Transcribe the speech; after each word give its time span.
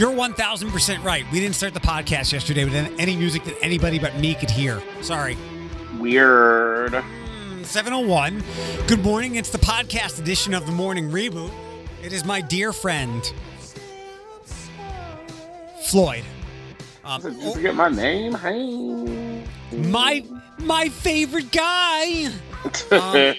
You're 0.00 0.12
1000% 0.12 1.04
right. 1.04 1.26
We 1.30 1.40
didn't 1.40 1.56
start 1.56 1.74
the 1.74 1.80
podcast 1.80 2.32
yesterday 2.32 2.64
with 2.64 2.74
any 2.98 3.14
music 3.16 3.44
that 3.44 3.54
anybody 3.60 3.98
but 3.98 4.16
me 4.16 4.34
could 4.34 4.48
hear. 4.48 4.80
Sorry. 5.02 5.36
Weird. 5.98 6.92
Mm, 6.92 7.66
701. 7.66 8.42
Good 8.86 9.02
morning. 9.02 9.34
It's 9.34 9.50
the 9.50 9.58
podcast 9.58 10.18
edition 10.18 10.54
of 10.54 10.64
the 10.64 10.72
morning 10.72 11.10
reboot. 11.10 11.52
It 12.02 12.14
is 12.14 12.24
my 12.24 12.40
dear 12.40 12.72
friend, 12.72 13.22
Floyd. 15.82 16.24
Um, 17.04 17.20
Did 17.20 17.34
you 17.34 17.52
forget 17.52 17.74
my 17.74 17.90
name? 17.90 18.32
Hey. 18.32 19.44
my 19.76 20.24
my 20.60 20.88
favorite 20.88 21.52
guy. 21.52 22.30
Um, 22.90 23.34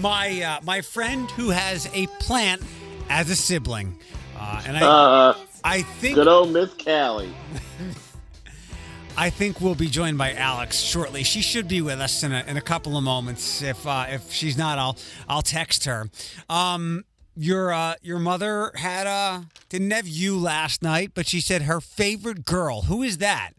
my 0.00 0.42
uh, 0.42 0.60
my 0.64 0.82
friend 0.82 1.30
who 1.30 1.48
has 1.48 1.88
a 1.94 2.06
plant 2.20 2.62
as 3.08 3.28
a 3.30 3.36
sibling, 3.36 3.94
uh, 4.38 4.62
and 4.66 4.76
I 4.76 4.80
Uh, 4.80 5.34
I 5.64 5.82
think 5.82 6.14
good 6.14 6.28
old 6.28 6.52
Miss 6.52 6.72
Callie. 6.74 7.34
I 9.16 9.30
think 9.30 9.60
we'll 9.60 9.74
be 9.74 9.88
joined 9.88 10.16
by 10.16 10.32
Alex 10.34 10.78
shortly. 10.78 11.24
She 11.24 11.40
should 11.40 11.66
be 11.66 11.80
with 11.80 12.00
us 12.00 12.22
in 12.22 12.32
a, 12.32 12.44
in 12.46 12.56
a 12.56 12.60
couple 12.60 12.96
of 12.96 13.02
moments. 13.02 13.62
If 13.62 13.84
uh, 13.86 14.06
if 14.08 14.32
she's 14.32 14.56
not, 14.56 14.78
I'll 14.78 14.96
I'll 15.28 15.42
text 15.42 15.86
her. 15.86 16.08
Um, 16.48 17.04
your 17.34 17.72
uh, 17.72 17.94
your 18.00 18.18
mother 18.18 18.70
had 18.76 19.06
uh 19.06 19.42
didn't 19.68 19.90
have 19.90 20.06
you 20.06 20.38
last 20.38 20.82
night, 20.82 21.12
but 21.14 21.26
she 21.26 21.40
said 21.40 21.62
her 21.62 21.80
favorite 21.80 22.44
girl. 22.44 22.82
Who 22.82 23.02
is 23.02 23.18
that? 23.18 23.50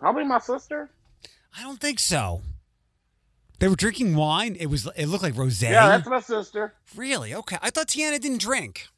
Probably 0.00 0.24
my 0.24 0.40
sister. 0.40 0.90
I 1.56 1.62
don't 1.62 1.80
think 1.80 2.00
so. 2.00 2.42
They 3.60 3.68
were 3.68 3.76
drinking 3.76 4.16
wine. 4.16 4.56
It 4.58 4.66
was 4.66 4.88
it 4.96 5.06
looked 5.06 5.22
like 5.22 5.34
rosé. 5.34 5.70
Yeah, 5.70 5.86
that's 5.88 6.08
my 6.08 6.20
sister. 6.20 6.74
really 6.96 7.32
okay. 7.34 7.58
I 7.62 7.70
thought 7.70 7.86
Tiana 7.88 8.20
didn't 8.20 8.40
drink. 8.40 8.88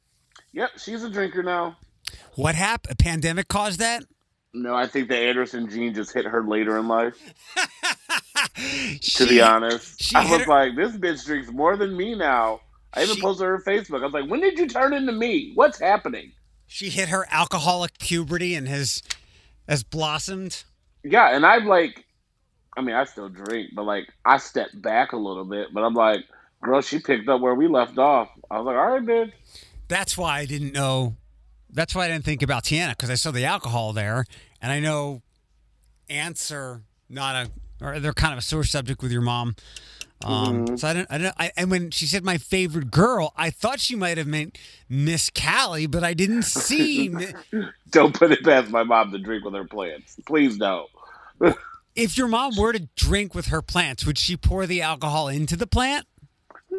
Yep, 0.57 0.71
she's 0.79 1.05
a 1.05 1.11
drinker 1.11 1.43
now. 1.43 1.77
What 2.35 2.55
happened? 2.55 2.93
A 2.93 2.97
pandemic 2.97 3.47
caused 3.49 3.79
that? 3.81 4.03
No, 4.55 4.75
I 4.75 4.87
think 4.87 5.09
the 5.09 5.17
Anderson 5.17 5.69
gene 5.69 5.93
just 5.95 6.15
hit 6.15 6.25
her 6.25 6.43
later 6.43 6.79
in 6.79 6.89
life. 6.89 7.15
To 8.57 8.99
She- 9.01 9.29
be 9.29 9.41
honest, 9.43 10.15
I 10.15 10.31
was 10.31 10.43
her- 10.43 10.47
like, 10.47 10.77
this 10.77 10.93
bitch 10.97 11.25
drinks 11.27 11.51
more 11.51 11.77
than 11.77 11.95
me 11.97 12.15
now. 12.15 12.61
I 12.95 13.03
even 13.03 13.17
She- 13.17 13.21
posted 13.21 13.47
her 13.47 13.63
Facebook. 13.67 14.01
I 14.01 14.05
was 14.05 14.13
like, 14.15 14.31
when 14.31 14.41
did 14.41 14.59
you 14.59 14.67
turn 14.67 14.95
into 14.95 15.13
me? 15.13 15.53
What's 15.55 15.79
happening? 15.79 16.33
She 16.67 16.89
hit 16.89 17.09
her 17.11 17.27
alcoholic 17.31 17.99
puberty 17.99 18.55
and 18.55 18.67
has 18.69 19.03
has 19.69 19.83
blossomed. 19.83 20.65
Yeah, 21.05 21.35
and 21.37 21.45
I've 21.45 21.65
like, 21.65 22.05
I 22.77 22.81
mean, 22.81 22.95
I 22.95 23.05
still 23.05 23.29
drink, 23.29 23.71
but 23.75 23.85
like, 23.85 24.09
I 24.25 24.39
stepped 24.39 24.81
back 24.81 25.13
a 25.13 25.17
little 25.19 25.45
bit. 25.45 25.69
But 25.75 25.83
I'm 25.85 25.95
like, 25.95 26.21
girl, 26.63 26.81
she 26.81 26.99
picked 26.99 27.29
up 27.29 27.41
where 27.43 27.55
we 27.55 27.69
left 27.69 27.99
off. 27.99 28.29
I 28.51 28.59
was 28.59 28.67
like, 28.67 28.77
all 28.77 28.91
right, 28.91 29.03
bitch. 29.03 29.33
That's 29.89 30.17
why 30.17 30.39
I 30.39 30.47
didn't 30.47 30.73
know. 30.73 31.17
That's 31.71 31.95
why 31.95 32.07
I 32.07 32.09
didn't 32.09 32.25
think 32.25 32.43
about 32.43 32.65
Tiana 32.65 32.91
because 32.91 33.11
I 33.11 33.15
saw 33.15 33.31
the 33.31 33.45
alcohol 33.45 33.93
there, 33.93 34.25
and 34.63 34.73
I 34.73 34.81
know 34.81 35.23
ants 36.09 36.51
are 36.51 36.83
not 37.09 37.47
a, 37.47 37.85
or 37.85 38.01
they're 38.01 38.13
kind 38.13 38.33
of 38.33 38.39
a 38.39 38.43
sore 38.43 38.65
subject 38.65 39.03
with 39.03 39.13
your 39.13 39.23
mom. 39.23 39.57
Um, 40.25 40.79
So 40.79 40.89
I 40.89 40.95
didn't. 40.95 41.11
I 41.11 41.19
didn't. 41.19 41.35
I, 41.39 41.53
and 41.57 41.71
when 41.71 41.91
she 41.91 42.07
said 42.07 42.25
my 42.25 42.39
favorite 42.39 42.91
girl, 42.91 43.33
I 43.37 43.51
thought 43.51 43.81
she 43.81 43.95
might 43.95 44.17
have 44.17 44.27
meant 44.27 44.59
Miss 44.89 45.31
Callie, 45.31 45.87
but 45.87 46.03
I 46.03 46.15
didn't 46.15 46.45
see. 46.45 47.15
Don't 47.91 48.15
put 48.15 48.33
it 48.33 48.43
past 48.43 48.71
my 48.71 48.83
mom 48.83 49.13
to 49.13 49.19
drink 49.19 49.45
with 49.45 49.55
her 49.55 49.65
plants. 49.65 50.17
Please 50.27 50.57
don't. 50.57 50.89
if 51.95 52.17
your 52.17 52.29
mom 52.29 52.53
were 52.57 52.73
to 52.73 52.89
drink 52.97 53.35
with 53.35 53.47
her 53.47 53.61
plants, 53.63 54.07
would 54.07 54.19
she 54.19 54.37
pour 54.37 54.67
the 54.67 54.83
alcohol 54.83 55.29
into 55.29 55.55
the 55.55 55.67
plant? 55.67 56.07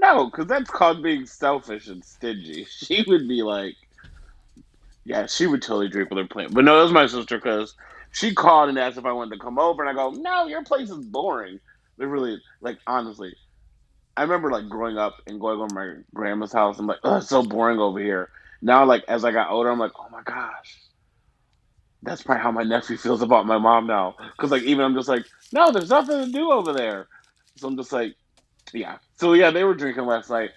No, 0.07 0.25
because 0.25 0.47
that's 0.47 0.69
called 0.69 1.03
being 1.03 1.25
selfish 1.25 1.87
and 1.87 2.03
stingy. 2.03 2.65
She 2.69 3.03
would 3.07 3.27
be 3.27 3.43
like, 3.43 3.75
yeah, 5.05 5.25
she 5.25 5.47
would 5.47 5.61
totally 5.61 5.89
drink 5.89 6.09
with 6.09 6.19
her 6.19 6.27
plant. 6.27 6.53
But 6.53 6.63
no, 6.65 6.79
it 6.79 6.83
was 6.83 6.91
my 6.91 7.07
sister 7.07 7.37
because 7.37 7.75
she 8.11 8.33
called 8.33 8.69
and 8.69 8.79
asked 8.79 8.97
if 8.97 9.05
I 9.05 9.11
wanted 9.11 9.35
to 9.35 9.41
come 9.41 9.59
over, 9.59 9.83
and 9.83 9.89
I 9.89 9.93
go, 9.93 10.11
no, 10.11 10.47
your 10.47 10.63
place 10.63 10.89
is 10.89 11.05
boring. 11.05 11.59
They're 11.97 12.07
really 12.07 12.41
like 12.61 12.77
honestly. 12.87 13.35
I 14.15 14.23
remember 14.23 14.49
like 14.49 14.69
growing 14.69 14.97
up 14.97 15.15
and 15.27 15.39
going 15.39 15.59
over 15.59 15.73
my 15.73 16.01
grandma's 16.13 16.53
house. 16.53 16.79
I'm 16.79 16.87
like, 16.87 16.99
oh, 17.03 17.17
it's 17.17 17.29
so 17.29 17.43
boring 17.43 17.79
over 17.79 17.99
here. 17.99 18.29
Now, 18.61 18.85
like 18.85 19.03
as 19.07 19.25
I 19.25 19.31
got 19.31 19.51
older, 19.51 19.69
I'm 19.69 19.79
like, 19.79 19.91
oh 19.99 20.09
my 20.11 20.23
gosh, 20.23 20.77
that's 22.01 22.23
probably 22.23 22.43
how 22.43 22.51
my 22.51 22.63
nephew 22.63 22.97
feels 22.97 23.21
about 23.21 23.45
my 23.45 23.57
mom 23.57 23.87
now. 23.87 24.15
Because 24.37 24.51
like 24.51 24.63
even 24.63 24.85
I'm 24.85 24.95
just 24.95 25.09
like, 25.09 25.25
no, 25.53 25.71
there's 25.71 25.89
nothing 25.89 26.25
to 26.25 26.31
do 26.31 26.51
over 26.51 26.73
there. 26.73 27.07
So 27.57 27.67
I'm 27.67 27.77
just 27.77 27.91
like, 27.93 28.15
yeah. 28.73 28.97
So 29.15 29.33
yeah, 29.33 29.51
they 29.51 29.63
were 29.63 29.75
drinking 29.75 30.05
last 30.05 30.29
night, 30.29 30.51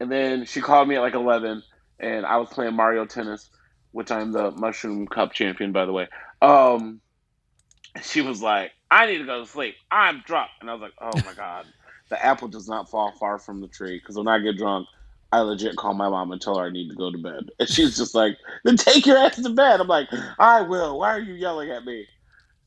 and 0.00 0.10
then 0.10 0.44
she 0.46 0.60
called 0.60 0.88
me 0.88 0.96
at 0.96 1.02
like 1.02 1.14
eleven, 1.14 1.62
and 1.98 2.26
I 2.26 2.36
was 2.38 2.48
playing 2.50 2.74
Mario 2.74 3.06
Tennis, 3.06 3.48
which 3.92 4.10
I'm 4.10 4.32
the 4.32 4.50
Mushroom 4.52 5.06
Cup 5.06 5.32
champion, 5.32 5.72
by 5.72 5.86
the 5.86 5.92
way. 5.92 6.08
Um, 6.42 7.00
she 8.02 8.22
was 8.22 8.42
like, 8.42 8.72
"I 8.90 9.06
need 9.06 9.18
to 9.18 9.26
go 9.26 9.40
to 9.40 9.46
sleep. 9.46 9.76
I'm 9.90 10.22
drunk," 10.26 10.50
and 10.60 10.70
I 10.70 10.74
was 10.74 10.82
like, 10.82 10.94
"Oh 11.00 11.20
my 11.20 11.34
god, 11.34 11.66
the 12.10 12.24
apple 12.24 12.48
does 12.48 12.68
not 12.68 12.90
fall 12.90 13.12
far 13.18 13.38
from 13.38 13.60
the 13.60 13.68
tree." 13.68 13.98
Because 13.98 14.16
when 14.16 14.28
I 14.28 14.38
get 14.40 14.58
drunk, 14.58 14.86
I 15.32 15.40
legit 15.40 15.76
call 15.76 15.94
my 15.94 16.08
mom 16.08 16.32
and 16.32 16.40
tell 16.40 16.58
her 16.58 16.66
I 16.66 16.70
need 16.70 16.88
to 16.90 16.96
go 16.96 17.10
to 17.10 17.18
bed, 17.18 17.50
and 17.58 17.68
she's 17.68 17.96
just 17.96 18.14
like, 18.14 18.36
"Then 18.64 18.76
take 18.76 19.06
your 19.06 19.18
ass 19.18 19.36
to 19.42 19.50
bed." 19.50 19.80
I'm 19.80 19.88
like, 19.88 20.08
"I 20.38 20.62
will." 20.62 20.98
Why 21.00 21.14
are 21.14 21.20
you 21.20 21.34
yelling 21.34 21.70
at 21.70 21.84
me? 21.84 22.06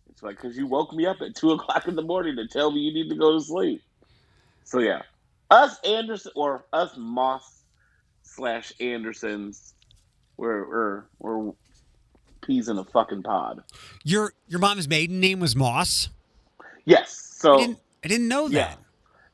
It's 0.10 0.24
like 0.24 0.38
because 0.38 0.58
you 0.58 0.68
woke 0.68 0.94
me 0.94 1.06
up 1.06 1.22
at 1.22 1.36
two 1.36 1.52
o'clock 1.52 1.88
in 1.88 1.96
the 1.96 2.02
morning 2.02 2.36
to 2.38 2.48
tell 2.48 2.72
me 2.72 2.82
you 2.82 2.94
need 2.94 3.10
to 3.10 3.18
go 3.18 3.34
to 3.34 3.44
sleep. 3.44 3.84
So 4.68 4.80
yeah, 4.80 5.04
us 5.50 5.80
Anderson 5.86 6.34
or 6.36 6.66
us 6.74 6.92
Moss 6.98 7.64
slash 8.24 8.74
Andersons, 8.82 9.74
we're 10.36 10.68
we're 10.68 11.04
we're 11.20 11.54
peas 12.42 12.68
in 12.68 12.78
a 12.78 12.84
fucking 12.84 13.24
pod. 13.24 13.64
Your 14.04 14.34
your 14.50 14.60
mom's 14.60 14.90
maiden 14.90 15.22
name 15.22 15.40
was 15.40 15.56
Moss. 15.56 16.10
Yes. 16.84 17.38
I 17.40 17.42
So 17.44 17.58
didn't. 17.60 17.80
I 18.04 18.08
didn't 18.10 18.28
know 18.28 18.48
yeah, 18.48 18.68
that. 18.68 18.80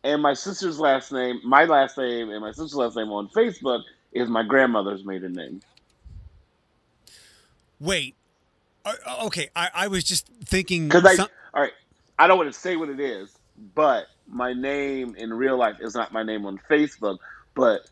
and 0.03 0.21
my 0.21 0.33
sister's 0.35 0.79
last 0.79 1.11
name, 1.11 1.41
my 1.43 1.65
last 1.65 1.97
name, 1.97 2.29
and 2.29 2.39
my 2.41 2.51
sister's 2.51 2.75
last 2.75 2.95
name 2.95 3.09
on 3.09 3.27
Facebook 3.29 3.81
is 4.11 4.29
my 4.29 4.43
grandmother's 4.43 5.03
maiden 5.03 5.33
name. 5.33 5.61
Wait. 7.79 8.13
Uh, 8.85 8.93
okay, 9.25 9.49
I, 9.55 9.69
I 9.73 9.87
was 9.87 10.03
just 10.03 10.27
thinking. 10.45 10.89
Because 10.89 11.05
I, 11.05 11.15
some- 11.15 11.29
all 11.55 11.61
right, 11.63 11.73
I 12.19 12.27
don't 12.27 12.37
want 12.37 12.53
to 12.53 12.59
say 12.59 12.75
what 12.75 12.89
it 12.89 12.99
is, 12.99 13.35
but 13.73 14.05
my 14.27 14.53
name 14.53 15.15
in 15.15 15.33
real 15.33 15.57
life 15.57 15.77
is 15.81 15.93
not 15.95 16.11
my 16.13 16.23
name 16.23 16.45
on 16.45 16.59
Facebook, 16.69 17.17
but 17.55 17.89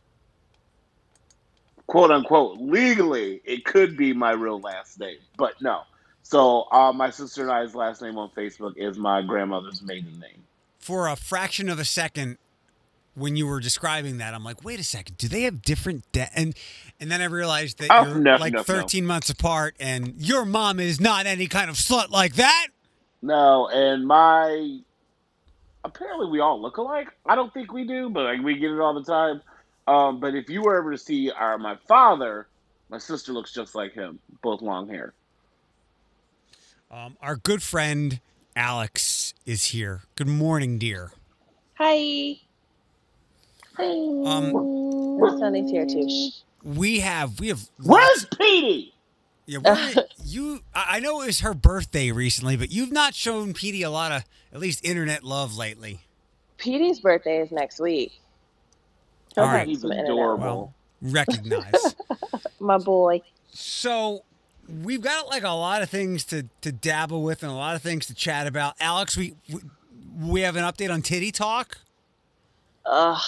quote 1.88 2.12
unquote 2.12 2.58
legally 2.60 3.42
it 3.46 3.66
could 3.66 3.98
be 3.98 4.14
my 4.14 4.32
real 4.32 4.60
last 4.60 5.00
name, 5.00 5.18
but 5.38 5.54
no. 5.62 5.82
So 6.24 6.68
uh, 6.72 6.94
my 6.94 7.10
sister 7.10 7.42
and 7.42 7.52
I's 7.52 7.76
last 7.76 8.02
name 8.02 8.18
on 8.18 8.30
Facebook 8.30 8.74
is 8.78 8.98
my 8.98 9.22
grandmother's 9.22 9.82
maiden 9.82 10.20
name. 10.20 10.44
for 10.80 11.08
a 11.08 11.16
fraction 11.16 11.68
of 11.70 11.80
a 11.80 11.86
second 11.86 12.38
when 13.14 13.36
you 13.36 13.46
were 13.46 13.60
describing 13.60 14.20
that 14.20 14.34
i'm 14.34 14.42
like 14.46 14.64
wait 14.64 14.80
a 14.80 14.84
second 14.86 15.18
do 15.18 15.28
they 15.28 15.42
have 15.42 15.62
different 15.62 16.10
de- 16.14 16.30
and 16.34 16.56
and 16.98 17.12
then 17.12 17.20
i 17.22 17.26
realized 17.26 17.78
that 17.80 17.90
Oh, 17.92 18.06
you're 18.06 18.16
no, 18.20 18.38
like 18.38 18.54
no, 18.54 18.60
no. 18.60 18.64
13 18.64 19.06
months 19.06 19.30
apart 19.30 19.76
and 19.82 20.14
your 20.18 20.46
mom 20.46 20.80
is 20.80 21.02
not 21.02 21.26
any 21.26 21.48
kind 21.48 21.70
of 21.70 21.76
slut 21.76 22.10
like 22.10 22.36
that 22.36 22.68
No, 23.22 23.68
and 23.68 24.08
my 24.08 24.80
apparently 25.84 26.28
we 26.30 26.40
all 26.40 26.62
look 26.62 26.78
alike. 26.78 27.08
I 27.26 27.36
don't 27.36 27.54
think 27.54 27.72
we 27.74 27.86
do, 27.86 28.10
but 28.10 28.24
like 28.24 28.42
we 28.42 28.58
get 28.58 28.72
it 28.72 28.80
all 28.80 28.94
the 28.94 29.04
time. 29.04 29.42
Um, 29.88 30.20
but 30.20 30.36
if 30.36 30.50
you 30.50 30.62
were 30.62 30.78
ever 30.78 30.92
to 30.92 30.98
see 30.98 31.32
our 31.32 31.58
my 31.58 31.76
father, 31.88 32.48
my 32.90 32.98
sister 32.98 33.32
looks 33.34 33.52
just 33.54 33.74
like 33.76 33.94
him, 33.94 34.20
both 34.42 34.62
long 34.62 34.88
hair. 34.90 35.14
um, 36.92 37.18
our 37.22 37.36
good 37.36 37.64
friend 37.64 38.20
alex 38.54 39.34
is 39.46 39.66
here 39.68 40.02
good 40.16 40.28
morning 40.28 40.78
dear 40.78 41.14
Hi. 41.76 42.36
um 43.80 44.52
My 45.20 45.30
son 45.40 45.56
is 45.56 45.72
here 45.72 45.86
too. 45.86 46.30
We 46.64 47.00
have 47.00 47.40
we 47.40 47.48
have 47.48 47.70
Where's 47.82 48.26
Petey? 48.38 48.91
Yeah 49.52 49.60
where- 49.96 50.06
you 50.26 50.62
i 50.74 50.98
I 50.98 51.00
know 51.00 51.22
it 51.22 51.28
was 51.28 51.40
her 51.42 51.54
birthday 51.54 52.12
recently 52.12 52.56
but 52.58 52.72
you've 52.72 52.92
not 52.92 53.16
shown 53.16 53.54
Petey 53.54 53.84
a 53.84 53.90
lot 53.92 54.12
of 54.12 54.24
at 54.54 54.60
least 54.60 54.84
internet 54.86 55.24
love 55.24 55.58
lately 55.58 56.02
Petey's 56.58 57.00
birthday 57.00 57.40
is 57.40 57.52
next 57.52 57.80
week. 57.80 58.22
He'll 59.34 59.46
All 59.46 59.50
have 59.50 59.60
right. 59.62 59.68
He's 59.68 59.84
adorable. 59.84 60.38
well 60.38 60.74
recognize 61.02 61.96
My 62.60 62.78
boy. 62.78 63.22
So 63.52 64.24
we've 64.84 65.02
got 65.02 65.28
like 65.28 65.44
a 65.44 65.50
lot 65.50 65.82
of 65.82 65.90
things 65.90 66.24
to 66.26 66.48
to 66.62 66.72
dabble 66.72 67.24
with 67.24 67.44
and 67.44 67.52
a 67.52 67.56
lot 67.56 67.76
of 67.76 67.82
things 67.82 68.06
to 68.08 68.14
chat 68.14 68.48
about. 68.48 68.76
Alex, 68.80 69.18
we 69.18 69.36
we, 69.52 69.62
we 70.20 70.42
have 70.42 70.56
an 70.56 70.64
update 70.64 70.94
on 70.94 71.02
Titty 71.02 71.32
Talk. 71.32 71.80
Ugh. 72.86 73.22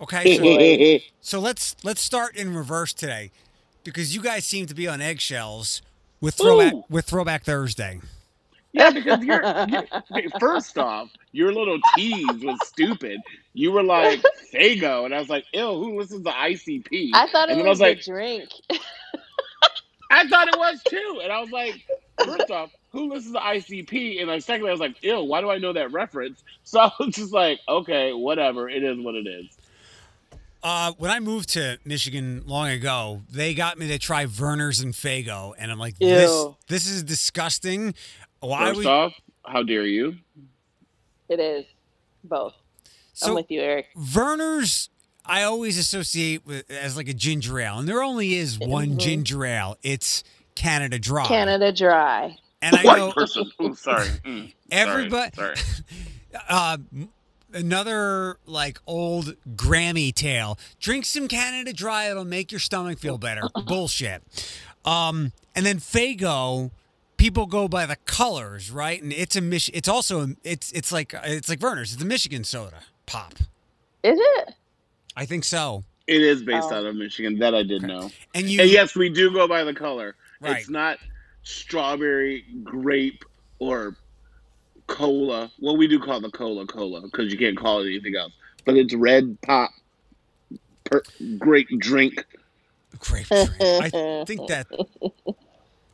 Okay, 0.00 1.00
so, 1.20 1.20
so 1.20 1.40
let's 1.40 1.74
let's 1.82 2.02
start 2.02 2.36
in 2.36 2.54
reverse 2.54 2.92
today 2.92 3.30
because 3.84 4.14
you 4.14 4.22
guys 4.22 4.44
seem 4.44 4.66
to 4.66 4.74
be 4.74 4.86
on 4.88 5.00
eggshells 5.00 5.82
with 6.20 6.34
throwback 6.34 6.74
Ooh. 6.74 6.84
with 6.88 7.06
Throwback 7.06 7.44
Thursday. 7.44 8.00
Yeah, 8.72 8.90
because 8.90 9.24
you're, 9.24 9.42
you 9.42 9.82
okay, 10.12 10.28
first 10.38 10.76
off, 10.76 11.08
your 11.32 11.52
little 11.52 11.78
tease 11.96 12.26
was 12.44 12.58
stupid. 12.66 13.20
You 13.54 13.72
were 13.72 13.82
like 13.82 14.22
Faygo, 14.52 15.04
and 15.04 15.14
I 15.14 15.18
was 15.18 15.28
like, 15.28 15.44
"Ew, 15.54 15.62
who 15.62 15.98
listens 15.98 16.24
to 16.24 16.30
ICP?" 16.30 17.10
I 17.14 17.28
thought 17.32 17.48
it 17.48 17.52
and 17.52 17.60
then 17.60 17.66
was, 17.66 17.78
was 17.78 17.80
like, 17.80 18.00
a 18.00 18.02
drink. 18.02 18.50
I 20.10 20.26
thought 20.28 20.48
it 20.48 20.58
was 20.58 20.82
too, 20.84 21.20
and 21.22 21.32
I 21.32 21.40
was 21.40 21.50
like, 21.50 21.84
first 22.24 22.50
off, 22.50 22.70
who 22.90 23.10
listens 23.12 23.34
to 23.34 23.40
ICP? 23.40 24.20
And 24.20 24.28
like, 24.28 24.42
secondly, 24.42 24.70
I 24.70 24.72
was 24.72 24.80
like, 24.80 25.02
ew, 25.02 25.22
why 25.22 25.40
do 25.40 25.50
I 25.50 25.58
know 25.58 25.72
that 25.72 25.92
reference? 25.92 26.42
So 26.64 26.80
I 26.80 26.90
was 27.00 27.14
just 27.14 27.32
like, 27.32 27.60
okay, 27.66 28.12
whatever, 28.12 28.68
it 28.68 28.82
is 28.82 28.98
what 28.98 29.14
it 29.14 29.26
is. 29.26 29.56
Uh, 30.62 30.92
when 30.98 31.10
I 31.10 31.20
moved 31.20 31.50
to 31.50 31.78
Michigan 31.84 32.42
long 32.46 32.68
ago, 32.68 33.22
they 33.30 33.54
got 33.54 33.78
me 33.78 33.86
to 33.88 33.98
try 33.98 34.26
Vernors 34.26 34.82
and 34.82 34.92
Faygo, 34.92 35.52
and 35.56 35.70
I'm 35.70 35.78
like, 35.78 35.96
this 35.98 36.30
Ew. 36.30 36.56
this 36.66 36.88
is 36.88 37.02
disgusting. 37.04 37.94
Why 38.40 38.66
First 38.66 38.76
would 38.78 38.86
off, 38.86 39.12
how 39.46 39.62
dare 39.62 39.86
you? 39.86 40.16
It 41.28 41.38
is 41.40 41.64
both. 42.24 42.54
I'm 43.22 43.34
with 43.34 43.50
you, 43.50 43.60
Eric. 43.60 43.86
Vernors? 43.96 44.88
I 45.24 45.42
always 45.42 45.76
associate 45.78 46.46
with 46.46 46.68
as 46.70 46.96
like 46.96 47.08
a 47.08 47.14
ginger 47.14 47.60
ale, 47.60 47.78
and 47.78 47.88
there 47.88 48.02
only 48.02 48.34
is 48.34 48.58
one 48.58 48.90
Mhm. 48.92 48.98
ginger 48.98 49.44
ale. 49.44 49.76
It's 49.82 50.24
Canada 50.54 50.98
Dry. 50.98 51.26
Canada 51.26 51.72
Dry. 51.72 52.36
and 52.62 52.74
I 52.74 52.82
White 52.82 52.98
know 52.98 53.12
person. 53.12 53.50
Ooh, 53.62 53.74
sorry. 53.74 54.08
Mm, 54.24 54.52
Everybody- 54.72 55.36
Sorry. 55.36 55.54
uh, 56.48 56.78
m- 56.92 57.10
another 57.52 58.38
like 58.46 58.78
old 58.86 59.34
Grammy 59.56 60.14
tale. 60.14 60.58
Drink 60.80 61.04
some 61.04 61.28
Canada 61.28 61.72
Dry; 61.72 62.10
it'll 62.10 62.24
make 62.24 62.50
your 62.52 62.58
stomach 62.60 62.98
feel 62.98 63.18
better. 63.18 63.42
Bullshit. 63.66 64.22
Um, 64.84 65.32
and 65.54 65.66
then 65.66 65.78
Faygo, 65.78 66.70
people 67.16 67.46
go 67.46 67.68
by 67.68 67.84
the 67.86 67.96
colors, 67.96 68.70
right? 68.70 69.02
And 69.02 69.12
it's 69.12 69.36
a 69.36 69.40
Mich- 69.40 69.70
It's 69.74 69.88
also 69.88 70.22
a- 70.28 70.36
it's 70.44 70.72
it's 70.72 70.92
like 70.92 71.14
it's 71.24 71.48
like 71.48 71.58
Vernors. 71.58 71.92
It's 71.94 72.02
a 72.02 72.06
Michigan 72.06 72.44
soda 72.44 72.80
pop. 73.06 73.34
Is 74.02 74.18
it? 74.20 74.54
I 75.16 75.26
think 75.26 75.44
so. 75.44 75.84
It 76.06 76.22
is 76.22 76.42
based 76.42 76.68
Oh. 76.70 76.76
out 76.76 76.86
of 76.86 76.96
Michigan. 76.96 77.38
That 77.40 77.54
I 77.54 77.62
did 77.64 77.82
know. 77.82 78.10
And 78.34 78.48
you, 78.48 78.60
And 78.62 78.70
yes, 78.70 78.94
we 78.94 79.08
do 79.10 79.30
go 79.32 79.46
by 79.48 79.64
the 79.64 79.74
color. 79.74 80.14
Right. 80.40 80.56
It's 80.58 80.70
not 80.70 80.98
strawberry, 81.42 82.44
grape, 82.62 83.24
or 83.58 83.96
cola. 84.88 85.50
Well, 85.60 85.76
we 85.76 85.86
do 85.86 86.00
call 86.00 86.20
the 86.20 86.30
cola 86.30 86.66
cola 86.66 87.00
because 87.02 87.30
you 87.32 87.38
can't 87.38 87.56
call 87.56 87.80
it 87.82 87.86
anything 87.88 88.16
else. 88.16 88.32
But 88.64 88.76
it's 88.76 88.92
red 88.94 89.38
pop, 89.42 89.70
per, 90.84 91.02
grape 91.38 91.68
drink. 91.78 92.24
grape 92.98 93.26
drink. 93.28 93.50
I 93.60 94.24
think 94.26 94.48
that. 94.48 94.66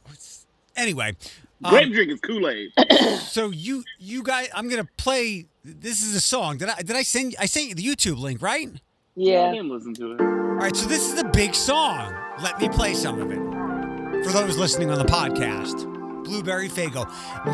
what's- 0.04 0.46
Anyway, 0.76 1.14
um, 1.62 1.70
Grape 1.72 1.92
drink 1.92 2.10
is 2.10 2.18
Kool 2.20 2.48
Aid. 2.48 2.72
so 3.20 3.50
you 3.50 3.84
you 4.00 4.22
guys, 4.24 4.48
I'm 4.54 4.68
gonna 4.68 4.88
play. 4.96 5.46
This 5.64 6.02
is 6.02 6.16
a 6.16 6.20
song. 6.20 6.58
Did 6.58 6.68
I 6.68 6.82
did 6.82 6.96
I 6.96 7.02
send 7.02 7.36
I 7.38 7.46
sent 7.46 7.68
you 7.68 7.74
the 7.76 7.84
YouTube 7.84 8.18
link 8.18 8.42
right? 8.42 8.68
I 8.74 8.80
Yeah. 9.14 9.52
didn't 9.52 9.68
listen 9.70 9.94
to 9.94 10.12
it. 10.14 10.20
All 10.20 10.26
right, 10.60 10.74
so 10.74 10.86
this 10.88 11.12
is 11.12 11.18
a 11.20 11.24
big 11.24 11.54
song. 11.54 12.12
Let 12.42 12.60
me 12.60 12.68
play 12.68 12.94
some 12.94 13.20
of 13.20 13.30
it 13.30 14.24
for 14.24 14.32
those 14.32 14.56
listening 14.58 14.90
on 14.90 14.98
the 14.98 15.04
podcast. 15.04 15.92
Blueberry 16.24 16.68
Faygo, 16.68 17.06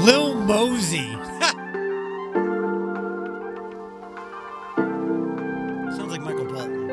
Lil 0.05 0.34
Mosey. 0.34 1.11
Sounds 5.96 6.11
like 6.11 6.20
Michael 6.20 6.44
Bolton. 6.44 6.90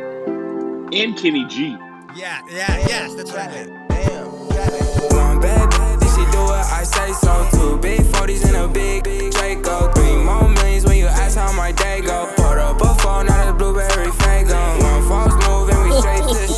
And 0.92 1.16
Kenny 1.18 1.46
G. 1.46 1.78
Yeah, 2.16 2.42
yeah, 2.50 2.78
yes, 2.88 3.14
that's 3.14 3.32
what 3.32 3.42
I 3.42 3.48
meant. 3.48 3.70
One 5.14 5.40
bad 5.40 5.70
bitch, 5.70 6.16
she 6.16 6.26
do 6.32 6.44
it, 6.44 6.66
I 6.74 6.84
say 6.84 7.14
so 7.14 7.48
too. 7.52 7.78
Big 7.78 8.02
40s 8.02 8.46
and 8.48 8.56
a 8.58 8.68
big, 8.68 9.04
big 9.04 9.32
Draco. 9.32 9.92
Three 9.94 10.16
more 10.16 10.50
millions 10.50 10.86
when 10.86 10.98
you 10.98 11.06
ask 11.06 11.38
how 11.38 11.52
my 11.54 11.72
day 11.72 12.02
go. 12.02 12.26
Put 12.36 12.58
up 12.58 12.82
a 12.82 12.96
phone, 12.96 13.28
now 13.28 13.50
it's 13.50 13.58
blueberry 13.58 13.67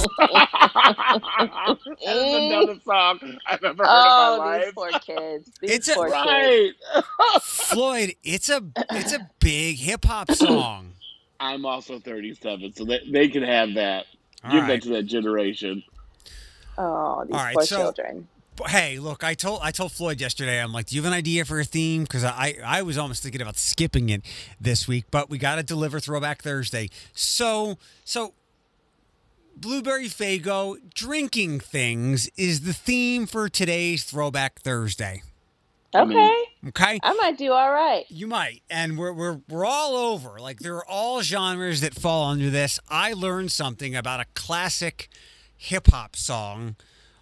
we 0.19 0.27
straight 0.27 0.39
to 0.39 1.77
That's 2.05 2.33
another 2.33 2.79
song 2.85 3.37
I've 3.47 3.63
ever 3.63 3.83
heard 3.83 3.89
Oh, 3.89 4.33
in 4.33 4.39
my 4.39 4.55
oh, 4.55 4.59
these 4.59 4.65
life. 4.65 4.75
poor 4.75 4.99
kids. 4.99 5.51
These 5.61 5.71
It's 5.71 5.87
a- 5.89 5.93
poor 5.95 6.09
kids. 6.09 6.77
Floyd, 7.41 8.15
it's 8.23 8.49
a 8.49 8.63
it's 8.91 9.13
a 9.13 9.29
big 9.39 9.77
hip 9.77 10.05
hop 10.05 10.31
song. 10.31 10.93
I'm 11.39 11.65
also 11.65 11.99
37, 11.99 12.73
so 12.75 12.83
they, 12.85 12.99
they 13.09 13.29
can 13.29 13.43
have 13.43 13.75
that. 13.75 14.05
All 14.43 14.51
Give 14.51 14.61
right. 14.61 14.67
that 14.67 14.81
to 14.83 14.89
that 14.89 15.03
generation. 15.03 15.83
Oh, 16.77 17.23
these 17.25 17.33
All 17.33 17.39
right, 17.43 17.55
poor 17.55 17.65
so- 17.65 17.77
children. 17.77 18.27
Hey, 18.67 18.99
look, 18.99 19.23
I 19.23 19.35
told 19.35 19.61
I 19.63 19.71
told 19.71 19.93
Floyd 19.93 20.19
yesterday. 20.19 20.61
I'm 20.61 20.73
like, 20.73 20.87
do 20.87 20.95
you 20.97 21.01
have 21.01 21.09
an 21.09 21.17
idea 21.17 21.45
for 21.45 21.61
a 21.61 21.63
theme? 21.63 22.03
Because 22.03 22.25
I 22.25 22.57
I 22.65 22.81
was 22.81 22.97
almost 22.97 23.23
thinking 23.23 23.41
about 23.41 23.57
skipping 23.57 24.09
it 24.09 24.21
this 24.59 24.85
week, 24.85 25.05
but 25.11 25.29
we 25.29 25.37
got 25.37 25.55
to 25.55 25.63
deliver 25.63 26.01
Throwback 26.01 26.41
Thursday. 26.41 26.89
So 27.13 27.77
so, 28.03 28.33
Blueberry 29.59 30.07
Faygo 30.07 30.77
drinking 30.93 31.59
things 31.59 32.29
is 32.37 32.61
the 32.61 32.73
theme 32.73 33.25
for 33.25 33.49
today's 33.49 34.05
Throwback 34.05 34.59
Thursday. 34.59 35.21
Okay. 35.93 36.43
Okay. 36.67 36.99
I 37.03 37.13
might 37.13 37.37
do 37.37 37.51
all 37.51 37.71
right. 37.71 38.05
You 38.09 38.27
might, 38.27 38.61
and 38.69 38.97
we're 38.97 39.11
we're 39.11 39.41
we're 39.49 39.65
all 39.65 39.95
over. 39.95 40.39
Like 40.39 40.59
there 40.59 40.75
are 40.75 40.85
all 40.85 41.21
genres 41.21 41.81
that 41.81 41.93
fall 41.93 42.29
under 42.29 42.49
this. 42.49 42.79
I 42.89 43.11
learned 43.11 43.51
something 43.51 43.95
about 43.95 44.21
a 44.21 44.25
classic 44.33 45.09
hip 45.57 45.87
hop 45.87 46.15
song 46.15 46.75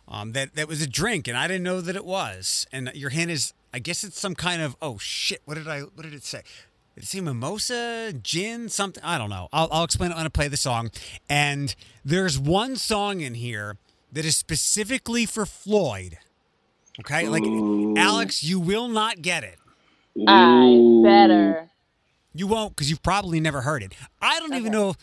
um, 0.07 0.33
that 0.33 0.56
that 0.56 0.68
was 0.68 0.81
a 0.81 0.88
drink, 0.88 1.28
and 1.28 1.38
I 1.38 1.48
didn't 1.48 1.63
know 1.63 1.81
that 1.81 1.95
it 1.95 2.06
was. 2.06 2.68
And 2.72 2.92
your 2.94 3.10
hint 3.10 3.31
is, 3.31 3.54
I 3.74 3.80
guess 3.80 4.04
it's 4.04 4.19
some 4.19 4.36
kind 4.36 4.62
of 4.62 4.75
oh 4.81 4.98
shit. 5.00 5.42
What 5.45 5.56
did 5.56 5.68
I? 5.68 5.81
What 5.81 6.04
did 6.04 6.13
it 6.13 6.24
say? 6.24 6.42
Did 6.98 7.04
it 7.04 7.08
say 7.10 7.22
mimosa, 7.22 8.12
gin, 8.24 8.70
something? 8.70 9.04
I 9.04 9.20
don't 9.20 9.30
know. 9.30 9.50
I'll, 9.54 9.68
I'll 9.72 9.84
explain 9.84 10.10
it 10.10 10.18
when 10.18 10.26
I 10.26 10.30
play 10.30 10.48
the 10.48 10.58
song. 10.58 10.90
And 11.30 11.76
there's 12.04 12.40
one 12.40 12.76
song 12.76 13.22
in 13.22 13.36
here 13.36 13.78
that 14.12 14.26
is 14.26 14.36
specifically 14.36 15.28
for 15.28 15.46
Floyd. 15.46 16.18
Okay, 17.00 17.30
like 17.30 17.46
Ooh. 17.46 17.94
Alex, 17.96 18.44
you 18.44 18.60
will 18.60 18.88
not 18.88 19.22
get 19.22 19.44
it. 19.44 19.60
I 20.26 20.82
better. 21.04 21.70
You 22.34 22.48
won't 22.48 22.76
because 22.76 22.90
you've 22.90 23.04
probably 23.04 23.40
never 23.40 23.62
heard 23.62 23.84
it. 23.84 23.94
I 24.20 24.40
don't 24.40 24.56
even 24.56 24.74
Okay. 24.74 24.82
know. 24.82 24.96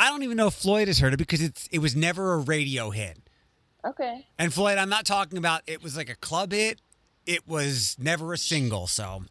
I 0.00 0.08
don't 0.08 0.24
even 0.24 0.36
know 0.36 0.48
if 0.48 0.54
Floyd 0.54 0.88
has 0.88 0.98
heard 0.98 1.14
it 1.14 1.18
because 1.18 1.40
it's 1.40 1.68
it 1.70 1.78
was 1.78 1.94
never 1.94 2.32
a 2.32 2.38
radio 2.38 2.90
hit. 2.90 3.18
Okay. 3.84 4.26
And 4.40 4.52
Floyd, 4.52 4.76
I'm 4.76 4.88
not 4.88 5.06
talking 5.06 5.38
about 5.38 5.62
it 5.68 5.84
was 5.84 5.96
like 5.96 6.10
a 6.10 6.16
club 6.16 6.50
hit. 6.50 6.80
It 7.26 7.46
was 7.46 7.94
never 8.00 8.32
a 8.32 8.38
single. 8.38 8.88
So, 8.88 9.22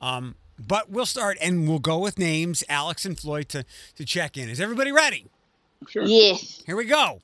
um, 0.00 0.36
but 0.58 0.90
we'll 0.90 1.06
start 1.06 1.36
and 1.40 1.68
we'll 1.68 1.78
go 1.78 1.98
with 1.98 2.18
names, 2.18 2.62
Alex 2.68 3.04
and 3.04 3.18
Floyd 3.18 3.48
to 3.50 3.64
to 3.96 4.04
check 4.04 4.36
in. 4.36 4.48
Is 4.48 4.60
everybody 4.60 4.92
ready? 4.92 5.26
Sure. 5.88 6.04
Yes. 6.04 6.62
Here 6.66 6.76
we 6.76 6.84
go. 6.86 7.20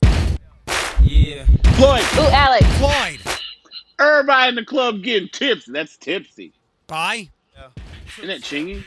Yeah. 1.03 1.45
Floyd, 1.77 2.03
Ooh, 2.19 2.29
Alex. 2.31 2.67
Floyd, 2.79 3.21
everybody 3.99 4.49
in 4.51 4.55
the 4.55 4.65
club 4.65 5.03
getting 5.03 5.29
tipsy. 5.31 5.73
That's 5.73 5.97
tipsy. 5.97 6.53
bye. 6.87 7.29
Isn't 8.19 8.27
that 8.29 8.41
chingy? 8.41 8.83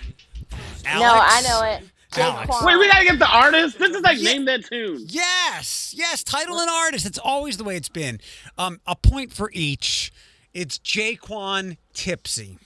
Alex. 0.85 1.01
No, 1.01 1.19
I 1.19 1.41
know 1.41 1.63
it. 1.71 1.89
Alex. 2.15 2.55
Wait, 2.63 2.77
we 2.77 2.87
gotta 2.87 3.05
get 3.05 3.17
the 3.17 3.27
artist. 3.27 3.79
This 3.79 3.95
is 3.95 4.01
like 4.01 4.19
Yeah. 4.19 4.33
name 4.33 4.45
that 4.45 4.65
tune. 4.65 5.03
Yes, 5.07 5.93
yes. 5.97 6.23
Title 6.23 6.59
and 6.59 6.69
artist. 6.69 7.05
It's 7.07 7.17
always 7.17 7.57
the 7.57 7.63
way 7.63 7.75
it's 7.75 7.89
been. 7.89 8.19
Um, 8.57 8.79
a 8.85 8.95
point 8.95 9.33
for 9.33 9.49
each. 9.53 10.11
It's 10.53 10.77
J-Kwon 10.77 11.77
Tipsy, 11.95 12.49
Well, 12.49 12.59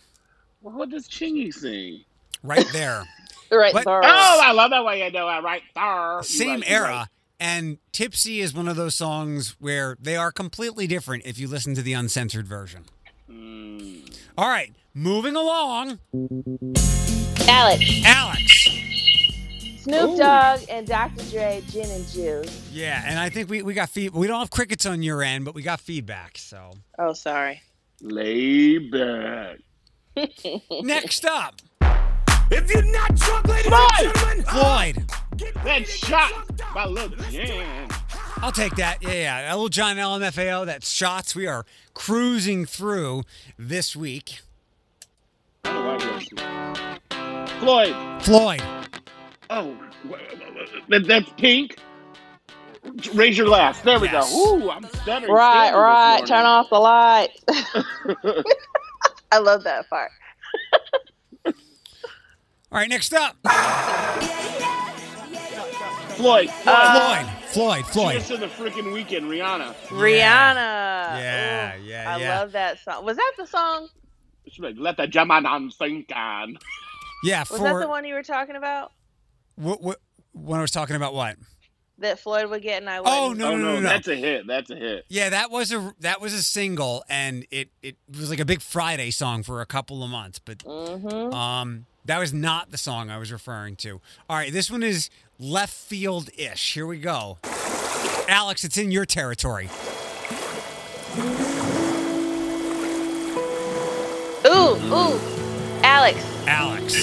what 0.74 0.89
does 0.89 1.07
Chingy 1.07 1.53
sing? 1.53 2.03
right 2.43 2.67
there. 2.71 3.03
right 3.51 3.74
What? 3.74 3.86
there. 3.86 4.01
Oh, 4.03 4.41
I 4.43 4.51
love 4.53 4.71
that 4.71 4.86
way 4.86 5.03
you 5.03 5.12
do 5.12 5.27
it 5.27 5.43
right 5.43 5.62
there. 5.75 6.21
Same 6.24 6.59
right, 6.62 6.71
era. 6.71 6.88
right. 6.89 7.07
And 7.39 7.77
Tipsy 7.91 8.39
is 8.41 8.53
one 8.53 8.67
of 8.67 8.75
those 8.75 8.95
songs 8.95 9.55
where 9.59 9.95
they 10.00 10.15
are 10.15 10.31
completely 10.31 10.88
different 10.88 11.25
if 11.25 11.38
you 11.38 11.47
listen 11.47 11.75
to 11.75 11.81
the 11.81 11.93
uncensored 11.93 12.47
version. 12.47 12.86
Mm. 13.29 14.15
All 14.38 14.50
right, 14.50 14.74
moving 14.93 15.36
along. 15.36 16.00
Alex. 17.47 17.83
Alex. 18.05 18.67
Snoop 19.81 20.09
Ooh. 20.12 20.17
Dogg 20.17 20.62
and 20.69 20.86
Dr. 20.88 21.24
Dre, 21.31 21.62
Gin 21.69 21.89
and 21.89 22.07
Juice. 22.07 22.69
Yeah, 22.74 23.03
and 23.05 23.17
I 23.19 23.29
think 23.29 23.50
we, 23.50 23.62
we 23.62 23.74
got 23.74 23.89
feed. 23.89 24.12
We 24.13 24.27
don't 24.27 24.39
have 24.39 24.50
crickets 24.50 24.86
on 24.86 25.01
your 25.03 25.21
end, 25.24 25.45
but 25.45 25.55
we 25.55 25.62
got 25.62 25.79
feedback. 25.79 26.38
So 26.38 26.71
Oh, 27.00 27.13
sorry. 27.13 27.62
Lay 28.01 28.77
back. 28.79 29.59
Next 30.83 31.25
up, 31.25 31.55
If 32.50 32.71
you're 32.74 32.81
not 32.83 33.15
drunk, 33.15 33.47
ladies 33.47 33.67
Floyd! 33.67 33.89
and 34.00 34.13
gentlemen, 34.15 34.45
uh, 34.47 34.51
Floyd. 34.95 35.12
get 35.38 35.53
That 35.63 35.88
shot 35.88 36.31
by 36.74 36.83
up. 36.83 36.89
Lil 36.91 37.09
Jon. 37.09 37.88
I'll 38.38 38.51
take 38.51 38.75
that. 38.75 39.01
Yeah, 39.01 39.12
yeah. 39.13 39.51
A 39.51 39.53
little 39.55 39.69
John 39.69 39.95
LMFAO. 39.97 40.65
That's 40.65 40.89
shots. 40.91 41.36
We 41.36 41.47
are 41.47 41.65
cruising 41.93 42.65
through 42.65 43.24
this 43.57 43.95
week. 43.95 44.41
I 45.65 45.74
don't 45.74 45.83
know 45.83 45.88
why 45.88 45.97
we 45.97 46.03
have 46.03 47.47
to. 47.47 47.59
Floyd. 47.59 48.24
Floyd. 48.24 48.62
Oh, 49.50 49.75
wh- 50.07 50.12
wh- 50.13 50.89
that, 50.89 51.05
that's 51.07 51.29
pink. 51.38 51.77
Raise 53.13 53.38
your 53.38 53.47
glass. 53.47 53.81
There 53.81 54.00
we 54.00 54.07
Yes. 54.07 54.31
go. 54.31 54.55
Ooh, 54.57 54.69
I'm 54.71 54.83
stuttering. 54.83 55.33
Right, 55.33 55.74
right. 55.74 56.25
Turn 56.25 56.45
off 56.45 56.69
the 56.69 56.79
lights. 56.79 57.43
I 59.31 59.39
love 59.39 59.63
that 59.63 59.89
part. 59.89 60.12
All 61.46 61.53
right, 62.72 62.89
next 62.89 63.13
up. 63.13 63.36
Floyd. 66.17 66.50
Floyd. 66.50 66.50
Uh, 66.65 67.24
Floyd. 67.24 67.38
Floyd. 67.48 67.86
Floyd. 67.86 68.12
Cheers 68.13 68.27
to 68.27 68.38
the 68.38 68.48
freaking 68.48 68.91
weekend, 68.91 69.25
Rihanna. 69.25 69.74
Rihanna. 69.88 70.55
Yeah, 71.19 71.75
Ooh, 71.77 71.84
yeah, 71.84 72.15
I 72.15 72.19
yeah. 72.19 72.39
love 72.39 72.51
that 72.53 72.79
song. 72.79 73.05
Was 73.05 73.17
that 73.17 73.34
the 73.38 73.46
song? 73.46 73.89
Let 74.60 74.98
the 74.98 75.07
Gemini 75.07 75.69
sink 75.69 76.12
on. 76.15 76.57
Yeah. 77.24 77.43
Was 77.51 77.62
that 77.62 77.79
the 77.79 77.88
one 77.88 78.05
you 78.05 78.13
were 78.15 78.24
talking 78.24 78.55
about? 78.55 78.91
What, 79.55 79.81
what, 79.81 80.00
when 80.34 80.60
I 80.60 80.62
was 80.62 80.72
talking 80.72 80.96
about 80.96 81.13
what? 81.13 81.36
That 82.00 82.20
Floyd 82.20 82.50
would 82.51 82.62
get 82.62 82.82
and 82.82 82.89
I 82.89 83.00
Oh, 83.04 83.30
wouldn't? 83.30 83.39
No, 83.39 83.48
oh 83.54 83.58
no, 83.58 83.63
no, 83.74 83.75
no. 83.75 83.82
that's 83.82 84.08
a 84.08 84.16
hit. 84.16 84.46
That's 84.46 84.70
a 84.70 84.75
hit. 84.75 85.06
Yeah, 85.10 85.30
that 85.30 85.50
was 85.50 85.72
a 85.72 85.96
that 86.01 86.22
was 86.22 86.34
a 86.34 86.44
single, 86.44 87.04
and 87.10 87.46
it 87.50 87.70
it 87.82 87.96
was 88.12 88.30
like 88.30 88.39
a 88.39 88.46
big 88.46 88.62
Friday 88.62 89.10
song 89.10 89.42
for 89.42 89.62
a 89.62 89.66
couple 89.66 90.04
of 90.04 90.10
months. 90.10 90.38
But 90.38 90.60
Mm-hmm. 90.60 91.34
um, 91.34 91.86
that 92.06 92.20
was 92.20 92.34
not 92.34 92.70
the 92.72 92.77
song 92.77 93.10
I 93.10 93.18
was 93.18 93.32
referring 93.32 93.75
to. 93.77 94.00
All 94.30 94.38
right, 94.38 94.54
this 94.54 94.70
one 94.70 94.84
is 94.84 95.10
left 95.39 95.74
field 95.74 96.30
ish. 96.38 96.74
Here 96.75 96.86
we 96.86 97.00
go. 97.00 97.39
Alex, 98.30 98.63
it's 98.63 98.77
in 98.77 98.92
your 98.92 99.06
territory. 99.06 99.68
Ooh, 104.46 104.75
ooh. 104.94 105.20
Alex, 105.84 106.20
Alex. 106.48 106.94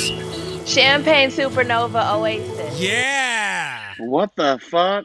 Champagne 0.66 1.28
Supernova 1.30 2.14
Oasis. 2.14 2.80
Yeah. 2.80 3.43
What 3.98 4.34
the 4.36 4.58
fuck? 4.62 5.04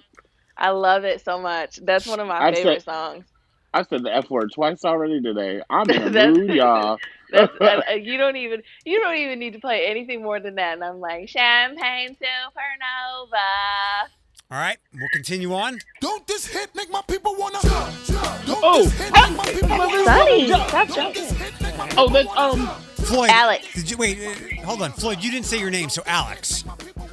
I 0.58 0.69
love 0.72 1.03
it 1.05 1.22
so 1.24 1.39
much. 1.39 1.77
That's 1.84 2.05
one 2.08 2.19
of 2.19 2.27
my 2.27 2.48
I 2.48 2.53
favorite 2.53 2.81
said- 2.84 2.91
songs. 2.93 3.25
I 3.72 3.84
said 3.84 4.01
the 4.03 4.15
F 4.15 4.31
word 4.31 4.50
twice 4.55 4.84
already 4.84 5.22
today. 5.22 5.62
I'm 5.69 5.88
in 5.91 6.01
a 6.01 6.10
That's- 6.10 6.36
mood, 6.36 6.50
y'all. 6.50 6.98
That's, 7.31 7.51
uh, 7.62 7.93
you 7.93 8.17
don't 8.17 8.36
even 8.36 8.63
you 8.86 9.00
don't 9.00 9.15
even 9.17 9.38
need 9.38 9.53
to 9.53 9.60
play 9.60 9.86
anything 9.86 10.24
more 10.24 10.39
than 10.39 10.55
that. 10.55 10.74
And 10.74 10.84
I'm 10.84 11.00
like 11.00 11.29
Champagne 11.29 12.15
Supernova. 12.15 14.10
All 14.51 14.58
right, 14.58 14.77
we'll 14.96 15.08
continue 15.13 15.53
on. 15.53 15.77
Don't 16.01 16.25
this 16.25 16.48
hit 16.48 16.74
make 16.74 16.89
my 16.89 17.03
people 17.08 17.36
wanna 17.38 17.60
jump, 17.62 17.96
jump. 18.05 18.46
Don't 18.48 18.60
Oh. 18.63 18.81
this 18.84 18.93
hit 18.98 19.13
make 19.13 19.38
my 19.38 19.46
people 19.53 19.69
wanna 19.77 20.03
Sonny, 20.03 20.48
jump, 20.48 20.69
stop 20.69 20.88
Don't 20.88 20.96
jumping. 20.96 21.22
this 21.22 21.31
hit 21.34 21.62
make 21.62 21.77
my 21.77 21.89
Oh, 21.98 22.10
that's 22.10 22.29
um. 22.36 22.67
Floyd. 23.05 23.29
Alex. 23.31 23.74
Did 23.74 23.89
you 23.91 23.98
wait? 23.98 24.17
Uh, 24.19 24.65
hold 24.65 24.81
on, 24.81 24.91
Floyd. 24.91 25.24
You 25.24 25.29
didn't 25.31 25.46
say 25.46 25.60
your 25.60 25.69
name, 25.72 25.89
so 25.89 26.01
Alex. 26.08 26.63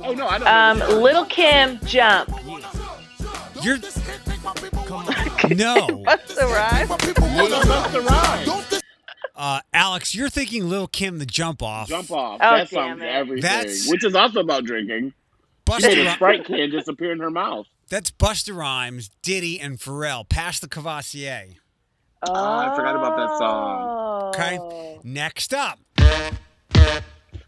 Oh 0.03 0.13
no, 0.13 0.27
I 0.27 0.39
don't. 0.39 0.49
Um, 0.49 0.79
know. 0.79 1.01
Little 1.01 1.25
Kim 1.25 1.79
Jump. 1.85 2.31
You're 3.63 3.79
this 3.79 3.97
hit 3.97 4.27
make 4.27 4.43
my 4.45 4.53
people 4.53 4.85
wanna 4.91 5.55
no, 5.55 5.87
What's 6.05 6.35
the 6.35 6.45
rhyme? 6.47 6.89
my 6.89 6.97
people 6.99 7.25
wanna 7.25 7.57
What's 7.67 7.93
the 7.93 8.01
rhyme? 8.03 8.81
Uh, 9.35 9.61
Alex. 9.73 10.15
You're 10.15 10.29
thinking 10.31 10.69
Lil 10.69 10.87
Kim, 10.89 11.19
the 11.19 11.27
jump 11.27 11.63
off. 11.63 11.89
Jump 11.89 12.11
off. 12.11 12.41
Oh, 12.43 12.57
that 12.57 12.71
damn 12.71 12.89
song's 12.99 13.03
it. 13.03 13.07
everything. 13.07 13.43
That's- 13.43 13.89
Which 13.91 14.05
is 14.05 14.15
also 14.15 14.41
about 14.41 14.65
drinking. 14.65 15.13
She 15.69 15.73
Busta, 15.73 15.83
made 15.83 16.07
a 16.07 16.13
Sprite 16.13 16.45
can 16.45 16.71
disappear 16.71 17.13
in 17.13 17.19
her 17.21 17.31
mouth. 17.31 17.67
that's 17.91 18.11
Busta 18.11 18.55
Rhymes, 18.57 19.11
Diddy, 19.23 19.59
and 19.61 19.79
Pharrell. 19.79 20.27
Pass 20.29 20.61
the 20.61 20.69
Courvoisier. 20.69 21.47
Oh, 22.23 22.33
I 22.33 22.75
forgot 22.77 22.95
about 22.97 23.17
that 23.17 23.39
song. 23.39 24.29
Okay. 24.29 25.01
Next 25.03 25.53
up. 25.53 25.79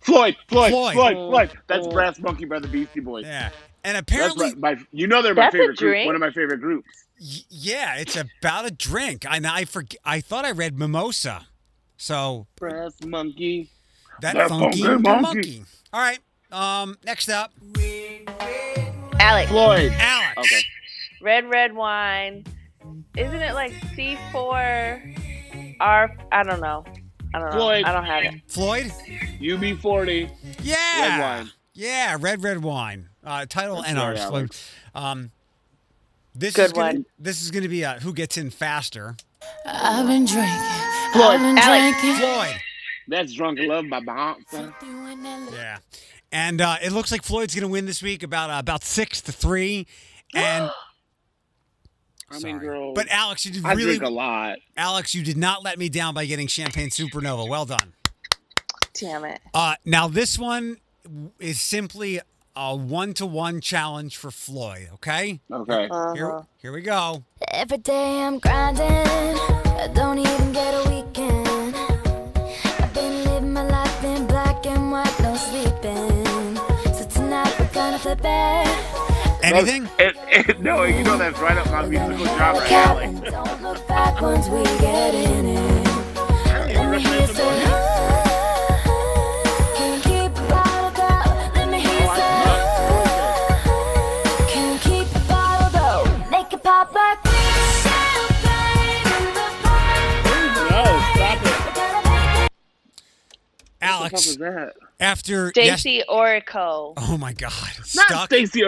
Floyd, 0.00 0.36
Floyd, 0.48 0.70
Floyd. 0.70 0.94
Floyd, 0.94 1.14
Floyd. 1.16 1.50
That's 1.66 1.86
Oh. 1.86 1.90
Brass 1.90 2.18
Monkey 2.18 2.44
by 2.44 2.58
the 2.60 2.68
Beastie 2.68 3.00
Boys. 3.00 3.24
Yeah, 3.26 3.50
and 3.84 3.94
That's 3.96 4.00
apparently, 4.02 4.54
my, 4.54 4.74
my, 4.74 4.80
you 4.92 5.06
know 5.06 5.22
they're 5.22 5.34
my 5.34 5.50
favorite 5.50 5.76
group. 5.78 6.06
One 6.06 6.14
of 6.14 6.20
my 6.20 6.30
favorite 6.30 6.60
groups. 6.60 6.88
y- 7.20 7.40
yeah, 7.50 7.96
it's 7.96 8.16
about 8.16 8.66
a 8.66 8.70
drink. 8.70 9.24
I 9.28 9.40
I 9.44 9.64
forget. 9.64 10.00
I 10.04 10.20
thought 10.20 10.44
I 10.44 10.52
read 10.52 10.78
mimosa. 10.78 11.46
So 11.96 12.46
Brass 12.56 12.94
Monkey. 13.04 13.70
that 14.22 14.34
That 14.34 14.48
funky, 14.48 14.82
funky 14.82 15.02
monkey. 15.02 15.22
monkey. 15.22 15.64
All 15.92 16.00
right. 16.00 16.18
Um. 16.52 16.96
Next 17.04 17.28
up, 17.28 17.52
Alex. 19.20 19.50
Floyd. 19.50 19.92
Alex. 19.98 20.38
Okay. 20.38 20.62
Red 21.20 21.50
Red 21.50 21.74
Wine. 21.74 22.44
Isn't 23.16 23.42
it 23.42 23.52
like 23.54 23.72
C4 23.96 25.76
R? 25.80 26.16
I 26.32 26.42
don't 26.42 26.60
know. 26.60 26.84
I 27.34 27.38
don't 27.38 27.50
know. 27.50 27.56
Floyd. 27.56 27.84
I 27.84 27.92
don't 27.92 28.04
have 28.04 28.24
it. 28.24 28.40
Floyd. 28.46 28.92
UB40. 29.40 30.30
Yeah. 30.62 30.76
Red 31.00 31.20
wine. 31.20 31.50
Yeah, 31.74 32.16
red 32.18 32.42
red 32.42 32.62
wine. 32.62 33.08
Uh, 33.22 33.46
title 33.46 33.76
That's 33.76 33.88
and 33.88 33.98
right, 33.98 34.18
ours. 34.18 34.24
Floyd. 34.24 34.56
Um. 34.94 35.30
This 36.34 36.54
Good 36.54 36.66
is 36.66 36.72
gonna, 36.72 36.86
one. 36.86 37.06
This 37.18 37.42
is 37.42 37.50
going 37.50 37.64
to 37.64 37.68
be 37.68 37.84
uh, 37.84 37.98
who 37.98 38.12
gets 38.12 38.36
in 38.36 38.50
faster. 38.50 39.16
I've 39.66 40.06
been 40.06 40.24
drinking. 40.24 40.56
Floyd. 41.12 41.24
I've 41.24 41.40
been 41.40 41.58
Alex. 41.58 42.00
drinking. 42.00 42.20
Floyd. 42.20 42.56
That's 43.08 43.32
Drunk 43.32 43.58
Love 43.62 43.88
by 43.88 44.00
Bounce. 44.00 44.44
Yeah. 44.52 45.78
And 46.30 46.60
uh, 46.60 46.76
it 46.82 46.92
looks 46.92 47.10
like 47.10 47.22
Floyd's 47.22 47.54
going 47.54 47.62
to 47.62 47.68
win 47.68 47.86
this 47.86 48.02
week 48.02 48.22
about 48.22 48.50
uh, 48.50 48.58
about 48.58 48.84
six 48.84 49.20
to 49.22 49.32
three. 49.32 49.86
And 50.34 50.70
I 52.30 52.34
mean, 52.34 52.40
sorry. 52.40 52.58
girl. 52.66 52.94
but 52.94 53.08
Alex, 53.08 53.46
you 53.46 53.52
did 53.52 53.64
I 53.64 53.72
really 53.72 53.98
drink 53.98 54.02
a 54.02 54.08
lot. 54.14 54.58
Alex, 54.76 55.14
you 55.14 55.22
did 55.22 55.36
not 55.36 55.62
let 55.64 55.78
me 55.78 55.88
down 55.88 56.14
by 56.14 56.26
getting 56.26 56.46
Champagne 56.46 56.90
Supernova. 56.90 57.48
Well 57.48 57.64
done. 57.64 57.94
Damn 58.94 59.24
it. 59.24 59.40
Uh, 59.54 59.74
now 59.84 60.08
this 60.08 60.38
one 60.38 60.78
is 61.38 61.60
simply 61.60 62.20
a 62.54 62.74
one-to-one 62.74 63.60
challenge 63.60 64.16
for 64.16 64.30
Floyd. 64.30 64.88
Okay. 64.94 65.40
Okay. 65.50 65.88
Uh-huh. 65.88 66.14
Here, 66.14 66.42
here 66.60 66.72
we 66.72 66.82
go. 66.82 67.22
Every 67.52 67.78
day 67.78 68.22
I'm 68.22 68.38
grinding. 68.40 68.86
I 68.86 69.88
don't 69.94 70.18
even 70.18 70.52
get 70.52 70.74
a 70.74 70.90
weekend. 70.90 71.76
I've 72.80 72.92
been 72.92 73.24
living 73.24 73.52
my 73.52 73.62
life 73.62 74.04
in 74.04 74.26
black 74.26 74.66
and 74.66 74.90
white, 74.90 75.20
no 75.20 75.36
sleeping. 75.36 76.56
So 76.94 77.06
tonight 77.08 77.54
we're 77.60 77.72
gonna 77.72 77.98
flip 77.98 78.20
it. 78.24 78.67
Anything? 79.52 79.88
It, 79.98 80.16
it, 80.48 80.60
no, 80.60 80.84
you 80.84 81.02
know 81.04 81.16
that's 81.16 81.38
right 81.40 81.56
up 81.56 81.66
my 81.70 81.86
musical 81.86 82.26
genre 82.26 82.54
Look 82.54 82.70
out 82.70 82.72
alley. 82.72 83.04
and 83.06 83.22
don't 83.24 83.62
look 83.62 83.86
back 83.88 84.20
once 84.20 84.46
we 84.48 84.62
get 84.62 85.14
in 85.14 85.46
it. 85.46 85.84
Let 86.74 86.90
me 86.90 86.98
hear 87.00 87.20
you 87.20 87.26
say, 87.26 87.64
Can't 89.74 90.02
keep 90.04 90.30
it 90.30 90.48
bottled 90.48 90.98
up. 91.00 91.56
Let 91.56 91.68
me 91.70 91.80
hear 91.80 92.00
you 92.00 92.06
oh, 92.08 92.14
say, 94.44 94.52
Can't 94.52 94.80
keep 94.82 95.08
it 95.16 95.28
bottled 95.28 95.76
up. 95.76 96.30
Make 96.30 96.52
it 96.52 96.62
pop 96.62 96.92
like 96.94 97.18
champagne 97.82 99.06
in 99.16 99.24
the 99.34 99.48
party. 99.64 100.70
No, 100.70 100.84
stop 101.14 101.42
it. 101.42 101.48
What 101.64 101.74
the 101.74 101.80
fuck 102.04 102.50
Alex, 103.80 104.12
was 104.12 104.36
that? 104.36 104.74
After 105.00 105.52
yes- 105.54 105.82
Stacie 105.84 106.02
Orrico. 106.08 106.94
Oh 106.96 107.16
my 107.18 107.32
God. 107.32 107.52
Not 107.78 107.86
Stuck. 107.86 108.30
Stacie 108.30 108.62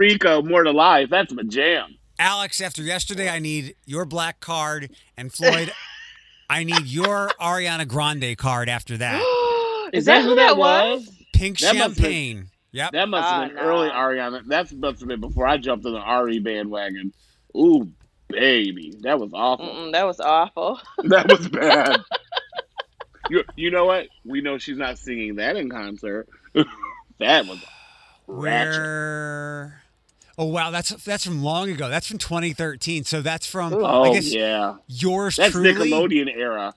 Orrico, 0.00 0.46
More 0.46 0.62
to 0.64 0.70
Life. 0.72 1.10
That's 1.10 1.32
my 1.34 1.42
jam. 1.42 1.96
Alex, 2.18 2.60
after 2.62 2.82
yesterday, 2.82 3.28
I 3.28 3.38
need 3.40 3.74
your 3.84 4.06
black 4.06 4.40
card, 4.40 4.90
and 5.18 5.30
Floyd, 5.32 5.70
I 6.50 6.64
need 6.64 6.86
your 6.86 7.28
Ariana 7.40 7.86
Grande 7.86 8.36
card 8.38 8.68
after 8.70 8.96
that. 8.98 9.20
Is, 9.92 10.06
that 10.06 10.22
who 10.22 10.34
that 10.36 10.56
was? 10.56 11.08
Pink 11.34 11.58
That 11.58 11.74
must 11.74 11.78
have 11.78 11.96
been- 11.96 12.02
champagne. 12.04 12.46
Yep. 12.72 12.92
That 12.92 13.08
must 13.08 13.28
have 13.28 13.42
Oh, 13.42 13.46
been 13.46 13.56
no. 13.56 13.62
early 13.62 13.88
Ariana. 13.88 14.46
That 14.46 14.72
must 14.72 15.00
have 15.00 15.08
been 15.08 15.20
before 15.20 15.46
I 15.46 15.56
jumped 15.56 15.86
on 15.86 15.92
the 15.94 16.22
RE 16.24 16.38
bandwagon. 16.40 17.12
Ooh, 17.56 17.90
baby. 18.28 18.92
That 19.00 19.18
was 19.18 19.30
awful. 19.32 19.66
Mm-mm, 19.66 19.92
that 19.92 20.04
was 20.06 20.20
awful. 20.20 20.78
That 21.04 21.26
was 21.30 21.48
bad. 21.48 22.00
you, 23.30 23.44
you 23.56 23.70
know 23.70 23.84
what? 23.84 24.08
We 24.24 24.40
know 24.40 24.58
she's 24.58 24.76
not 24.78 24.98
singing 24.98 25.36
that 25.36 25.56
in 25.56 25.68
concert. 25.70 26.28
that 27.18 27.46
was 27.46 27.58
ratchet. 28.26 28.80
Where? 28.80 29.82
Oh 30.38 30.46
wow, 30.46 30.70
that's 30.70 30.90
that's 31.04 31.24
from 31.24 31.42
long 31.42 31.70
ago. 31.70 31.88
That's 31.88 32.06
from 32.06 32.18
2013. 32.18 33.04
So 33.04 33.22
that's 33.22 33.46
from 33.46 33.72
Oh, 33.74 34.02
I 34.04 34.12
guess 34.12 34.32
yeah. 34.32 34.76
yours 34.86 35.36
That's 35.36 35.52
truly. 35.52 35.90
Nickelodeon 35.90 36.34
era. 36.36 36.74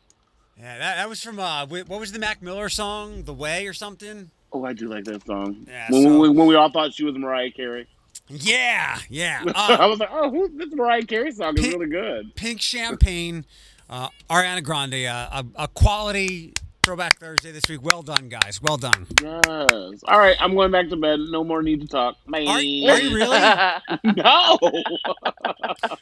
Yeah, 0.57 0.77
that, 0.77 0.95
that 0.97 1.09
was 1.09 1.21
from 1.23 1.39
uh, 1.39 1.65
what 1.67 1.87
was 1.87 2.11
the 2.11 2.19
Mac 2.19 2.41
Miller 2.41 2.69
song, 2.69 3.23
"The 3.23 3.33
Way" 3.33 3.67
or 3.67 3.73
something? 3.73 4.29
Oh, 4.51 4.65
I 4.65 4.73
do 4.73 4.87
like 4.87 5.03
that 5.05 5.25
song. 5.25 5.65
Yeah, 5.67 5.87
when, 5.89 6.03
so- 6.03 6.19
we, 6.19 6.29
when 6.29 6.47
we 6.47 6.55
all 6.55 6.69
thought 6.69 6.93
she 6.93 7.03
was 7.03 7.15
Mariah 7.17 7.51
Carey. 7.51 7.87
Yeah, 8.27 8.99
yeah. 9.09 9.43
I 9.55 9.73
Uh, 9.75 9.89
was 9.89 9.99
like, 9.99 10.09
oh, 10.11 10.29
who, 10.29 10.49
this 10.57 10.71
Mariah 10.73 11.03
Carey 11.03 11.31
song 11.31 11.55
is 11.57 11.61
Pink- 11.61 11.73
really 11.73 11.89
good. 11.89 12.35
Pink 12.35 12.61
champagne, 12.61 13.45
uh, 13.89 14.09
Ariana 14.29 14.63
Grande, 14.63 15.05
uh, 15.05 15.43
a, 15.57 15.63
a 15.63 15.67
quality 15.67 16.53
throwback 16.83 17.17
Thursday 17.19 17.51
this 17.51 17.63
week. 17.69 17.83
Well 17.83 18.01
done, 18.01 18.29
guys. 18.29 18.59
Well 18.61 18.77
done. 18.77 19.05
Yes. 19.21 20.01
All 20.07 20.17
right, 20.17 20.35
I'm 20.39 20.55
going 20.55 20.71
back 20.71 20.89
to 20.89 20.95
bed. 20.95 21.19
No 21.29 21.43
more 21.43 21.61
need 21.61 21.81
to 21.81 21.87
talk. 21.87 22.17
Bye. 22.27 22.45
Are, 22.47 22.57
are 22.57 22.61
you 22.61 23.15
really? 23.15 23.39
no. 24.15 24.57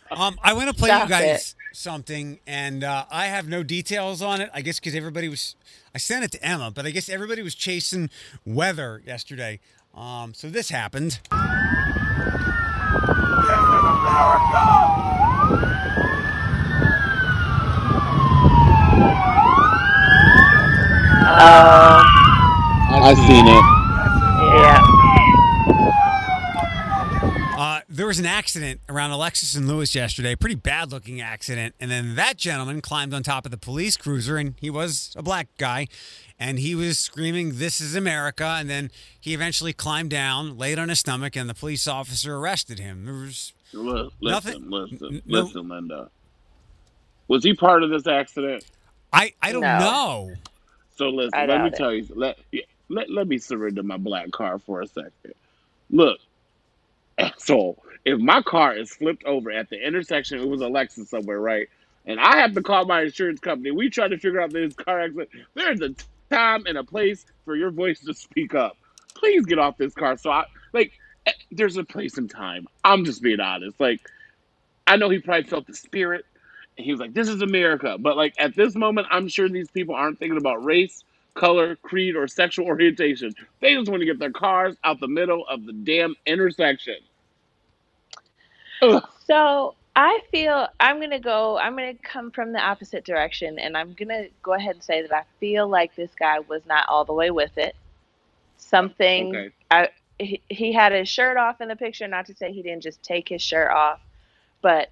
Um, 0.10 0.39
I 0.41 0.53
want 0.53 0.67
to 0.70 0.74
play 0.74 0.88
Stop 0.88 1.03
you 1.03 1.10
guys 1.10 1.56
something, 1.74 2.39
and 2.48 2.84
uh, 2.84 3.06
I 3.12 3.27
have 3.27 3.48
no 3.48 3.62
details 3.62 4.24
on 4.24 4.41
it. 4.41 4.50
I 4.51 4.62
guess 4.62 4.79
because 4.79 4.96
everybody 4.96 5.29
was, 5.29 5.56
I 5.94 6.00
sent 6.00 6.24
it 6.24 6.32
to 6.32 6.44
Emma, 6.44 6.72
but 6.72 6.88
I 6.88 6.89
guess 6.89 7.08
everybody 7.08 7.44
was 7.44 7.53
chasing 7.53 8.10
weather 8.44 9.03
yesterday. 9.06 9.60
Um, 9.94 10.34
so 10.34 10.50
this 10.50 10.70
happened. 10.70 11.20
Oh, 21.29 23.00
I've 23.03 23.17
seen 23.17 23.46
it. 23.48 23.63
yeah. 24.55 24.81
Uh, 27.57 27.81
there 27.89 28.05
was 28.07 28.19
an 28.19 28.25
accident 28.25 28.79
around 28.88 29.12
Alexis 29.12 29.55
and 29.55 29.67
Lewis 29.67 29.93
yesterday, 29.96 30.36
pretty 30.36 30.55
bad 30.55 30.91
looking 30.91 31.19
accident. 31.19 31.75
And 31.79 31.89
then 31.91 32.15
that 32.15 32.38
gentleman 32.38 32.81
climbed 32.81 33.13
on 33.13 33.24
top 33.24 33.46
of 33.46 33.51
the 33.51 33.57
police 33.57 33.98
cruiser, 33.98 34.38
and 34.38 34.53
he 34.62 34.69
was 34.69 35.13
a 35.17 35.24
black 35.24 35.48
guy, 35.57 35.88
and 36.39 36.60
he 36.60 36.75
was 36.75 36.98
screaming, 37.00 37.53
This 37.57 37.81
is 37.81 37.96
America. 37.96 38.46
And 38.60 38.69
then 38.69 38.89
he 39.19 39.34
eventually 39.34 39.74
climbed 39.74 40.12
down, 40.12 40.57
laid 40.57 40.79
on 40.79 40.88
his 40.89 41.00
stomach, 41.00 41.36
and 41.36 41.50
the 41.50 41.53
police 41.55 41.88
officer 41.88 42.38
arrested 42.38 42.79
him. 42.79 43.05
There 43.05 43.13
was 43.15 43.53
Li- 43.74 44.10
Nothing- 44.22 44.69
Listen, 44.69 45.00
listen, 45.01 45.22
no- 45.25 45.41
listen, 45.41 45.67
Linda. 45.67 46.10
Was 47.27 47.43
he 47.43 47.53
part 47.53 47.84
of 47.84 47.89
this 47.89 48.07
accident? 48.07 48.63
I, 49.12 49.34
I 49.41 49.51
don't 49.51 49.62
No. 49.62 49.79
know. 49.79 50.31
So 50.97 51.09
listen, 51.09 51.47
let 51.47 51.61
me 51.61 51.71
it. 51.73 51.73
tell 51.73 51.93
you. 51.93 52.07
Let, 52.15 52.37
yeah, 52.51 52.63
let 52.89 53.11
let 53.11 53.27
me 53.29 53.39
surrender 53.39 53.83
my 53.83 53.97
black 53.97 54.31
car 54.31 54.59
for 54.59 54.81
a 54.81 54.87
second. 54.87 55.35
Look, 55.91 56.19
so 57.39 57.77
if 58.05 58.19
my 58.19 58.41
car 58.43 58.77
is 58.77 58.91
flipped 58.91 59.25
over 59.25 59.51
at 59.51 59.69
the 59.69 59.77
intersection, 59.85 60.39
it 60.39 60.47
was 60.47 60.61
a 60.61 60.65
Lexus 60.65 61.07
somewhere, 61.07 61.39
right? 61.41 61.67
And 62.05 62.19
I 62.19 62.37
have 62.39 62.53
to 62.55 62.63
call 62.63 62.85
my 62.85 63.03
insurance 63.03 63.39
company. 63.41 63.71
We 63.71 63.89
try 63.89 64.07
to 64.09 64.17
figure 64.19 64.41
out 64.41 64.53
this 64.53 64.75
car 64.75 65.01
accident. 65.01 65.29
There's 65.55 65.81
a 65.81 65.95
time 66.33 66.65
and 66.67 66.77
a 66.77 66.83
place 66.85 67.25
for 67.45 67.55
your 67.55 67.71
voice 67.71 68.01
to 68.01 68.13
speak 68.13 68.55
up. 68.55 68.73
Please 69.17 69.45
get 69.45 69.59
off 69.59 69.77
this 69.77 69.93
car. 69.95 70.17
So 70.17 70.31
I 70.31 70.45
like. 70.73 70.93
eh, 71.27 71.33
There's 71.51 71.77
a 71.77 71.85
place 71.85 72.17
and 72.17 72.29
time. 72.29 72.67
I'm 72.83 73.05
just 73.05 73.21
being 73.23 73.41
honest. 73.41 73.79
Like, 73.79 74.01
I 74.87 74.97
know 74.97 75.09
he 75.09 75.19
probably 75.19 75.45
felt 75.49 75.67
the 75.67 75.75
spirit. 75.75 76.25
He 76.77 76.91
was 76.91 77.00
like, 77.00 77.13
"This 77.13 77.27
is 77.27 77.41
America," 77.41 77.98
but 78.00 78.17
like 78.17 78.34
at 78.39 78.55
this 78.55 78.75
moment, 78.75 79.07
I'm 79.10 79.27
sure 79.27 79.50
these 79.50 79.69
people 79.69 79.96
aren't 79.96 80.19
thinking 80.19 80.38
about 80.38 80.63
race, 80.63 81.03
color, 81.34 81.75
creed, 81.77 82.15
or 82.15 82.27
sexual 82.27 82.65
orientation. 82.67 83.34
They 83.62 83.75
just 83.75 83.89
want 83.89 84.01
to 84.01 84.05
get 84.05 84.19
their 84.19 84.31
cars 84.31 84.75
out 84.84 85.00
the 85.00 85.07
middle 85.07 85.46
of 85.48 85.65
the 85.65 85.74
damn 85.74 86.15
intersection. 86.25 86.98
Ugh. 88.81 89.03
So 89.25 89.75
I 89.96 90.19
feel 90.31 90.67
I'm 90.79 91.00
gonna 91.00 91.19
go. 91.19 91.57
I'm 91.57 91.75
gonna 91.75 91.96
come 91.96 92.29
from 92.29 92.51
the 92.51 92.60
opposite 92.60 93.03
direction, 93.03 93.57
and 93.57 93.75
I'm 93.75 93.93
gonna 93.93 94.27
go 94.43 94.53
ahead 94.53 94.75
and 94.75 94.84
say 94.84 95.01
that 95.01 95.12
I 95.12 95.24
feel 95.39 95.67
like 95.67 95.96
this 95.96 96.12
guy 96.17 96.39
was 96.39 96.62
not 96.67 96.86
all 96.88 97.03
the 97.03 97.13
way 97.13 97.31
with 97.31 97.57
it. 97.57 97.75
Something 98.57 99.36
Okay. 99.36 99.50
I 99.72 99.89
he, 100.19 100.41
he 100.50 100.74
had 100.74 100.91
his 100.91 101.10
shirt 101.10 101.38
off 101.38 101.62
in 101.62 101.67
the 101.67 101.75
picture. 101.75 102.07
Not 102.07 102.27
to 102.27 102.36
say 102.36 102.51
he 102.51 102.62
didn't 102.62 102.84
just 102.84 103.01
take 103.01 103.27
his 103.27 103.41
shirt 103.41 103.72
off, 103.72 104.00
but 104.62 104.89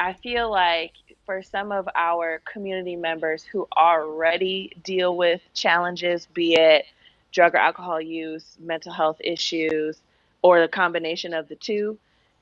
I 0.00 0.14
feel 0.14 0.50
like 0.50 0.92
for 1.26 1.42
some 1.42 1.70
of 1.72 1.88
our 1.94 2.42
community 2.50 2.96
members 2.96 3.44
who 3.44 3.68
already 3.76 4.72
deal 4.82 5.16
with 5.16 5.40
challenges, 5.54 6.26
be 6.26 6.54
it 6.54 6.86
drug 7.30 7.54
or 7.54 7.58
alcohol 7.58 8.00
use, 8.00 8.56
mental 8.60 8.92
health 8.92 9.16
issues, 9.20 10.00
or 10.42 10.60
the 10.60 10.68
combination 10.68 11.32
of 11.34 11.48
the 11.48 11.54
two, 11.54 11.98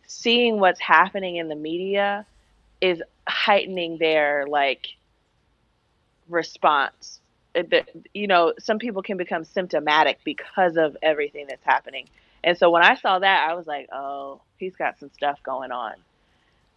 seeing 0.07 0.59
what's 0.59 0.80
happening 0.80 1.37
in 1.37 1.49
the 1.49 1.54
media 1.54 2.26
is 2.80 3.02
heightening 3.28 3.99
their 3.99 4.47
like 4.49 4.88
response. 6.28 7.21
You 8.14 8.26
know, 8.26 8.54
some 8.59 8.78
people 8.78 9.02
can 9.02 9.16
become 9.16 9.45
symptomatic 9.45 10.19
because 10.25 10.76
of 10.76 10.97
everything 11.02 11.47
that's 11.49 11.64
happening. 11.64 12.09
And 12.42 12.57
so 12.57 12.71
when 12.71 12.83
I 12.83 12.95
saw 12.95 13.19
that, 13.19 13.49
I 13.49 13.54
was 13.54 13.66
like, 13.66 13.88
oh, 13.92 14.40
he's 14.57 14.75
got 14.76 14.99
some 14.99 15.11
stuff 15.12 15.38
going 15.42 15.73
on. 15.73 15.92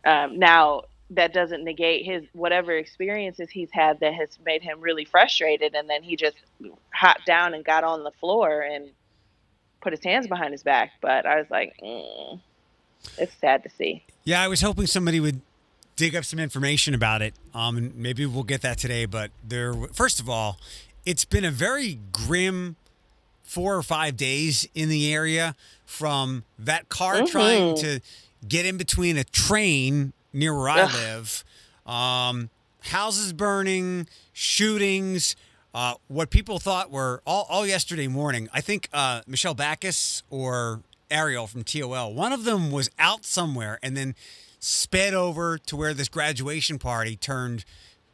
Um, 0.06 0.40
now, 0.40 0.84
that 1.12 1.34
doesn't 1.34 1.64
negate 1.64 2.06
his 2.06 2.24
whatever 2.34 2.72
experiences 2.76 3.50
he's 3.50 3.70
had 3.72 4.00
that 4.00 4.14
has 4.14 4.30
made 4.46 4.62
him 4.62 4.80
really 4.82 5.06
frustrated. 5.06 5.76
And 5.76 5.90
then 5.90 6.04
he 6.04 6.16
just 6.16 6.38
hopped 6.92 7.26
down 7.26 7.54
and 7.54 7.64
got 7.64 7.84
on 7.84 8.04
the 8.04 8.12
floor 8.12 8.62
and 8.62 8.90
put 9.82 9.94
his 9.94 10.04
hands 10.04 10.28
behind 10.28 10.52
his 10.52 10.64
back. 10.64 10.92
But 11.02 11.26
I 11.26 11.38
was 11.38 11.50
like, 11.50 11.76
mm, 11.84 12.40
it's 13.18 13.34
sad 13.40 13.64
to 13.64 13.70
see. 13.70 14.04
Yeah, 14.24 14.42
I 14.42 14.48
was 14.48 14.62
hoping 14.62 14.88
somebody 14.88 15.20
would 15.20 15.42
dig 15.96 16.16
up 16.16 16.26
some 16.26 16.40
information 16.40 16.94
about 16.94 17.22
it. 17.22 17.34
Um, 17.54 17.78
and 17.78 17.96
maybe 17.96 18.26
we'll 18.26 18.44
get 18.44 18.62
that 18.62 18.78
today. 18.78 19.06
But 19.06 19.32
there, 19.48 19.74
first 19.94 20.20
of 20.20 20.30
all, 20.30 20.58
it's 21.06 21.26
been 21.26 21.46
a 21.46 21.52
very 21.52 22.00
grim 22.12 22.76
four 23.44 23.76
or 23.76 23.84
five 23.84 24.18
days 24.18 24.68
in 24.74 24.90
the 24.90 25.14
area 25.14 25.56
from 25.86 26.44
that 26.58 26.90
car 26.90 27.26
trying 27.28 27.76
to 27.76 28.00
get 28.48 28.66
in 28.66 28.78
between 28.78 29.18
a 29.18 29.24
train 29.24 30.14
near 30.32 30.58
where 30.58 30.70
I 30.70 30.82
Ugh. 30.84 30.92
live, 30.94 31.44
um, 31.86 32.50
houses 32.82 33.34
burning, 33.34 34.08
shootings. 34.34 35.36
Uh, 35.74 35.96
what 36.08 36.30
people 36.30 36.60
thought 36.60 36.92
were 36.92 37.22
all, 37.26 37.48
all 37.50 37.66
yesterday 37.66 38.08
morning. 38.08 38.48
I 38.54 38.62
think 38.62 38.90
uh, 38.94 39.22
Michelle 39.26 39.56
Backus 39.56 40.22
or 40.30 40.82
Ariel 41.10 41.48
from 41.48 41.64
TOL, 41.64 42.14
one 42.14 42.32
of 42.32 42.44
them 42.44 42.72
was 42.72 42.90
out 43.00 43.26
somewhere 43.26 43.80
and 43.82 43.98
then 43.98 44.16
sped 44.60 45.14
over 45.14 45.58
to 45.58 45.76
where 45.76 45.94
this 45.94 46.10
graduation 46.10 46.80
party 46.80 47.16
turned 47.16 47.66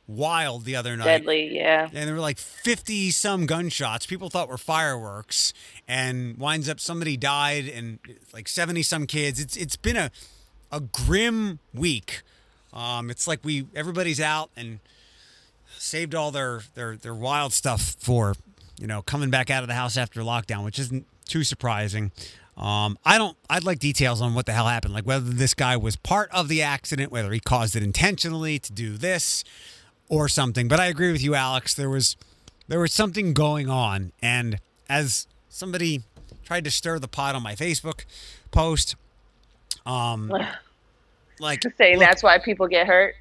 wild 0.10 0.66
the 0.66 0.76
other 0.76 0.98
night. 0.98 1.06
Deadly, 1.06 1.56
yeah. 1.56 1.88
And 1.94 2.08
there 2.08 2.14
were 2.14 2.20
like 2.20 2.38
50 2.38 3.12
some 3.12 3.46
gunshots. 3.46 4.06
People 4.06 4.30
thought 4.30 4.50
were 4.50 4.58
fireworks 4.58 5.54
and 5.88 6.38
winds 6.38 6.68
up 6.68 6.80
somebody 6.80 7.16
died 7.16 7.68
and 7.68 8.00
like 8.34 8.48
70 8.48 8.84
some 8.84 9.06
kids. 9.06 9.40
It's 9.40 9.56
it's 9.56 9.76
been 9.76 9.98
a 9.98 10.12
a 10.72 10.80
grim 10.80 11.60
week. 11.74 12.22
Um, 12.74 13.10
it's 13.10 13.28
like 13.28 13.40
we 13.44 13.68
everybody's 13.76 14.20
out 14.20 14.50
and 14.58 14.80
saved 15.78 16.16
all 16.16 16.32
their 16.32 16.62
their 16.74 16.96
their 16.96 17.16
wild 17.16 17.54
stuff 17.54 17.96
for, 18.00 18.36
you 18.80 18.88
know, 18.88 19.02
coming 19.02 19.30
back 19.30 19.50
out 19.50 19.64
of 19.64 19.68
the 19.68 19.76
house 19.76 19.96
after 19.96 20.22
lockdown, 20.22 20.66
which 20.66 20.80
isn't 20.80 21.06
too 21.26 21.44
surprising. 21.44 22.12
Um, 22.58 22.98
I 23.06 23.18
don't. 23.18 23.38
I'd 23.50 23.64
like 23.64 23.80
details 23.80 24.22
on 24.22 24.34
what 24.34 24.46
the 24.46 24.52
hell 24.52 24.68
happened, 24.68 24.94
like 24.94 25.06
whether 25.06 25.30
this 25.30 25.54
guy 25.54 25.78
was 25.78 25.96
part 25.96 26.30
of 26.32 26.50
the 26.50 26.62
accident, 26.62 27.12
whether 27.12 27.32
he 27.32 27.40
caused 27.40 27.76
it 27.76 27.84
intentionally 27.84 28.60
to 28.60 28.74
do 28.74 28.98
this, 28.98 29.46
or 30.10 30.28
something. 30.28 30.68
But 30.68 30.80
I 30.80 30.88
agree 30.88 31.12
with 31.12 31.24
you, 31.24 31.36
Alex. 31.36 31.74
There 31.74 31.90
was 31.90 32.18
there 32.68 32.80
was 32.80 32.94
something 32.94 33.34
going 33.34 33.70
on, 33.70 34.12
and 34.22 34.60
as 34.90 35.28
somebody 35.48 36.04
tried 36.44 36.64
to 36.66 36.72
stir 36.72 37.00
the 37.00 37.08
pot 37.08 37.36
on 37.36 37.44
my 37.44 37.56
Facebook 37.56 38.06
post, 38.52 38.96
um, 39.86 40.32
like 41.40 41.64
Saying 41.78 41.98
look, 41.98 42.08
that's 42.08 42.24
why 42.24 42.38
people 42.40 42.68
get 42.68 42.88
hurt. 42.88 43.16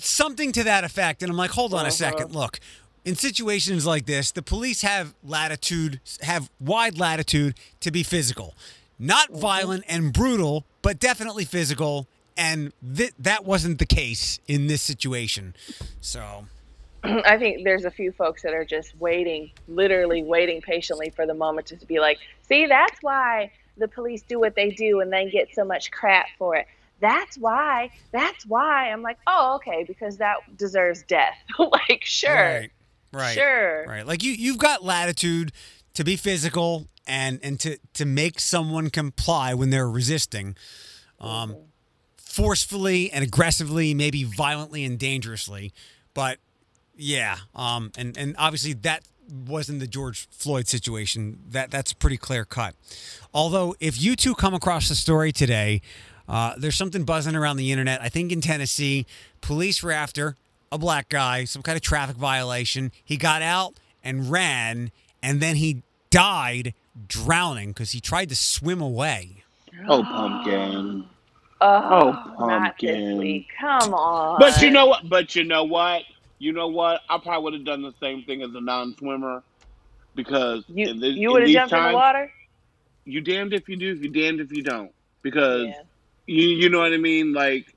something 0.00 0.52
to 0.52 0.64
that 0.64 0.84
effect, 0.84 1.22
and 1.22 1.30
I'm 1.30 1.36
like, 1.36 1.52
hold 1.52 1.74
on 1.74 1.86
a 1.86 1.90
second, 1.90 2.34
look. 2.34 2.58
In 3.04 3.16
situations 3.16 3.86
like 3.86 4.06
this, 4.06 4.32
the 4.32 4.40
police 4.40 4.80
have 4.80 5.14
latitude, 5.22 6.00
have 6.22 6.50
wide 6.58 6.98
latitude 6.98 7.54
to 7.80 7.90
be 7.90 8.02
physical, 8.02 8.54
not 8.98 9.30
violent 9.30 9.84
and 9.88 10.10
brutal, 10.12 10.64
but 10.80 10.98
definitely 10.98 11.44
physical. 11.44 12.06
And 12.36 12.72
th- 12.96 13.14
that 13.18 13.44
wasn't 13.44 13.78
the 13.78 13.86
case 13.86 14.40
in 14.46 14.66
this 14.66 14.82
situation. 14.82 15.54
So, 16.00 16.46
I 17.04 17.38
think 17.38 17.64
there's 17.64 17.84
a 17.84 17.90
few 17.90 18.12
folks 18.12 18.42
that 18.42 18.54
are 18.54 18.64
just 18.64 18.96
waiting, 18.98 19.52
literally 19.68 20.22
waiting 20.22 20.60
patiently 20.60 21.10
for 21.10 21.26
the 21.26 21.34
moment 21.34 21.66
to 21.68 21.86
be 21.86 22.00
like, 22.00 22.18
see, 22.48 22.66
that's 22.66 22.98
why 23.02 23.52
the 23.76 23.88
police 23.88 24.22
do 24.22 24.40
what 24.40 24.54
they 24.54 24.70
do 24.70 25.00
and 25.00 25.12
then 25.12 25.30
get 25.30 25.54
so 25.54 25.64
much 25.64 25.90
crap 25.90 26.26
for 26.38 26.56
it. 26.56 26.66
That's 27.00 27.36
why. 27.36 27.90
That's 28.12 28.46
why. 28.46 28.90
I'm 28.90 29.02
like, 29.02 29.18
oh, 29.26 29.56
okay, 29.56 29.84
because 29.86 30.18
that 30.18 30.38
deserves 30.56 31.02
death. 31.02 31.36
like, 31.58 32.02
sure, 32.04 32.34
right, 32.34 32.70
right, 33.12 33.34
sure. 33.34 33.84
right. 33.86 34.06
Like 34.06 34.22
you, 34.22 34.32
you've 34.32 34.58
got 34.58 34.82
latitude 34.82 35.52
to 35.94 36.04
be 36.04 36.16
physical 36.16 36.86
and 37.06 37.38
and 37.42 37.60
to 37.60 37.78
to 37.94 38.04
make 38.04 38.40
someone 38.40 38.90
comply 38.90 39.54
when 39.54 39.70
they're 39.70 39.88
resisting. 39.88 40.56
Um, 41.20 41.56
forcefully 42.34 43.12
and 43.12 43.22
aggressively, 43.22 43.94
maybe 43.94 44.24
violently 44.24 44.84
and 44.84 44.98
dangerously. 44.98 45.72
But 46.14 46.38
yeah, 46.96 47.36
um, 47.54 47.92
and 47.96 48.16
and 48.16 48.34
obviously 48.38 48.72
that 48.72 49.04
wasn't 49.46 49.78
the 49.80 49.86
George 49.86 50.28
Floyd 50.30 50.66
situation. 50.66 51.38
That 51.48 51.70
that's 51.70 51.92
pretty 51.92 52.16
clear 52.16 52.44
cut. 52.44 52.74
Although, 53.32 53.76
if 53.78 54.00
you 54.00 54.16
two 54.16 54.34
come 54.34 54.52
across 54.52 54.88
the 54.88 54.96
story 54.96 55.30
today, 55.30 55.80
uh, 56.28 56.54
there's 56.58 56.76
something 56.76 57.04
buzzing 57.04 57.36
around 57.36 57.56
the 57.56 57.70
internet. 57.70 58.02
I 58.02 58.08
think 58.08 58.32
in 58.32 58.40
Tennessee, 58.40 59.06
police 59.40 59.82
were 59.82 59.92
after 59.92 60.36
a 60.72 60.78
black 60.78 61.08
guy, 61.08 61.44
some 61.44 61.62
kind 61.62 61.76
of 61.76 61.82
traffic 61.82 62.16
violation. 62.16 62.90
He 63.04 63.16
got 63.16 63.42
out 63.42 63.74
and 64.02 64.28
ran, 64.30 64.90
and 65.22 65.40
then 65.40 65.56
he 65.56 65.82
died 66.10 66.74
drowning 67.06 67.68
because 67.68 67.92
he 67.92 68.00
tried 68.00 68.28
to 68.30 68.36
swim 68.36 68.80
away. 68.80 69.44
Oh, 69.88 70.02
pumpkin. 70.02 71.04
Oh, 71.64 72.34
Oh, 72.38 72.46
pumpkin. 72.46 73.44
Come 73.60 73.94
on. 73.94 74.38
But 74.38 74.60
you 74.60 74.70
know 74.70 74.86
what? 74.86 75.08
But 75.08 75.34
you 75.34 75.44
know 75.44 75.64
what? 75.64 76.02
You 76.38 76.52
know 76.52 76.68
what? 76.68 77.00
I 77.08 77.18
probably 77.18 77.42
would 77.44 77.54
have 77.54 77.64
done 77.64 77.82
the 77.82 77.94
same 78.00 78.22
thing 78.24 78.42
as 78.42 78.54
a 78.54 78.60
non-swimmer 78.60 79.42
because 80.14 80.64
you, 80.68 80.88
in 80.88 81.00
this- 81.00 81.16
you 81.16 81.30
would 81.32 81.42
have 81.42 81.50
jumped 81.50 81.72
in 81.74 81.82
the 81.82 81.92
water. 81.94 82.30
You 83.06 83.20
damned 83.20 83.52
if 83.54 83.68
you 83.68 83.76
do, 83.76 83.94
you 83.94 84.08
damned 84.10 84.40
if 84.40 84.52
you 84.52 84.62
don't. 84.62 84.90
Because 85.22 85.68
Yeah. 85.68 85.82
you 86.26 86.48
you 86.48 86.68
know 86.68 86.80
what 86.80 86.92
I 86.92 86.96
mean? 86.98 87.32
Like 87.32 87.74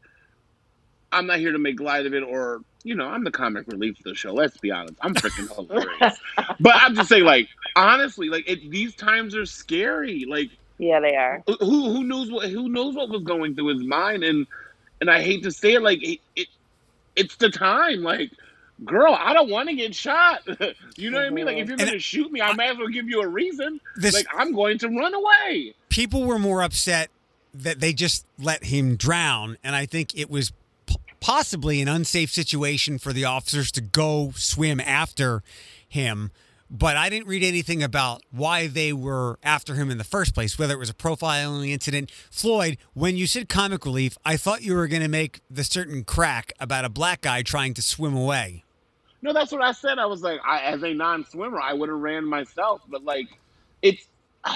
I'm 1.11 1.25
not 1.27 1.39
here 1.39 1.51
to 1.53 1.57
make 1.59 1.79
light 1.79 2.05
of 2.05 2.13
it 2.13 2.23
or 2.23 2.61
you 2.83 2.95
know, 2.95 3.07
I'm 3.07 3.23
the 3.23 3.31
comic 3.31 3.67
relief 3.67 3.97
of 3.99 4.03
the 4.05 4.15
show. 4.15 4.33
Let's 4.33 4.57
be 4.57 4.71
honest. 4.71 4.95
I'm 5.01 5.13
freaking 5.13 5.53
hilarious. 5.53 6.17
but 6.61 6.73
I'm 6.75 6.95
just 6.95 7.09
saying, 7.09 7.25
like, 7.25 7.49
honestly, 7.75 8.29
like 8.29 8.47
it, 8.49 8.69
these 8.71 8.95
times 8.95 9.35
are 9.35 9.45
scary. 9.45 10.23
Like 10.25 10.49
Yeah, 10.77 10.99
they 10.99 11.15
are. 11.15 11.43
who 11.47 11.91
who 11.91 12.03
knows 12.03 12.29
what 12.31 12.49
who 12.49 12.69
knows 12.69 12.95
what 12.95 13.09
was 13.09 13.23
going 13.23 13.55
through 13.55 13.67
his 13.77 13.83
mind? 13.83 14.23
And 14.23 14.45
and 15.01 15.09
I 15.09 15.21
hate 15.21 15.43
to 15.43 15.51
say 15.51 15.73
it 15.73 15.81
like 15.81 16.03
it, 16.03 16.19
it 16.35 16.47
it's 17.15 17.35
the 17.37 17.49
time. 17.49 18.03
Like 18.03 18.31
girl 18.85 19.17
I 19.19 19.33
don't 19.33 19.49
want 19.49 19.69
to 19.69 19.75
get 19.75 19.95
shot. 19.95 20.41
You 20.97 21.11
know 21.11 21.17
what 21.17 21.27
I 21.27 21.29
mean? 21.29 21.45
Like 21.45 21.57
if 21.57 21.67
you're 21.67 21.77
And- 21.79 21.87
gonna 21.87 21.99
shoot 21.99 22.31
me 22.31 22.41
I 22.41 22.53
might 22.53 22.71
as 22.71 22.77
well 22.77 22.87
give 22.87 23.07
you 23.07 23.21
a 23.21 23.27
reason. 23.27 23.79
This- 23.95 24.13
like 24.13 24.27
I'm 24.35 24.53
going 24.53 24.77
to 24.79 24.87
run 24.87 25.13
away. 25.13 25.73
People 25.89 26.23
were 26.25 26.39
more 26.39 26.61
upset 26.63 27.09
that 27.53 27.79
they 27.79 27.91
just 27.93 28.25
let 28.37 28.65
him 28.65 28.95
drown, 28.97 29.57
and 29.63 29.75
I 29.75 29.87
think 29.87 30.15
it 30.15 30.29
was 30.29 30.51
p- 30.85 30.97
possibly 31.19 31.81
an 31.81 31.87
unsafe 31.87 32.31
situation 32.31 32.99
for 32.99 33.13
the 33.13 33.25
officers 33.25 33.71
to 33.71 33.81
go 33.81 34.31
swim 34.35 34.79
after 34.79 35.41
him. 35.89 36.29
But 36.69 36.97
I 36.97 37.09
didn't 37.09 37.27
read 37.27 37.43
anything 37.43 37.81
about 37.81 38.23
why 38.29 38.67
they 38.67 38.91
were 38.91 39.39
after 39.41 39.75
him 39.75 39.89
in 39.89 39.97
the 39.97 40.03
first 40.03 40.33
place, 40.33 40.59
whether 40.59 40.73
it 40.73 40.77
was 40.79 40.89
a 40.89 40.93
profiling 40.93 41.69
incident. 41.69 42.11
Floyd, 42.29 42.77
when 42.93 43.15
you 43.15 43.25
said 43.25 43.47
comic 43.47 43.85
relief, 43.85 44.17
I 44.25 44.35
thought 44.35 44.63
you 44.63 44.75
were 44.75 44.87
going 44.87 45.01
to 45.01 45.07
make 45.07 45.39
the 45.49 45.63
certain 45.63 46.03
crack 46.03 46.51
about 46.59 46.83
a 46.83 46.89
black 46.89 47.21
guy 47.21 47.41
trying 47.41 47.73
to 47.75 47.81
swim 47.81 48.15
away. 48.15 48.65
no 49.21 49.31
that's 49.33 49.51
what 49.51 49.61
I 49.61 49.71
said 49.71 49.97
I 49.97 50.05
was 50.07 50.21
like 50.21 50.39
I, 50.45 50.59
as 50.59 50.83
a 50.83 50.93
non-swimmer 50.93 51.59
I 51.59 51.73
would 51.73 51.87
have 51.89 51.97
ran 51.99 52.25
myself 52.25 52.81
but 52.89 53.03
like 53.03 53.27
it's 53.81 54.05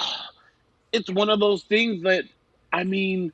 it's 0.91 1.09
one 1.09 1.29
of 1.29 1.39
those 1.39 1.63
things 1.63 2.03
that 2.03 2.25
I 2.73 2.83
mean 2.83 3.31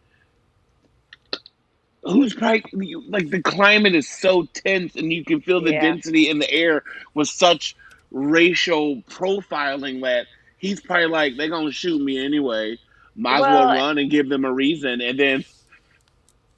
who's 2.04 2.34
probably 2.34 2.96
like 3.10 3.30
the 3.30 3.42
climate 3.42 3.96
is 3.96 4.08
so 4.08 4.46
tense 4.54 4.96
and 4.96 5.12
you 5.12 5.26
can 5.26 5.42
feel 5.42 5.62
the 5.62 5.74
Yeah. 5.74 5.82
density 5.82 6.30
in 6.30 6.40
the 6.40 6.50
air 6.50 6.84
with 7.16 7.28
such 7.28 7.76
racial 8.12 8.98
profiling 9.04 10.02
that 10.02 10.28
he's 10.58 10.80
probably 10.80 11.08
like 11.08 11.38
they're 11.38 11.50
gonna 11.50 11.72
shoot 11.72 12.02
me 12.02 12.24
anyway. 12.24 12.78
Might 13.16 13.36
as 13.38 13.42
well 13.42 13.68
Well- 13.68 13.76
run 13.76 13.98
and 13.98 14.10
give 14.10 14.30
them 14.30 14.46
a 14.46 14.52
reason. 14.52 15.02
And 15.02 15.20
then 15.20 15.46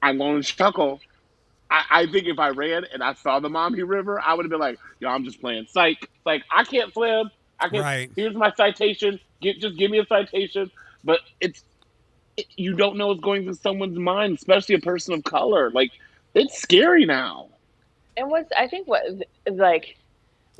i'm 0.02 0.18
gonna 0.18 0.42
chuckle. 0.42 1.00
I, 1.70 1.84
I 1.90 2.06
think 2.06 2.26
if 2.26 2.38
i 2.38 2.48
ran 2.50 2.84
and 2.92 3.02
i 3.02 3.14
saw 3.14 3.38
the 3.40 3.48
Maumee 3.48 3.82
River 3.82 4.20
i 4.20 4.34
would 4.34 4.44
have 4.44 4.50
been 4.50 4.60
like 4.60 4.78
yo 4.98 5.08
i'm 5.08 5.24
just 5.24 5.40
playing 5.40 5.66
psych. 5.70 6.08
Like 6.24 6.42
i 6.50 6.64
can't 6.64 6.92
swim. 6.92 7.30
I 7.58 7.68
can't 7.68 7.82
Right. 7.82 8.10
here's 8.16 8.34
my 8.34 8.52
citation. 8.52 9.20
Get, 9.42 9.60
just 9.60 9.76
give 9.78 9.90
me 9.90 9.98
a 9.98 10.06
citation. 10.06 10.70
But 11.04 11.20
it's 11.40 11.62
it, 12.36 12.46
you 12.56 12.74
don't 12.74 12.96
know 12.96 13.08
what's 13.08 13.20
going 13.20 13.44
through 13.44 13.54
someone's 13.54 13.98
mind, 13.98 14.36
especially 14.38 14.76
a 14.76 14.80
person 14.80 15.12
of 15.14 15.24
color. 15.24 15.70
Like 15.70 15.90
it's 16.34 16.60
scary 16.60 17.04
now. 17.04 17.48
And 18.16 18.30
what's 18.30 18.50
I 18.56 18.66
think 18.68 18.86
what 18.88 19.02
like 19.50 19.96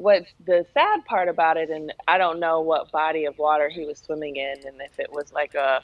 what's 0.01 0.33
the 0.47 0.67
sad 0.75 1.05
part 1.07 1.29
about 1.29 1.57
it, 1.57 1.71
and 1.71 1.93
I 2.09 2.19
don't 2.19 2.41
know 2.41 2.61
what 2.63 2.93
body 2.93 3.27
of 3.27 3.39
water 3.39 3.69
he 3.69 3.85
was 3.87 4.01
swimming 4.01 4.37
in, 4.37 4.65
and 4.67 4.81
if 4.81 4.93
it 4.99 5.13
was 5.13 5.33
like 5.33 5.55
a 5.55 5.83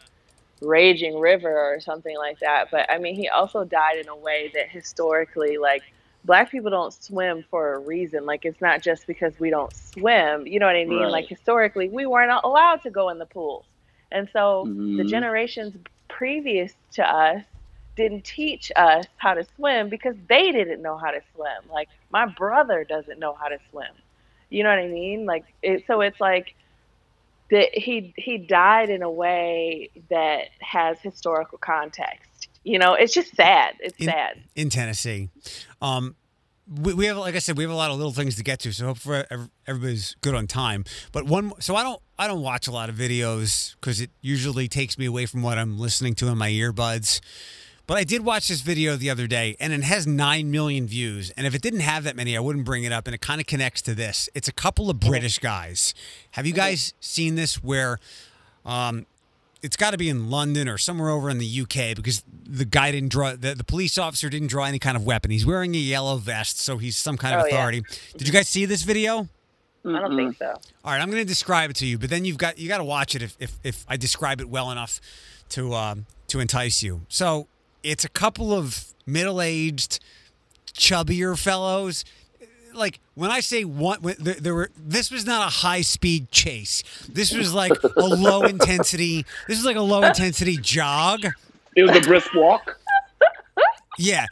raging 0.61 1.19
river 1.19 1.51
or 1.75 1.81
something 1.81 2.17
like 2.19 2.41
that. 2.41 2.69
But 2.71 2.91
I 2.91 2.99
mean, 2.99 3.15
he 3.15 3.29
also 3.29 3.65
died 3.65 3.99
in 3.99 4.09
a 4.09 4.17
way 4.17 4.51
that 4.55 4.69
historically, 4.71 5.59
like 5.59 5.85
black 6.25 6.51
people 6.51 6.71
don't 6.71 6.93
swim 6.95 7.45
for 7.51 7.75
a 7.75 7.79
reason. 7.79 8.27
Like 8.27 8.45
it's 8.45 8.61
not 8.61 8.83
just 8.83 9.07
because 9.07 9.39
we 9.41 9.51
don't 9.51 9.75
swim. 9.75 10.47
You 10.47 10.61
know 10.61 10.67
what 10.67 10.77
I 10.77 10.85
mean? 10.87 11.09
Right. 11.09 11.11
Like 11.11 11.29
historically, 11.29 11.89
we 11.89 12.07
weren't 12.07 12.33
allowed 12.45 12.83
to 12.83 12.91
go 12.91 13.11
in 13.11 13.19
the 13.19 13.27
pools, 13.27 13.67
and 14.13 14.29
so 14.33 14.71
the 14.97 15.05
Mhm. 15.05 15.05
generations 15.05 15.77
previous 16.09 16.75
to 16.95 17.05
us 17.09 17.43
didn't 17.97 18.25
teach 18.25 18.71
us 18.77 19.07
how 19.19 19.35
to 19.35 19.45
swim 19.57 19.89
because 19.89 20.17
they 20.29 20.53
didn't 20.53 20.83
know 20.83 20.97
how 20.99 21.11
to 21.11 21.21
swim. 21.35 21.69
Like 21.71 21.89
my 22.11 22.27
brother 22.27 22.85
doesn't 22.85 23.19
know 23.21 23.35
how 23.41 23.49
to 23.49 23.59
swim. 23.71 23.93
You 24.51 24.63
know 24.63 24.71
what 24.71 24.79
I 24.79 24.89
mean? 24.89 25.27
Like 25.27 25.45
it, 25.63 25.85
so 25.87 26.01
it's 26.01 26.21
like 26.21 26.55
that 27.51 27.77
he 27.77 28.13
he 28.17 28.39
died 28.39 28.91
in 28.91 29.03
a 29.03 29.11
way 29.11 29.91
that 30.11 30.49
has 30.61 30.99
historical 31.01 31.59
context. 31.59 32.49
You 32.65 32.79
know, 32.81 32.95
it's 32.95 33.15
just 33.15 33.35
sad. 33.37 33.75
It's 33.81 33.97
In- 33.99 34.07
sad. 34.07 34.43
in 34.57 34.71
Tennessee. 34.71 35.29
Um, 35.81 36.17
we, 36.83 36.95
we 36.95 37.07
have, 37.07 37.17
like 37.17 37.37
I 37.37 37.39
said, 37.39 37.57
we 37.57 37.63
have 37.63 37.71
a 37.71 37.77
lot 37.77 37.93
of 37.93 37.97
little 37.97 38.13
things 38.13 38.35
to 38.37 38.43
get 38.43 38.59
to, 38.61 38.73
so 38.73 38.87
hopefully 38.87 39.23
everybody's 39.69 40.17
good 40.21 40.35
on 40.35 40.49
time. 40.49 40.85
But 41.13 41.25
one, 41.27 41.53
so 41.61 41.77
I 41.77 41.85
don't, 41.85 42.03
I 42.19 42.27
don't 42.27 42.43
watch 42.43 42.67
a 42.67 42.73
lot 42.73 42.89
of 42.89 42.97
videos 42.97 43.77
because 43.77 44.01
it 44.01 44.11
usually 44.21 44.67
takes 44.67 44.99
me 44.99 45.07
away 45.07 45.27
from 45.27 45.43
what 45.43 45.59
I'm 45.59 45.79
listening 45.79 46.17
to 46.17 46.27
in 46.27 46.37
my 46.39 46.51
earbuds. 46.51 47.21
But 47.87 47.99
I 47.99 48.05
did 48.05 48.25
watch 48.25 48.49
this 48.49 48.63
video 48.63 48.97
the 48.97 49.11
other 49.11 49.27
day, 49.29 49.57
and 49.61 49.73
it 49.73 49.83
has 49.85 50.07
nine 50.09 50.51
million 50.51 50.89
views. 50.89 51.31
And 51.37 51.47
if 51.47 51.55
it 51.55 51.63
didn't 51.63 51.81
have 51.81 52.03
that 52.05 52.17
many, 52.17 52.37
I 52.37 52.41
wouldn't 52.41 52.65
bring 52.65 52.83
it 52.83 52.91
up. 52.93 53.07
And 53.07 53.15
it 53.15 53.21
kind 53.21 53.41
of 53.41 53.47
connects 53.47 53.81
to 53.83 53.95
this. 53.95 54.29
It's 54.35 54.49
a 54.49 54.53
couple 54.53 54.91
of 54.91 54.99
British 54.99 55.39
guys. 55.39 55.95
Have 56.33 56.47
you 56.47 56.53
guys 56.53 56.95
seen 56.99 57.37
this? 57.37 57.63
Where 57.63 58.01
um, 58.65 59.07
it's 59.63 59.77
got 59.77 59.93
to 59.93 59.99
be 59.99 60.09
in 60.09 60.31
London 60.31 60.69
or 60.69 60.79
somewhere 60.79 61.11
over 61.11 61.31
in 61.31 61.39
the 61.39 61.61
UK 61.63 61.95
because 61.97 62.25
the 62.45 62.65
guy 62.65 62.91
didn't 62.91 63.11
draw 63.11 63.37
the, 63.37 63.55
the 63.55 63.65
police 63.65 63.99
officer 63.99 64.29
didn't 64.29 64.49
draw 64.49 64.65
any 64.65 64.81
kind 64.81 64.97
of 64.97 65.07
weapon. 65.07 65.31
He's 65.31 65.47
wearing 65.47 65.75
a 65.77 65.79
yellow 65.79 66.17
vest, 66.17 66.59
so 66.59 66.79
he's 66.79 66.97
some 66.97 67.17
kind 67.17 67.37
of 67.37 67.43
Oh, 67.43 67.47
yeah. 67.47 67.55
authority. 67.55 67.83
Did 68.17 68.27
you 68.27 68.33
guys 68.33 68.49
see 68.49 68.65
this 68.65 68.83
video? 68.83 69.29
I 69.85 70.01
don't 70.01 70.17
think 70.17 70.37
so. 70.37 70.47
All 70.85 70.91
right, 70.93 71.01
I'm 71.01 71.09
going 71.11 71.23
to 71.23 71.29
describe 71.29 71.71
it 71.71 71.77
to 71.77 71.87
you, 71.87 71.99
but 71.99 72.11
then 72.11 72.25
you've 72.25 72.39
got 72.39 72.59
you 72.59 72.67
got 72.67 72.79
to 72.79 72.85
watch 72.85 73.15
it 73.15 73.23
if, 73.23 73.37
if 73.39 73.57
if 73.63 73.85
I 73.89 73.97
describe 73.97 74.41
it 74.41 74.49
well 74.49 74.73
enough 74.73 75.01
to 75.51 75.73
um, 75.75 76.07
to 76.27 76.41
entice 76.41 76.83
you. 76.83 77.03
So 77.09 77.47
it's 77.87 78.05
a 78.05 78.09
couple 78.09 78.53
of 78.53 78.93
middle-aged, 79.07 80.01
chubbier 80.75 81.39
fellows. 81.39 82.05
Like 82.75 83.01
when 83.15 83.31
I 83.31 83.41
say 83.41 83.65
one, 83.65 84.03
when 84.03 84.17
there, 84.19 84.35
there 84.35 84.55
were 84.55 84.71
this 84.77 85.11
was 85.11 85.25
not 85.25 85.47
a 85.47 85.51
high-speed 85.51 86.31
chase. 86.31 86.83
This 87.09 87.33
was 87.33 87.55
like 87.55 87.73
a 87.83 88.01
low 88.05 88.43
intensity. 88.43 89.25
This 89.49 89.59
is 89.59 89.65
like 89.65 89.77
a 89.77 89.81
low 89.83 90.03
intensity 90.03 90.59
jog. 90.61 91.21
It 91.75 91.83
was 91.85 91.97
a 91.97 92.01
brisk 92.01 92.35
walk. 92.35 92.79
Yeah. 93.99 94.27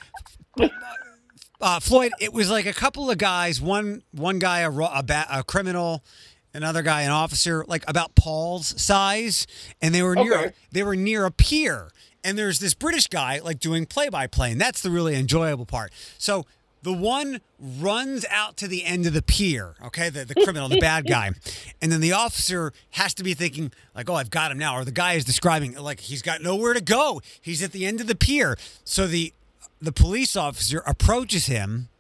Uh, 1.61 1.81
Floyd, 1.81 2.13
it 2.21 2.33
was 2.35 2.51
like 2.51 2.67
a 2.67 2.73
couple 2.75 3.11
of 3.11 3.17
guys. 3.17 3.61
One 3.61 4.03
one 4.13 4.39
guy 4.39 4.61
a, 4.61 4.71
a, 4.71 5.03
ba- 5.03 5.27
a 5.31 5.43
criminal, 5.43 6.05
another 6.53 6.83
guy 6.83 7.03
an 7.03 7.11
officer, 7.11 7.65
like 7.67 7.85
about 7.89 8.15
Paul's 8.15 8.79
size, 8.81 9.47
and 9.81 9.95
they 9.95 10.03
were 10.03 10.15
near 10.15 10.39
Okay. 10.39 10.53
they 10.73 10.83
were 10.83 10.97
near 10.97 11.25
a 11.25 11.31
pier. 11.31 11.91
And 12.25 12.37
there's 12.39 12.59
this 12.59 12.75
British 12.75 13.07
guy 13.07 13.39
like 13.39 13.61
doing 13.61 13.87
play 13.87 14.09
by 14.09 14.27
play, 14.27 14.51
and 14.51 14.61
that's 14.61 14.81
the 14.81 14.91
really 14.91 15.15
enjoyable 15.15 15.67
part. 15.67 15.93
So 16.19 16.47
the 16.83 16.93
one 16.93 17.41
runs 17.59 18.27
out 18.31 18.57
to 18.59 18.69
the 18.69 18.85
end 18.85 19.07
of 19.07 19.15
the 19.15 19.23
pier, 19.23 19.75
okay, 19.85 20.11
the, 20.11 20.25
the 20.25 20.35
criminal, 20.35 20.69
the 20.69 20.79
bad 20.79 21.07
guy. 21.07 21.31
And 21.83 21.93
then 21.93 22.01
the 22.01 22.13
officer 22.13 22.73
has 22.93 23.13
to 23.15 23.23
be 23.23 23.35
thinking, 23.35 23.71
like, 23.95 24.09
oh, 24.09 24.15
I've 24.15 24.31
got 24.31 24.51
him 24.51 24.57
now. 24.57 24.79
Or 24.79 24.87
the 24.87 24.91
guy 24.91 25.15
is 25.15 25.25
describing, 25.25 25.75
like, 25.75 26.01
he's 26.01 26.23
got 26.23 26.41
nowhere 26.41 26.73
to 26.73 26.81
go. 26.81 27.21
He's 27.43 27.63
at 27.63 27.73
the 27.73 27.85
end 27.85 28.01
of 28.01 28.07
the 28.07 28.15
pier. 28.15 28.57
So 28.85 29.07
the 29.07 29.35
the 29.83 29.93
police 29.93 30.35
officer 30.35 30.83
approaches 30.87 31.45
him. 31.47 31.91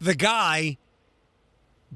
The 0.00 0.14
guy 0.14 0.78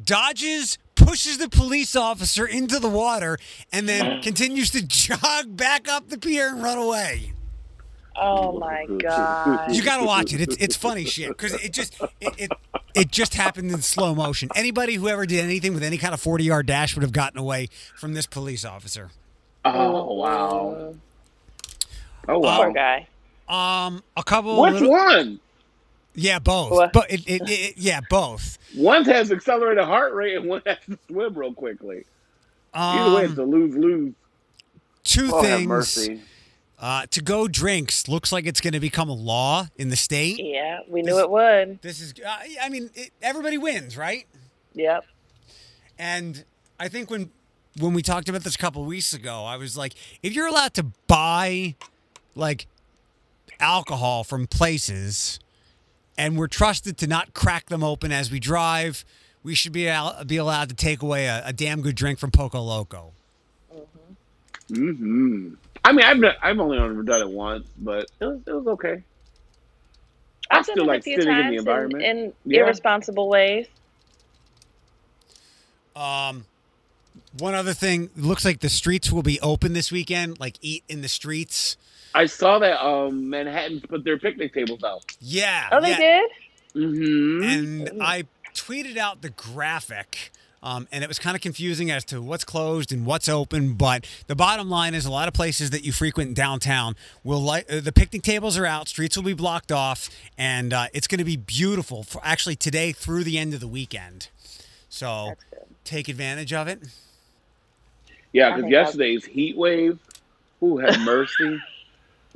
dodges, 0.02 0.76
pushes 0.96 1.38
the 1.38 1.48
police 1.48 1.94
officer 1.94 2.44
into 2.46 2.78
the 2.80 2.88
water, 2.88 3.38
and 3.72 3.88
then 3.88 4.20
continues 4.22 4.70
to 4.70 4.82
jog 4.87 5.56
back 5.56 5.88
up 5.88 6.09
the 6.09 6.18
pier 6.18 6.48
and 6.48 6.62
run 6.62 6.78
away. 6.78 7.32
Oh 8.18 8.59
my 8.59 8.87
god. 8.98 9.74
You 9.74 9.82
got 9.85 9.98
to 9.98 10.04
watch 10.04 10.32
it. 10.32 10.40
It's 10.40 10.56
it's 10.56 10.74
funny 10.74 11.04
shit 11.04 11.28
because 11.28 11.52
it 11.62 11.72
just 11.72 12.00
it, 12.20 12.35
it 12.38 12.52
it 12.94 13.11
just 13.11 13.35
happened 13.35 13.70
in 13.70 13.82
slow 13.82 14.14
motion. 14.14 14.48
Anybody 14.56 14.94
who 14.94 15.06
ever 15.09 15.26
did 15.26 15.44
anything 15.44 15.74
with 15.74 15.82
any 15.82 15.98
kind 15.98 16.14
of 16.14 16.20
forty 16.20 16.44
yard 16.44 16.66
dash 16.66 16.94
would 16.96 17.02
have 17.02 17.12
gotten 17.12 17.38
away 17.38 17.68
from 17.94 18.14
this 18.14 18.26
police 18.26 18.64
officer. 18.64 19.11
Oh 19.66 20.14
wow. 20.14 20.94
Oh 22.28 22.38
wow. 22.38 22.56
Poor 22.56 22.72
guy. 22.72 23.06
Um, 23.48 24.02
a 24.16 24.24
couple. 24.24 24.62
Which 24.62 24.72
little- 24.74 24.90
one? 24.90 25.40
Yeah, 26.16 26.38
both. 26.38 26.70
What? 26.72 26.92
But 26.92 27.11
it, 27.12 27.20
it, 27.26 27.42
it, 27.48 27.74
yeah, 27.79 28.00
both. 28.11 28.59
One 28.74 29.05
has 29.05 29.31
accelerated 29.31 29.85
heart 29.85 30.14
rate 30.14 30.37
and 30.37 30.46
one 30.46 30.62
has 30.66 30.79
to 30.88 30.98
swim 31.09 31.35
real 31.35 31.52
quickly. 31.52 32.05
Either 32.74 33.14
way, 33.16 33.24
it's 33.26 33.38
a 33.38 33.42
Um, 33.42 33.50
lose 33.50 33.74
lose. 33.76 34.14
two 35.05 35.31
Oh, 35.33 35.37
have 35.42 35.44
things. 35.44 35.66
mercy. 35.68 36.20
Uh, 36.79 37.07
to 37.11 37.22
go 37.22 37.48
drinks 37.48 38.07
looks 38.09 38.33
like 38.33 38.44
it's 38.46 38.61
going 38.61 38.74
to 38.74 38.81
become 38.81 39.09
a 39.09 39.14
law 39.14 39.66
in 39.76 39.88
the 39.88 39.96
state. 39.96 40.38
Yeah, 40.38 40.81
we 40.88 41.00
knew 41.02 41.18
it 41.20 41.31
would. 41.31 41.81
This 41.81 42.00
is, 42.02 42.12
uh, 42.26 42.37
I 42.62 42.68
mean, 42.68 42.90
it, 42.94 43.12
everybody 43.22 43.57
wins, 43.57 43.96
right? 43.96 44.26
Yep. 44.74 45.05
And 45.98 46.44
I 46.79 46.88
think 46.88 47.09
when 47.11 47.31
when 47.79 47.94
we 47.94 48.02
talked 48.02 48.29
about 48.29 48.42
this 48.42 48.55
a 48.55 48.59
couple 48.59 48.85
weeks 48.85 49.12
ago, 49.14 49.44
I 49.44 49.57
was 49.57 49.76
like, 49.76 49.94
if 50.22 50.35
you're 50.35 50.46
allowed 50.46 50.74
to 50.74 50.85
buy 51.07 51.76
like 52.35 52.66
alcohol 53.61 54.22
from 54.24 54.46
places, 54.46 55.40
and 56.18 56.37
we're 56.38 56.46
trusted 56.48 56.96
to 56.98 57.07
not 57.07 57.35
crack 57.35 57.66
them 57.66 57.83
open 57.85 58.12
as 58.12 58.31
we 58.31 58.40
drive, 58.40 59.05
we 59.42 59.55
should 59.55 59.72
be 59.72 59.88
al- 59.88 60.24
be 60.24 60.37
allowed 60.37 60.68
to 60.70 60.74
take 60.74 61.02
away 61.02 61.26
a, 61.26 61.42
a 61.46 61.52
damn 61.52 61.81
good 61.83 61.94
drink 61.94 62.18
from 62.18 62.31
Poco 62.31 62.61
Loco. 62.61 63.12
hmm 64.72 65.55
I 65.85 65.92
mean, 65.92 66.05
I've 66.05 66.18
not, 66.18 66.35
I've 66.42 66.59
only 66.59 66.79
ever 66.79 67.02
done 67.05 67.20
it 67.20 67.31
once, 67.31 67.68
but 67.79 68.11
it 68.20 68.24
was 68.24 68.40
it 68.46 68.52
was 68.52 68.66
okay. 68.66 69.02
I 70.50 70.59
I've 70.59 70.66
done 70.66 70.74
still 70.74 70.85
it 70.85 70.88
like 70.88 71.00
a 71.00 71.02
few 71.02 71.16
sitting 71.16 71.31
in 71.31 71.37
the 71.37 71.42
times 71.42 71.59
environment. 71.59 72.05
in, 72.05 72.33
Yeah. 72.44 72.61
irresponsible 72.62 73.29
ways. 73.29 73.66
Um, 75.94 76.44
One 77.38 77.55
other 77.55 77.72
thing, 77.72 78.11
looks 78.16 78.44
like 78.44 78.61
the 78.61 78.68
streets 78.68 79.11
will 79.12 79.22
be 79.22 79.40
open 79.40 79.72
this 79.74 79.90
weekend, 79.92 80.38
like 80.40 80.57
eat 80.61 80.83
in 80.88 81.02
the 81.02 81.09
streets. 81.09 81.76
I 82.16 82.24
saw 82.24 82.59
that 82.61 82.83
um 82.83 83.29
Manhattan 83.29 83.83
put 83.83 84.02
their 84.02 84.18
picnic 84.18 84.55
tables 84.55 84.83
out. 84.83 85.05
Yeah. 85.20 85.68
Oh, 85.70 85.83
they 85.83 85.90
yeah. 85.90 85.98
did. 85.98 86.31
Mm-hmm. 86.74 87.42
And 87.42 88.02
I 88.02 88.24
tweeted 88.55 88.96
out 88.96 89.20
the 89.20 89.31
graphic. 89.31 90.31
Um, 90.62 90.88
and 90.90 91.05
it 91.05 91.07
was 91.07 91.18
kind 91.18 91.37
of 91.37 91.42
confusing 91.42 91.90
as 91.92 92.05
to 92.07 92.20
what's 92.20 92.42
closed 92.42 92.90
and 92.90 93.07
what's 93.07 93.29
open. 93.29 93.74
But 93.74 94.09
the 94.26 94.35
bottom 94.35 94.68
line 94.68 94.94
is, 94.94 95.05
a 95.05 95.12
lot 95.12 95.29
of 95.29 95.35
places 95.35 95.70
that 95.70 95.85
you 95.85 95.92
frequent 95.92 96.35
downtown 96.35 96.96
will 97.22 97.38
like 97.38 97.70
uh, 97.70 97.81
the 97.81 97.92
picnic 97.92 98.22
tables 98.22 98.59
are 98.59 98.66
out, 98.66 98.88
streets 98.88 99.16
will 99.16 99.22
be 99.22 99.35
blocked 99.35 99.70
off, 99.70 100.11
and 100.37 100.72
uh, 100.72 100.87
it's 100.92 101.07
going 101.07 101.18
to 101.18 101.24
be 101.24 101.37
beautiful. 101.37 102.02
For 102.02 102.20
actually 102.24 102.57
today 102.57 102.90
through 102.90 103.22
the 103.22 103.38
end 103.38 103.55
of 103.55 103.61
the 103.61 103.68
weekend. 103.68 104.29
So 104.88 105.35
take 105.85 106.09
advantage 106.09 106.52
of 106.52 106.66
it. 106.66 106.81
Yeah, 108.33 108.57
because 108.57 108.70
yesterday's 108.70 109.24
heat 109.24 109.57
wave, 109.57 110.00
who 110.59 110.79
had 110.79 111.00
mercy? 111.02 111.61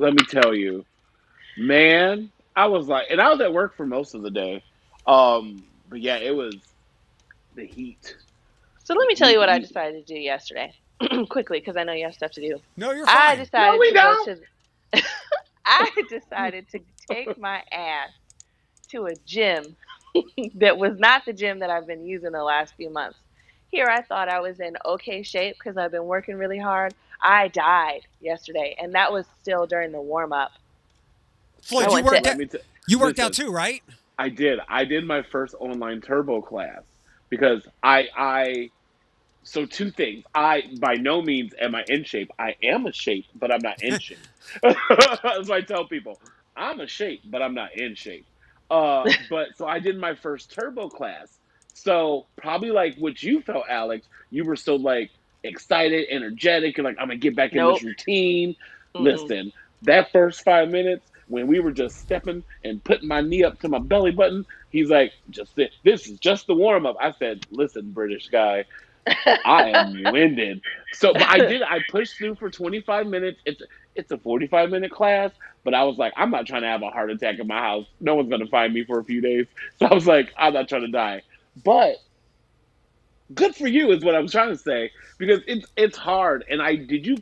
Let 0.00 0.14
me 0.14 0.24
tell 0.30 0.54
you, 0.54 0.86
man, 1.58 2.32
I 2.56 2.66
was 2.66 2.88
like, 2.88 3.08
and 3.10 3.20
I 3.20 3.30
was 3.30 3.40
at 3.40 3.52
work 3.54 3.76
for 3.76 3.86
most 3.86 4.14
of 4.14 4.22
the 4.22 4.30
day. 4.32 4.64
Um, 5.06 5.64
but 5.88 6.00
yeah, 6.02 6.18
it 6.18 6.34
was 6.36 6.56
the 7.54 7.66
heat. 7.66 8.16
So 8.84 8.94
let 8.94 9.08
me 9.08 9.16
tell 9.16 9.30
you 9.30 9.38
what 9.38 9.50
I 9.50 9.58
decided 9.60 10.06
to 10.06 10.14
do 10.14 10.20
yesterday, 10.20 10.74
quickly, 11.30 11.60
because 11.60 11.76
I 11.76 11.84
know 11.84 11.92
you 11.94 12.04
have 12.06 12.14
stuff 12.14 12.32
to 12.32 12.42
do. 12.42 12.60
No, 12.76 12.92
you're 12.92 13.06
I 13.06 13.36
decided 13.36 13.76
No, 13.76 13.78
we 13.80 13.92
to 13.92 13.94
don't. 13.94 14.30
to. 14.94 15.02
I 15.66 15.90
decided 16.08 16.68
to 16.70 16.80
take 17.10 17.36
my 17.38 17.62
ass 17.72 18.10
to 18.90 19.06
a 19.06 19.16
gym 19.26 19.76
that 20.56 20.78
was 20.78 20.98
not 20.98 21.24
the 21.26 21.32
gym 21.34 21.60
that 21.60 21.70
I've 21.70 21.86
been 21.86 22.06
using 22.06 22.32
the 22.32 22.44
last 22.44 22.74
few 22.76 22.90
months. 22.90 23.18
Here, 23.68 23.86
I 23.88 24.02
thought 24.02 24.28
I 24.28 24.40
was 24.40 24.60
in 24.60 24.76
okay 24.84 25.22
shape 25.22 25.56
because 25.58 25.76
I've 25.76 25.92
been 25.92 26.06
working 26.06 26.36
really 26.36 26.58
hard. 26.58 26.94
I 27.22 27.48
died 27.48 28.02
yesterday, 28.20 28.76
and 28.80 28.94
that 28.94 29.12
was 29.12 29.26
still 29.40 29.66
during 29.66 29.92
the 29.92 30.00
warm 30.00 30.32
up. 30.32 30.52
Floyd, 31.62 31.86
you 31.92 32.02
went 32.02 32.06
to- 32.08 32.14
worked 32.14 32.26
out, 32.26 32.38
t- 32.50 32.58
you 32.88 32.98
worked 32.98 33.18
out 33.18 33.32
too, 33.32 33.50
right? 33.50 33.82
I 34.18 34.28
did. 34.28 34.60
I 34.68 34.84
did 34.84 35.06
my 35.06 35.22
first 35.22 35.54
online 35.58 36.00
turbo 36.00 36.42
class 36.42 36.82
because 37.30 37.66
I 37.82 38.08
I 38.16 38.70
so 39.42 39.66
two 39.66 39.90
things. 39.90 40.24
I 40.34 40.64
by 40.80 40.94
no 40.94 41.22
means 41.22 41.52
am 41.60 41.74
I 41.74 41.84
in 41.88 42.04
shape. 42.04 42.30
I 42.38 42.56
am 42.62 42.86
a 42.86 42.92
shape, 42.92 43.26
but 43.34 43.52
I'm 43.52 43.62
not 43.62 43.82
in 43.82 43.98
shape. 44.00 44.18
That's 44.62 45.48
why 45.48 45.56
I 45.58 45.60
tell 45.62 45.86
people 45.86 46.20
I'm 46.56 46.80
a 46.80 46.86
shape, 46.86 47.22
but 47.24 47.42
I'm 47.42 47.54
not 47.54 47.76
in 47.76 47.94
shape. 47.94 48.26
Uh, 48.70 49.10
but 49.30 49.48
so 49.56 49.66
I 49.66 49.78
did 49.78 49.98
my 49.98 50.14
first 50.14 50.52
turbo 50.52 50.88
class. 50.88 51.38
So 51.74 52.26
probably 52.36 52.70
like 52.70 52.96
what 52.98 53.22
you 53.22 53.42
felt, 53.42 53.64
Alex. 53.68 54.08
You 54.30 54.44
were 54.44 54.56
so 54.56 54.76
like 54.76 55.10
excited, 55.42 56.06
energetic, 56.10 56.78
and 56.78 56.84
like 56.84 56.96
I'm 56.98 57.08
gonna 57.08 57.18
get 57.18 57.36
back 57.36 57.54
in 57.54 57.64
this 57.64 57.82
routine. 57.82 58.56
Mm-mm. 58.94 58.98
Listen, 58.98 59.52
that 59.82 60.10
first 60.12 60.42
five 60.44 60.68
minutes 60.68 61.06
when 61.26 61.46
we 61.46 61.60
were 61.60 61.72
just 61.72 61.96
stepping 61.98 62.44
and 62.64 62.82
putting 62.84 63.08
my 63.08 63.20
knee 63.20 63.44
up 63.44 63.58
to 63.60 63.68
my 63.68 63.78
belly 63.78 64.12
button, 64.12 64.44
he's 64.70 64.90
like, 64.90 65.12
"Just 65.30 65.54
thi- 65.54 65.70
this 65.84 66.06
is 66.08 66.18
just 66.18 66.46
the 66.46 66.54
warm 66.54 66.86
up." 66.86 66.96
I 67.00 67.12
said, 67.12 67.40
"Listen, 67.50 67.92
British 67.92 68.28
guy, 68.28 68.64
I 69.44 69.64
am 69.70 69.92
winded." 70.10 70.62
So, 70.92 71.14
but 71.14 71.28
I 71.28 71.40
did. 71.40 71.62
I 71.62 71.80
pushed 71.88 72.16
through 72.18 72.36
for 72.36 72.50
25 72.50 73.06
minutes. 73.06 73.40
It's 73.44 73.62
it's 73.94 74.10
a 74.10 74.18
45 74.18 74.70
minute 74.70 74.90
class, 74.90 75.32
but 75.64 75.74
I 75.74 75.84
was 75.84 75.98
like, 75.98 76.12
I'm 76.16 76.30
not 76.30 76.46
trying 76.46 76.62
to 76.62 76.68
have 76.68 76.82
a 76.82 76.90
heart 76.90 77.10
attack 77.10 77.38
in 77.38 77.46
my 77.46 77.58
house. 77.60 77.86
No 78.00 78.14
one's 78.14 78.30
gonna 78.30 78.46
find 78.46 78.72
me 78.72 78.84
for 78.84 78.98
a 79.00 79.04
few 79.04 79.20
days. 79.20 79.46
So 79.78 79.86
I 79.86 79.94
was 79.94 80.06
like, 80.06 80.32
I'm 80.36 80.54
not 80.54 80.68
trying 80.68 80.82
to 80.82 80.90
die. 80.90 81.22
But 81.64 81.96
good 83.34 83.54
for 83.54 83.66
you 83.68 83.90
is 83.92 84.04
what 84.04 84.14
I'm 84.14 84.28
trying 84.28 84.48
to 84.50 84.56
say 84.58 84.90
because 85.18 85.40
it's 85.46 85.66
it's 85.76 85.96
hard. 85.96 86.44
And 86.50 86.60
I 86.62 86.76
did 86.76 87.06
you 87.06 87.16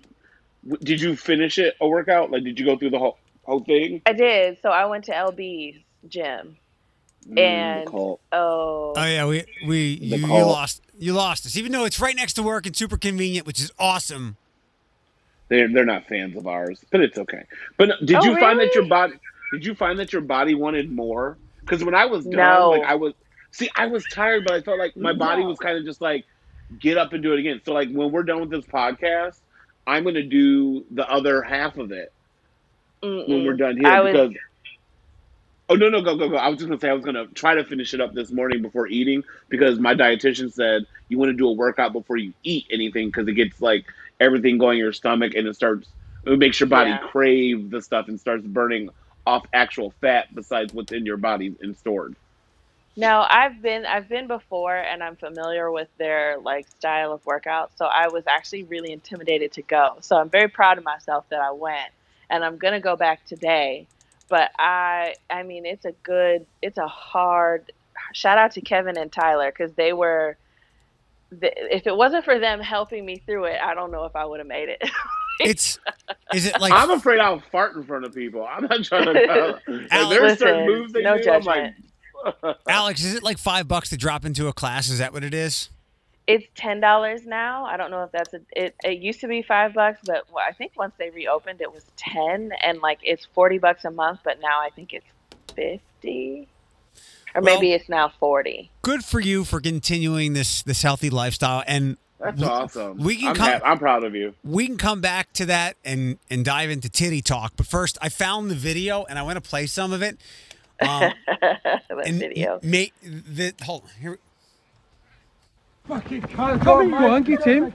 did 0.82 1.00
you 1.00 1.16
finish 1.16 1.58
it 1.58 1.74
a 1.80 1.88
workout? 1.88 2.30
Like, 2.30 2.44
did 2.44 2.58
you 2.58 2.66
go 2.66 2.76
through 2.76 2.90
the 2.90 2.98
whole 2.98 3.18
whole 3.44 3.60
thing? 3.60 4.02
I 4.06 4.12
did. 4.12 4.58
So 4.62 4.70
I 4.70 4.86
went 4.86 5.04
to 5.06 5.12
LB's 5.12 5.78
gym. 6.08 6.56
Mm, 7.28 7.38
And- 7.38 7.88
Oh, 7.92 8.20
Oh 8.32 8.92
yeah, 9.04 9.26
we 9.26 9.44
we 9.66 9.98
you, 10.00 10.16
you 10.18 10.26
lost 10.26 10.82
you 10.98 11.12
lost 11.12 11.46
us. 11.46 11.56
Even 11.56 11.72
though 11.72 11.84
it's 11.84 12.00
right 12.00 12.16
next 12.16 12.34
to 12.34 12.42
work 12.42 12.66
and 12.66 12.76
super 12.76 12.96
convenient, 12.96 13.46
which 13.46 13.60
is 13.60 13.70
awesome. 13.78 14.36
They're 15.48 15.68
they're 15.72 15.84
not 15.84 16.06
fans 16.06 16.36
of 16.36 16.46
ours, 16.46 16.84
but 16.90 17.00
it's 17.00 17.16
okay. 17.18 17.44
But 17.76 17.90
did 18.04 18.16
Oh, 18.16 18.24
you 18.24 18.38
find 18.38 18.58
that 18.60 18.74
your 18.74 18.84
body? 18.86 19.14
Did 19.52 19.64
you 19.64 19.74
find 19.74 19.98
that 19.98 20.12
your 20.12 20.20
body 20.22 20.54
wanted 20.54 20.90
more? 20.92 21.38
Because 21.60 21.82
when 21.84 21.94
I 21.94 22.04
was 22.06 22.24
done, 22.24 22.34
No. 22.36 22.70
like 22.70 22.82
I 22.82 22.94
was, 22.96 23.14
see, 23.58 23.70
I 23.76 23.86
was 23.86 24.04
tired, 24.06 24.44
but 24.44 24.54
I 24.54 24.60
felt 24.62 24.78
like 24.78 24.96
my 24.96 25.12
body 25.12 25.44
was 25.44 25.58
kind 25.58 25.76
of 25.76 25.84
just 25.84 26.00
like, 26.00 26.24
get 26.78 26.96
up 26.96 27.12
and 27.12 27.22
do 27.22 27.32
it 27.32 27.40
again. 27.40 27.60
So 27.64 27.72
like 27.72 27.90
when 27.90 28.10
we're 28.12 28.22
done 28.22 28.40
with 28.40 28.50
this 28.50 28.64
podcast, 28.66 29.38
I'm 29.86 30.04
gonna 30.04 30.22
do 30.22 30.84
the 30.90 31.08
other 31.10 31.42
half 31.42 31.78
of 31.78 31.92
it 31.92 32.12
when 33.00 33.10
mm-mm. 33.10 33.44
we're 33.46 33.56
done 33.56 33.76
here 33.76 33.86
I 33.88 34.00
was- 34.00 34.12
because. 34.12 34.36
Oh 35.70 35.74
no 35.74 35.90
no 35.90 36.00
go 36.00 36.16
go 36.16 36.30
go! 36.30 36.36
I 36.36 36.48
was 36.48 36.56
just 36.56 36.68
gonna 36.68 36.80
say 36.80 36.88
I 36.88 36.94
was 36.94 37.04
gonna 37.04 37.26
try 37.26 37.54
to 37.54 37.62
finish 37.62 37.92
it 37.92 38.00
up 38.00 38.14
this 38.14 38.30
morning 38.30 38.62
before 38.62 38.86
eating 38.86 39.22
because 39.50 39.78
my 39.78 39.94
dietitian 39.94 40.50
said 40.50 40.86
you 41.08 41.18
want 41.18 41.28
to 41.28 41.34
do 41.36 41.46
a 41.46 41.52
workout 41.52 41.92
before 41.92 42.16
you 42.16 42.32
eat 42.42 42.66
anything 42.70 43.08
because 43.08 43.28
it 43.28 43.34
gets 43.34 43.60
like 43.60 43.84
everything 44.18 44.56
going 44.56 44.78
in 44.78 44.84
your 44.84 44.94
stomach 44.94 45.34
and 45.34 45.46
it 45.46 45.54
starts 45.54 45.86
it 46.24 46.38
makes 46.38 46.58
your 46.58 46.68
body 46.70 46.90
Yeah. 46.90 46.98
crave 46.98 47.68
the 47.68 47.82
stuff 47.82 48.08
and 48.08 48.18
starts 48.18 48.46
burning 48.46 48.88
off 49.26 49.44
actual 49.52 49.90
fat 50.00 50.34
besides 50.34 50.72
what's 50.72 50.90
in 50.92 51.04
your 51.04 51.18
body 51.18 51.54
and 51.60 51.76
stored. 51.76 52.16
No, 52.98 53.24
I've 53.30 53.62
been 53.62 53.86
I've 53.86 54.08
been 54.08 54.26
before 54.26 54.76
and 54.76 55.04
I'm 55.04 55.14
familiar 55.14 55.70
with 55.70 55.86
their 55.98 56.36
like 56.40 56.66
style 56.80 57.12
of 57.12 57.24
workout. 57.24 57.70
So 57.78 57.84
I 57.84 58.08
was 58.08 58.24
actually 58.26 58.64
really 58.64 58.90
intimidated 58.90 59.52
to 59.52 59.62
go. 59.62 59.98
So 60.00 60.16
I'm 60.16 60.28
very 60.28 60.48
proud 60.48 60.78
of 60.78 60.84
myself 60.84 61.24
that 61.28 61.40
I 61.40 61.52
went 61.52 61.92
and 62.28 62.44
I'm 62.44 62.58
going 62.58 62.74
to 62.74 62.80
go 62.80 62.96
back 62.96 63.24
today. 63.24 63.86
But 64.28 64.50
I 64.58 65.14
I 65.30 65.44
mean 65.44 65.64
it's 65.64 65.84
a 65.84 65.92
good 66.02 66.44
it's 66.60 66.76
a 66.76 66.88
hard 66.88 67.70
shout 68.14 68.36
out 68.36 68.50
to 68.52 68.62
Kevin 68.62 68.98
and 68.98 69.12
Tyler 69.12 69.52
cuz 69.52 69.70
they 69.74 69.92
were 69.92 70.36
if 71.30 71.86
it 71.86 71.96
wasn't 71.96 72.24
for 72.24 72.40
them 72.40 72.58
helping 72.58 73.06
me 73.06 73.18
through 73.18 73.44
it, 73.44 73.60
I 73.62 73.74
don't 73.74 73.92
know 73.92 74.06
if 74.06 74.16
I 74.16 74.24
would 74.24 74.40
have 74.40 74.48
made 74.48 74.70
it. 74.70 74.82
It's 75.40 75.78
is 76.34 76.46
it 76.46 76.60
like 76.60 76.72
I'm 76.72 76.90
afraid 76.90 77.20
I'll 77.20 77.38
fart 77.52 77.76
in 77.76 77.84
front 77.84 78.04
of 78.04 78.12
people. 78.12 78.44
I'm 78.44 78.64
not 78.64 78.82
trying 78.82 79.04
to. 79.04 79.60
like, 79.68 80.08
there's 80.08 80.36
certain 80.36 80.64
Listen, 80.64 80.66
moves 80.66 80.92
they 80.92 81.02
no 81.02 81.16
do. 81.16 81.22
judgment. 81.22 81.58
I'm 81.58 81.64
like, 81.64 81.74
Alex? 82.68 83.04
Is 83.04 83.14
it 83.14 83.22
like 83.22 83.38
five 83.38 83.68
bucks 83.68 83.90
to 83.90 83.96
drop 83.96 84.24
into 84.24 84.48
a 84.48 84.52
class? 84.52 84.88
Is 84.88 84.98
that 84.98 85.12
what 85.12 85.24
it 85.24 85.34
is? 85.34 85.70
It's 86.26 86.46
ten 86.54 86.80
dollars 86.80 87.24
now. 87.24 87.64
I 87.64 87.76
don't 87.78 87.90
know 87.90 88.02
if 88.02 88.12
that's 88.12 88.34
a. 88.34 88.40
It, 88.52 88.74
it 88.84 88.98
used 88.98 89.20
to 89.20 89.28
be 89.28 89.40
five 89.42 89.72
bucks, 89.72 90.00
but 90.04 90.24
I 90.46 90.52
think 90.52 90.72
once 90.76 90.92
they 90.98 91.08
reopened, 91.10 91.60
it 91.62 91.72
was 91.72 91.84
ten, 91.96 92.52
and 92.62 92.80
like 92.80 92.98
it's 93.02 93.26
forty 93.34 93.56
bucks 93.58 93.84
a 93.86 93.90
month. 93.90 94.20
But 94.24 94.38
now 94.40 94.60
I 94.60 94.68
think 94.76 94.92
it's 94.92 95.06
fifty, 95.54 96.46
or 97.34 97.40
Well- 97.42 97.54
maybe 97.54 97.72
it's 97.72 97.88
now 97.88 98.12
forty. 98.20 98.70
Good 98.82 99.04
for 99.04 99.20
you 99.20 99.44
for 99.44 99.60
continuing 99.60 100.34
this 100.34 100.62
this 100.62 100.82
healthy 100.82 101.08
lifestyle, 101.10 101.64
and 101.66 101.96
That's 102.20 102.42
awesome. 102.42 102.98
We 102.98 103.16
can 103.16 103.28
I'm, 103.28 103.34
come- 103.34 103.60
I'm 103.64 103.78
proud 103.78 104.04
of 104.04 104.14
you. 104.14 104.34
we 104.44 104.66
can 104.66 104.76
come 104.76 105.00
back 105.00 105.32
to 105.34 105.46
that 105.46 105.76
and 105.84 106.18
and 106.30 106.44
dive 106.44 106.68
into 106.68 106.90
titty 106.90 107.22
talk. 107.22 107.54
But 107.56 107.66
first, 107.66 107.96
I 108.02 108.10
found 108.10 108.50
the 108.50 108.54
video 108.54 109.04
and 109.04 109.18
I 109.18 109.22
want 109.22 109.42
to 109.42 109.48
play 109.48 109.64
some 109.66 109.92
of 109.94 110.02
it. 110.02 110.18
Um, 110.80 111.12
that 111.26 111.82
and 112.06 112.18
video. 112.18 112.60
May, 112.62 112.92
the, 113.02 113.52
hold 113.62 113.82
on, 113.84 113.90
here. 114.00 114.18
Fucking 115.86 116.22
cunt. 116.22 116.62
Come 116.62 116.92
on, 116.94 117.00
go 117.00 117.14
on, 117.14 117.22
get 117.22 117.44
him. 117.44 117.72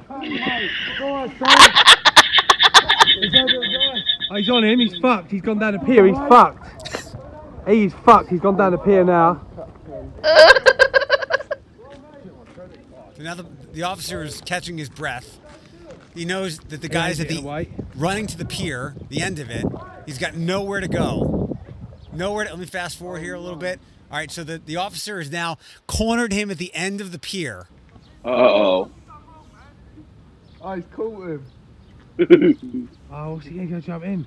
Oh, 4.32 4.36
he's 4.36 4.50
on 4.50 4.64
him, 4.64 4.80
he's 4.80 4.98
fucked. 4.98 5.32
He's 5.32 5.42
gone 5.42 5.60
down 5.60 5.74
the 5.74 5.80
pier, 5.80 6.06
he's 6.06 6.18
fucked. 6.18 7.16
He's 7.68 7.94
fucked, 8.06 8.30
he's 8.30 8.40
gone 8.40 8.58
down 8.58 8.72
the 8.72 8.78
pier 8.78 9.04
now. 9.04 9.46
So 13.16 13.22
now 13.22 13.36
the, 13.36 13.46
the 13.72 13.84
officer 13.84 14.24
is 14.24 14.42
catching 14.42 14.78
his 14.78 14.90
breath. 14.90 15.40
He 16.14 16.26
knows 16.26 16.60
that 16.60 16.82
the 16.82 16.90
guys 16.90 17.20
at 17.20 17.28
the 17.28 17.68
running 17.96 18.28
to 18.28 18.38
the 18.38 18.46
pier, 18.46 18.96
the 19.10 19.22
end 19.22 19.40
of 19.40 19.50
it. 19.50 19.66
He's 20.06 20.18
got 20.18 20.36
nowhere 20.36 20.80
to 20.80 20.88
go. 20.88 21.43
Nowhere. 22.14 22.46
To, 22.46 22.52
let 22.52 22.60
me 22.60 22.66
fast 22.66 22.98
forward 22.98 23.20
here 23.20 23.36
a 23.36 23.40
little 23.40 23.58
bit. 23.58 23.80
All 24.12 24.18
right, 24.18 24.30
so 24.30 24.44
the, 24.44 24.60
the 24.60 24.76
officer 24.76 25.18
has 25.18 25.32
now 25.32 25.58
cornered 25.88 26.32
him 26.32 26.52
at 26.52 26.58
the 26.58 26.74
end 26.76 27.02
of 27.02 27.12
the 27.12 27.20
pier. 27.20 27.68
Uh 28.24 28.30
oh. 28.30 28.92
Oh, 30.62 30.76
he's 30.76 30.86
caught 30.96 31.28
him. 31.28 32.90
Oh, 33.12 33.34
what's 33.36 33.46
he 33.46 33.54
going 33.54 33.70
to 33.70 33.82
jump 33.82 34.04
in? 34.04 34.26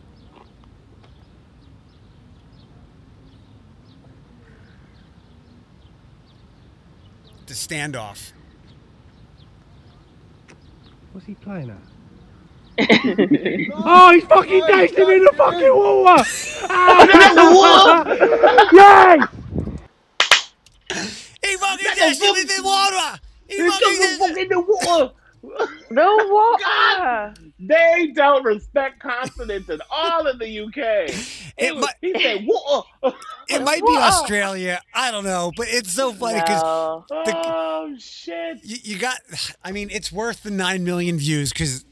The 7.47 7.55
standoff. 7.55 8.33
What's 11.13 11.27
he 11.27 11.35
playing 11.35 11.71
at? 11.71 11.79
oh, 13.75 14.13
he's 14.13 14.25
fucking 14.25 14.63
dazed 14.67 14.99
him 14.99 15.09
in 15.09 15.25
the 15.25 15.33
fucking 15.37 15.75
water! 15.75 16.23
Ah! 17.13 18.05
Yes! 18.73 19.29
He 21.45 21.57
fucking 21.57 21.87
dashed 21.97 22.23
him 22.23 22.35
in 22.37 22.47
the 22.47 22.61
water. 22.63 23.21
He 23.49 23.69
fucking 23.69 23.99
dashed 23.99 24.21
him. 24.21 24.37
in 24.39 24.49
the 24.49 24.61
water. 24.61 25.13
No 25.91 26.17
what? 26.17 26.61
God! 26.61 27.39
They 27.61 28.11
don't 28.13 28.43
respect 28.45 28.99
consonants 28.99 29.71
at 29.71 29.81
all 29.91 30.27
in 30.27 30.39
the 30.39 30.61
UK. 30.61 31.09
He, 31.57 31.67
It 31.69 31.77
was, 31.77 31.87
he 32.01 32.13
said, 32.21 32.45
"Whoa." 32.47 32.85
It 33.49 33.63
might 33.63 33.81
be 33.81 33.97
Australia. 33.97 34.81
I 34.93 35.13
don't 35.13 35.23
know, 35.23 35.53
but 35.57 35.69
it's 35.71 35.93
so 35.93 36.13
funny 36.13 36.41
because 36.41 36.63
No. 36.63 37.05
Oh 37.09 37.95
shit! 37.97 38.59
you, 38.65 38.77
you 38.83 38.99
got. 38.99 39.19
I 39.63 39.71
mean, 39.71 39.89
it's 39.93 40.11
worth 40.11 40.43
the 40.43 40.51
nine 40.51 40.83
million 40.83 41.17
views 41.17 41.53
because. 41.53 41.85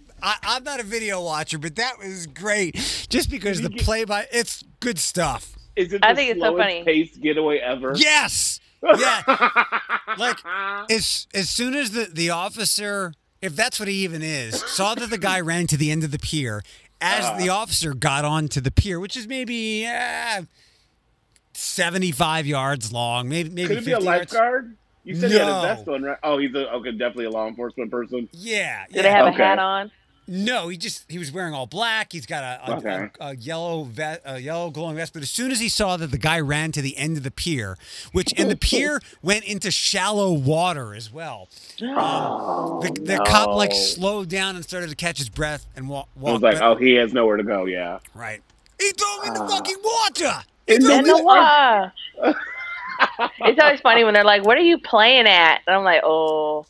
I'm 0.42 0.64
not 0.64 0.80
a 0.80 0.84
video 0.84 1.22
watcher, 1.22 1.58
but 1.58 1.76
that 1.76 1.98
was 1.98 2.26
great. 2.26 2.74
Just 3.10 3.30
because 3.30 3.60
the 3.60 3.68
get- 3.68 3.84
play 3.84 4.04
by 4.04 4.26
it's 4.32 4.64
good 4.80 4.98
stuff. 4.98 5.54
Is 5.76 5.92
it 5.92 6.04
I 6.04 6.14
think 6.14 6.30
it's 6.30 6.40
so 6.40 6.48
slowest 6.50 6.62
funny. 6.62 6.84
paced 6.84 7.20
getaway 7.20 7.58
ever? 7.58 7.94
Yes, 7.96 8.60
yeah. 8.82 9.22
Like 10.18 10.38
as 10.90 11.26
as 11.34 11.50
soon 11.50 11.74
as 11.74 11.90
the 11.90 12.04
the 12.12 12.30
officer, 12.30 13.12
if 13.42 13.56
that's 13.56 13.78
what 13.80 13.88
he 13.88 13.96
even 14.04 14.22
is, 14.22 14.60
saw 14.60 14.94
that 14.94 15.10
the 15.10 15.18
guy 15.18 15.40
ran 15.40 15.66
to 15.68 15.76
the 15.76 15.90
end 15.90 16.04
of 16.04 16.10
the 16.12 16.18
pier. 16.18 16.62
As 17.00 17.24
Uh. 17.24 17.36
the 17.36 17.48
officer 17.48 17.92
got 17.92 18.24
onto 18.24 18.60
the 18.60 18.70
pier, 18.70 19.00
which 19.00 19.16
is 19.16 19.26
maybe 19.26 19.84
uh, 19.86 20.42
seventy 21.52 22.12
five 22.12 22.46
yards 22.46 22.92
long, 22.92 23.28
maybe 23.28 23.50
maybe 23.50 23.68
could 23.68 23.78
it 23.78 23.84
be 23.84 23.90
50 23.90 23.92
a 23.92 23.94
yards. 23.94 24.32
lifeguard? 24.32 24.76
You 25.02 25.16
said 25.16 25.30
he 25.32 25.36
had 25.38 25.46
No. 25.46 25.58
a 25.58 25.62
vest 25.62 25.88
on, 25.88 26.02
right? 26.02 26.18
Oh, 26.22 26.38
he's 26.38 26.54
a 26.54 26.70
okay, 26.74 26.92
definitely 26.92 27.26
a 27.26 27.30
law 27.30 27.46
enforcement 27.48 27.90
person. 27.90 28.28
Yeah, 28.32 28.86
Do 28.86 29.02
they 29.02 29.08
yeah. 29.08 29.16
have 29.16 29.34
Okay. 29.34 29.42
a 29.42 29.46
hat 29.46 29.58
on? 29.58 29.90
No, 30.26 30.68
he 30.68 30.76
just 30.78 31.04
he 31.10 31.18
was 31.18 31.30
wearing 31.30 31.52
all 31.52 31.66
black. 31.66 32.12
He's 32.12 32.24
got 32.24 32.42
a, 32.42 32.70
a, 32.72 32.76
Okay. 32.78 33.10
a, 33.20 33.26
a 33.28 33.36
yellow 33.36 33.84
vest, 33.84 34.22
a 34.24 34.38
yellow 34.38 34.70
glowing 34.70 34.96
vest. 34.96 35.12
But 35.12 35.22
as 35.22 35.30
soon 35.30 35.50
as 35.50 35.60
he 35.60 35.68
saw 35.68 35.96
that 35.98 36.10
the 36.10 36.18
guy 36.18 36.40
ran 36.40 36.72
to 36.72 36.80
the 36.82 36.96
end 36.96 37.16
of 37.18 37.22
the 37.24 37.30
pier, 37.30 37.76
which 38.12 38.32
and 38.38 38.50
the 38.50 38.56
pier 38.56 39.00
went 39.22 39.44
into 39.44 39.70
shallow 39.70 40.32
water 40.32 40.94
as 40.94 41.12
well, 41.12 41.48
um, 41.82 42.80
the, 42.80 42.90
the 43.04 43.24
cop 43.26 43.50
like 43.50 43.72
slowed 43.72 44.28
down 44.30 44.56
and 44.56 44.64
started 44.64 44.88
to 44.88 44.96
catch 44.96 45.18
his 45.18 45.28
breath 45.28 45.66
and 45.76 45.88
walk. 45.88 46.08
I 46.16 46.20
was 46.32 46.40
like, 46.42 46.54
back- 46.54 46.62
oh, 46.62 46.74
he 46.76 46.94
has 46.94 47.12
nowhere 47.12 47.36
to 47.36 47.44
go. 47.44 47.66
Yeah. 47.66 47.98
right. 48.14 48.40
He 48.80 48.90
threw 48.92 49.22
me 49.22 49.28
in 49.28 49.34
the 49.34 49.40
Ah. 49.42 49.48
fucking 49.48 49.76
water. 49.84 50.44
He 50.66 50.74
In 50.76 50.80
threw 50.80 50.88
the 50.96 51.02
me 51.02 51.10
In 51.10 51.16
the 51.18 51.22
water. 51.22 51.92
it's 53.40 53.60
always 53.62 53.80
funny 53.80 54.04
when 54.04 54.14
they're 54.14 54.24
like, 54.24 54.44
"What 54.44 54.56
are 54.56 54.62
you 54.62 54.78
playing 54.78 55.26
at?" 55.26 55.60
And 55.66 55.76
I'm 55.76 55.84
like, 55.84 56.00
"Oh, 56.02 56.66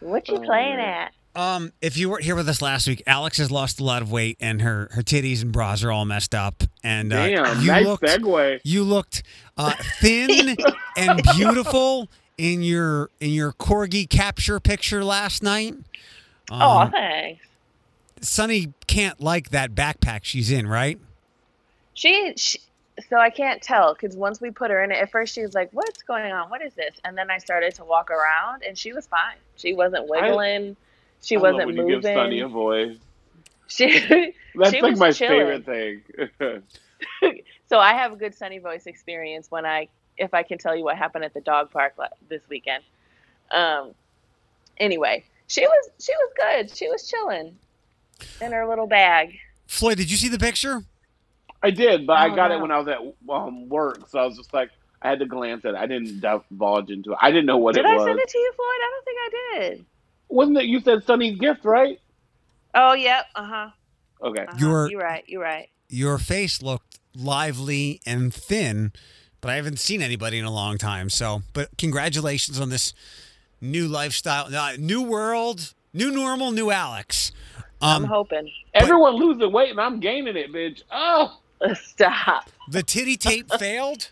what 0.00 0.28
you 0.28 0.36
Oh, 0.36 0.40
playing 0.40 0.76
man. 0.76 0.88
at?" 1.08 1.12
Um, 1.36 1.72
if 1.80 1.96
you 1.96 2.08
weren't 2.10 2.22
here 2.24 2.36
with 2.36 2.48
us 2.48 2.62
last 2.62 2.86
week, 2.86 3.02
Alex 3.06 3.38
has 3.38 3.50
lost 3.50 3.80
a 3.80 3.84
lot 3.84 4.02
of 4.02 4.12
weight 4.12 4.36
and 4.40 4.62
her 4.62 4.88
her 4.92 5.02
titties 5.02 5.42
and 5.42 5.50
bras 5.52 5.82
are 5.82 5.90
all 5.90 6.04
messed 6.04 6.34
up. 6.34 6.62
And 6.82 7.12
uh, 7.12 7.26
Damn, 7.26 7.60
you 7.60 7.66
nice 7.66 7.84
looked, 7.84 8.04
segue. 8.04 8.60
You 8.62 8.84
looked 8.84 9.22
uh, 9.56 9.72
thin 10.00 10.56
and 10.96 11.22
beautiful 11.36 12.08
in 12.38 12.62
your 12.62 13.10
in 13.20 13.30
your 13.30 13.52
corgi 13.52 14.08
capture 14.08 14.60
picture 14.60 15.02
last 15.04 15.42
night. 15.42 15.74
oh, 16.50 16.78
Um, 16.80 16.90
thanks. 16.92 17.44
Sunny 18.20 18.72
can't 18.86 19.20
like 19.20 19.50
that 19.50 19.74
backpack 19.74 20.20
she's 20.22 20.50
in, 20.50 20.66
right? 20.66 20.98
She, 21.94 22.32
she 22.36 22.60
so 23.08 23.16
I 23.16 23.30
can't 23.30 23.60
tell 23.60 23.92
because 23.92 24.16
once 24.16 24.40
we 24.40 24.50
put 24.52 24.70
her 24.70 24.82
in 24.82 24.92
it, 24.92 24.98
at 24.98 25.10
first 25.10 25.34
she 25.34 25.42
was 25.42 25.52
like, 25.52 25.68
"What's 25.72 26.02
going 26.02 26.30
on? 26.32 26.48
What 26.48 26.62
is 26.62 26.74
this?" 26.74 26.94
And 27.04 27.18
then 27.18 27.28
I 27.30 27.38
started 27.38 27.74
to 27.74 27.84
walk 27.84 28.10
around, 28.10 28.62
and 28.66 28.78
she 28.78 28.92
was 28.92 29.06
fine. 29.08 29.34
She 29.56 29.74
wasn't 29.74 30.08
wiggling. 30.08 30.70
I 30.70 30.76
love 31.32 31.42
wasn't 31.54 31.66
when 31.66 31.76
moving. 31.76 31.90
You 31.90 32.00
give 32.00 32.04
Sunny 32.14 32.40
a 32.40 32.48
voice. 32.48 32.96
she, 33.66 33.86
That's 34.54 34.70
She 34.72 34.80
like 34.82 34.92
was 34.92 34.98
my 35.00 35.10
chilling. 35.12 35.62
favorite 35.64 36.02
thing. 36.40 36.62
so 37.68 37.78
I 37.78 37.92
have 37.94 38.12
a 38.12 38.16
good 38.16 38.34
Sunny 38.34 38.58
voice 38.58 38.86
experience 38.86 39.50
when 39.50 39.66
I, 39.66 39.88
if 40.16 40.32
I 40.34 40.42
can 40.42 40.58
tell 40.58 40.76
you 40.76 40.84
what 40.84 40.96
happened 40.96 41.24
at 41.24 41.34
the 41.34 41.40
dog 41.40 41.70
park 41.70 41.94
this 42.28 42.42
weekend. 42.48 42.82
Um. 43.50 43.92
Anyway, 44.78 45.24
she 45.46 45.66
was 45.66 45.90
she 46.00 46.12
was 46.12 46.32
good. 46.36 46.76
She 46.76 46.88
was 46.88 47.08
chilling 47.08 47.56
in 48.40 48.52
her 48.52 48.66
little 48.66 48.86
bag. 48.86 49.38
Floyd, 49.68 49.98
did 49.98 50.10
you 50.10 50.16
see 50.16 50.28
the 50.28 50.38
picture? 50.38 50.82
I 51.62 51.70
did, 51.70 52.06
but 52.06 52.14
I 52.18 52.28
Oh, 52.30 52.34
got 52.34 52.48
no. 52.50 52.56
it 52.58 52.60
when 52.60 52.70
I 52.72 52.78
was 52.78 52.88
at 52.88 52.98
um, 53.32 53.68
work, 53.68 54.08
so 54.08 54.18
I 54.18 54.26
was 54.26 54.36
just 54.36 54.52
like, 54.52 54.70
I 55.00 55.08
had 55.10 55.18
to 55.20 55.26
glance 55.26 55.64
at 55.64 55.74
it. 55.74 55.76
I 55.76 55.86
didn't 55.86 56.20
divulge 56.20 56.90
into 56.90 57.12
it. 57.12 57.18
I 57.20 57.30
didn't 57.30 57.46
know 57.46 57.56
what 57.58 57.74
Did 57.74 57.84
it 57.84 57.88
I 57.88 57.94
was. 57.94 58.04
Did 58.04 58.08
I 58.08 58.12
send 58.12 58.20
it 58.20 58.28
to 58.28 58.38
you, 58.38 58.52
Floyd? 58.56 58.66
I 58.68 58.90
don't 58.90 59.04
think 59.04 59.18
I 59.20 59.30
did. 59.70 59.84
Wasn't 60.34 60.58
it? 60.58 60.64
You 60.64 60.80
said 60.80 61.04
Sunny's 61.04 61.38
gift, 61.38 61.64
right? 61.64 62.00
Oh, 62.74 62.92
yep. 62.94 63.26
Uh 63.36 63.44
huh. 63.44 63.70
Okay. 64.20 64.42
Uh-huh. 64.42 64.56
You're- 64.58 64.90
You're 64.90 65.00
right. 65.00 65.24
You're 65.28 65.42
right. 65.42 65.68
Your 65.88 66.18
face 66.18 66.60
looked 66.60 66.98
lively 67.14 68.00
and 68.04 68.34
thin, 68.34 68.92
but 69.40 69.50
I 69.50 69.54
haven't 69.56 69.78
seen 69.78 70.02
anybody 70.02 70.38
in 70.40 70.44
a 70.44 70.50
long 70.50 70.76
time. 70.76 71.08
So, 71.08 71.42
but 71.52 71.68
congratulations 71.78 72.58
on 72.58 72.70
this 72.70 72.92
new 73.60 73.86
lifestyle, 73.86 74.52
uh, 74.52 74.72
new 74.76 75.02
world, 75.02 75.72
new 75.92 76.10
normal, 76.10 76.50
new 76.50 76.70
Alex. 76.72 77.30
I'm 77.80 78.02
Um, 78.02 78.08
hoping. 78.08 78.50
Everyone 78.72 79.14
losing 79.14 79.52
weight 79.52 79.70
and 79.70 79.80
I'm 79.80 80.00
gaining 80.00 80.36
it, 80.36 80.52
bitch. 80.52 80.82
Oh, 80.90 81.38
Stop. 81.74 82.50
the 82.68 82.82
titty 82.82 83.16
tape 83.16 83.48
failed. 83.58 84.10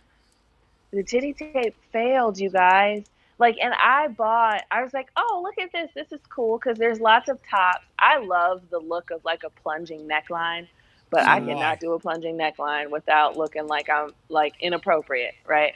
The 0.93 1.03
titty 1.03 1.33
tape 1.33 1.75
failed, 1.93 2.39
you 2.39 2.51
guys. 2.51 3.05
Like, 3.42 3.59
and 3.61 3.74
I 3.74 4.07
bought, 4.07 4.62
I 4.70 4.85
was 4.85 4.94
like, 4.94 5.11
oh, 5.16 5.40
look 5.42 5.59
at 5.59 5.72
this. 5.72 5.90
This 5.96 6.12
is 6.12 6.24
cool 6.28 6.59
because 6.59 6.78
there's 6.78 7.00
lots 7.00 7.28
of 7.28 7.40
tops. 7.42 7.85
I 7.98 8.18
love 8.18 8.62
the 8.70 8.78
look 8.78 9.11
of 9.11 9.24
like 9.24 9.42
a 9.42 9.50
plunging 9.50 10.09
neckline, 10.09 10.68
but 11.11 11.24
I 11.24 11.40
mm-hmm. 11.40 11.48
cannot 11.48 11.64
I. 11.64 11.74
do 11.81 11.92
a 11.94 11.98
plunging 11.98 12.38
neckline 12.38 12.92
without 12.92 13.37
looking 13.37 13.66
like 13.66 13.90
I'm 13.90 14.11
like 14.28 14.55
inappropriate, 14.61 15.35
right? 15.44 15.74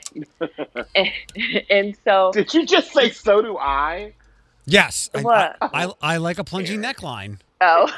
and, 0.95 1.11
and 1.69 1.97
so, 2.05 2.31
did 2.31 2.53
you 2.53 2.65
just 2.65 2.93
say 2.93 3.09
so 3.09 3.41
do 3.41 3.57
I? 3.57 4.13
Yes, 4.65 5.09
I, 5.13 5.21
What? 5.21 5.57
I, 5.59 5.87
I, 5.87 5.93
I 6.01 6.17
like 6.19 6.39
a 6.39 6.45
plunging 6.45 6.81
neckline. 6.81 7.37
Oh. 7.59 7.91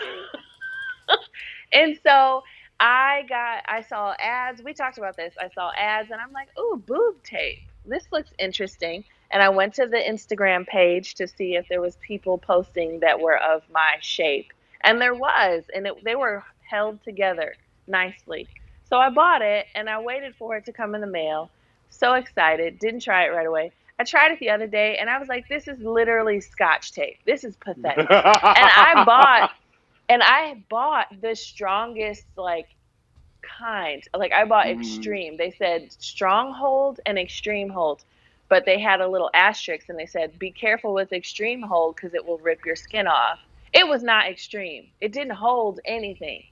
and 1.72 1.96
so 2.02 2.42
I 2.80 3.24
got, 3.30 3.66
I 3.68 3.84
saw 3.84 4.16
ads. 4.18 4.64
We 4.64 4.74
talked 4.74 4.98
about 4.98 5.16
this. 5.16 5.36
I 5.40 5.50
saw 5.54 5.72
ads 5.78 6.10
and 6.10 6.20
I'm 6.20 6.32
like, 6.32 6.48
ooh, 6.58 6.82
boob 6.88 7.22
tape. 7.24 7.60
This 7.86 8.08
looks 8.12 8.32
interesting. 8.40 9.04
And 9.32 9.44
I 9.44 9.50
went 9.50 9.76
to 9.76 9.88
the 9.88 9.98
Instagram 9.98 10.66
page 10.68 11.16
to 11.16 11.28
see 11.28 11.56
if 11.56 11.68
there 11.70 11.82
was 11.82 11.98
people 11.98 12.38
posting 12.38 13.00
that 13.02 13.20
were 13.20 13.38
of 13.38 13.64
my 13.72 13.96
shape. 14.02 14.54
And 14.82 15.02
there 15.02 15.16
was. 15.16 15.64
And 15.76 15.88
it, 15.88 16.04
they 16.04 16.16
were 16.16 16.44
held 16.70 17.04
together 17.04 17.56
nicely. 17.88 18.48
So 18.90 18.98
I 18.98 19.10
bought 19.10 19.42
it 19.42 19.68
and 19.76 19.90
I 19.90 20.00
waited 20.02 20.36
for 20.36 20.58
it 20.58 20.66
to 20.66 20.74
come 20.74 20.96
in 20.96 21.02
the 21.02 21.08
mail. 21.08 21.52
So 21.90 22.14
excited. 22.14 22.80
Didn't 22.80 23.02
try 23.02 23.26
it 23.26 23.30
right 23.30 23.48
away. 23.48 23.72
I 24.00 24.04
tried 24.04 24.32
it 24.32 24.40
the 24.40 24.50
other 24.52 24.68
day 24.68 24.98
and 24.98 25.10
I 25.10 25.20
was 25.20 25.28
like, 25.28 25.48
this 25.50 25.68
is 25.68 25.80
literally 25.82 26.40
scotch 26.42 26.94
tape. 26.94 27.18
This 27.26 27.44
is 27.44 27.56
pathetic 27.58 28.10
and 28.10 28.72
I 28.76 29.04
bought- 29.06 29.52
and 30.10 30.24
I 30.24 30.64
bought 30.70 31.08
the 31.22 31.36
strongest 31.36 32.26
like 32.38 32.68
kind. 33.60 34.04
Like 34.16 34.32
I 34.34 34.46
bought 34.46 34.68
Mm. 34.68 34.74
extreme. 34.74 35.38
They 35.38 35.52
said 35.52 35.92
stronghold 36.00 37.00
and 37.06 37.18
extreme 37.20 37.70
hold, 37.70 38.04
but 38.50 38.66
they 38.66 38.80
had 38.80 39.00
a 39.00 39.08
little 39.08 39.30
asterisk 39.34 39.88
and 39.90 39.98
they 39.98 40.06
said 40.06 40.38
be 40.40 40.52
careful 40.52 40.94
with 40.94 41.14
extreme 41.14 41.62
hold 41.62 41.96
because 41.96 42.14
it 42.14 42.26
will 42.26 42.40
rip 42.40 42.66
your 42.66 42.76
skin 42.76 43.08
off. 43.08 43.40
It 43.74 43.88
was 43.88 44.04
not 44.04 44.28
extreme. 44.28 44.88
It 45.00 45.12
didn't 45.12 45.34
hold 45.36 45.80
anything. 45.86 46.44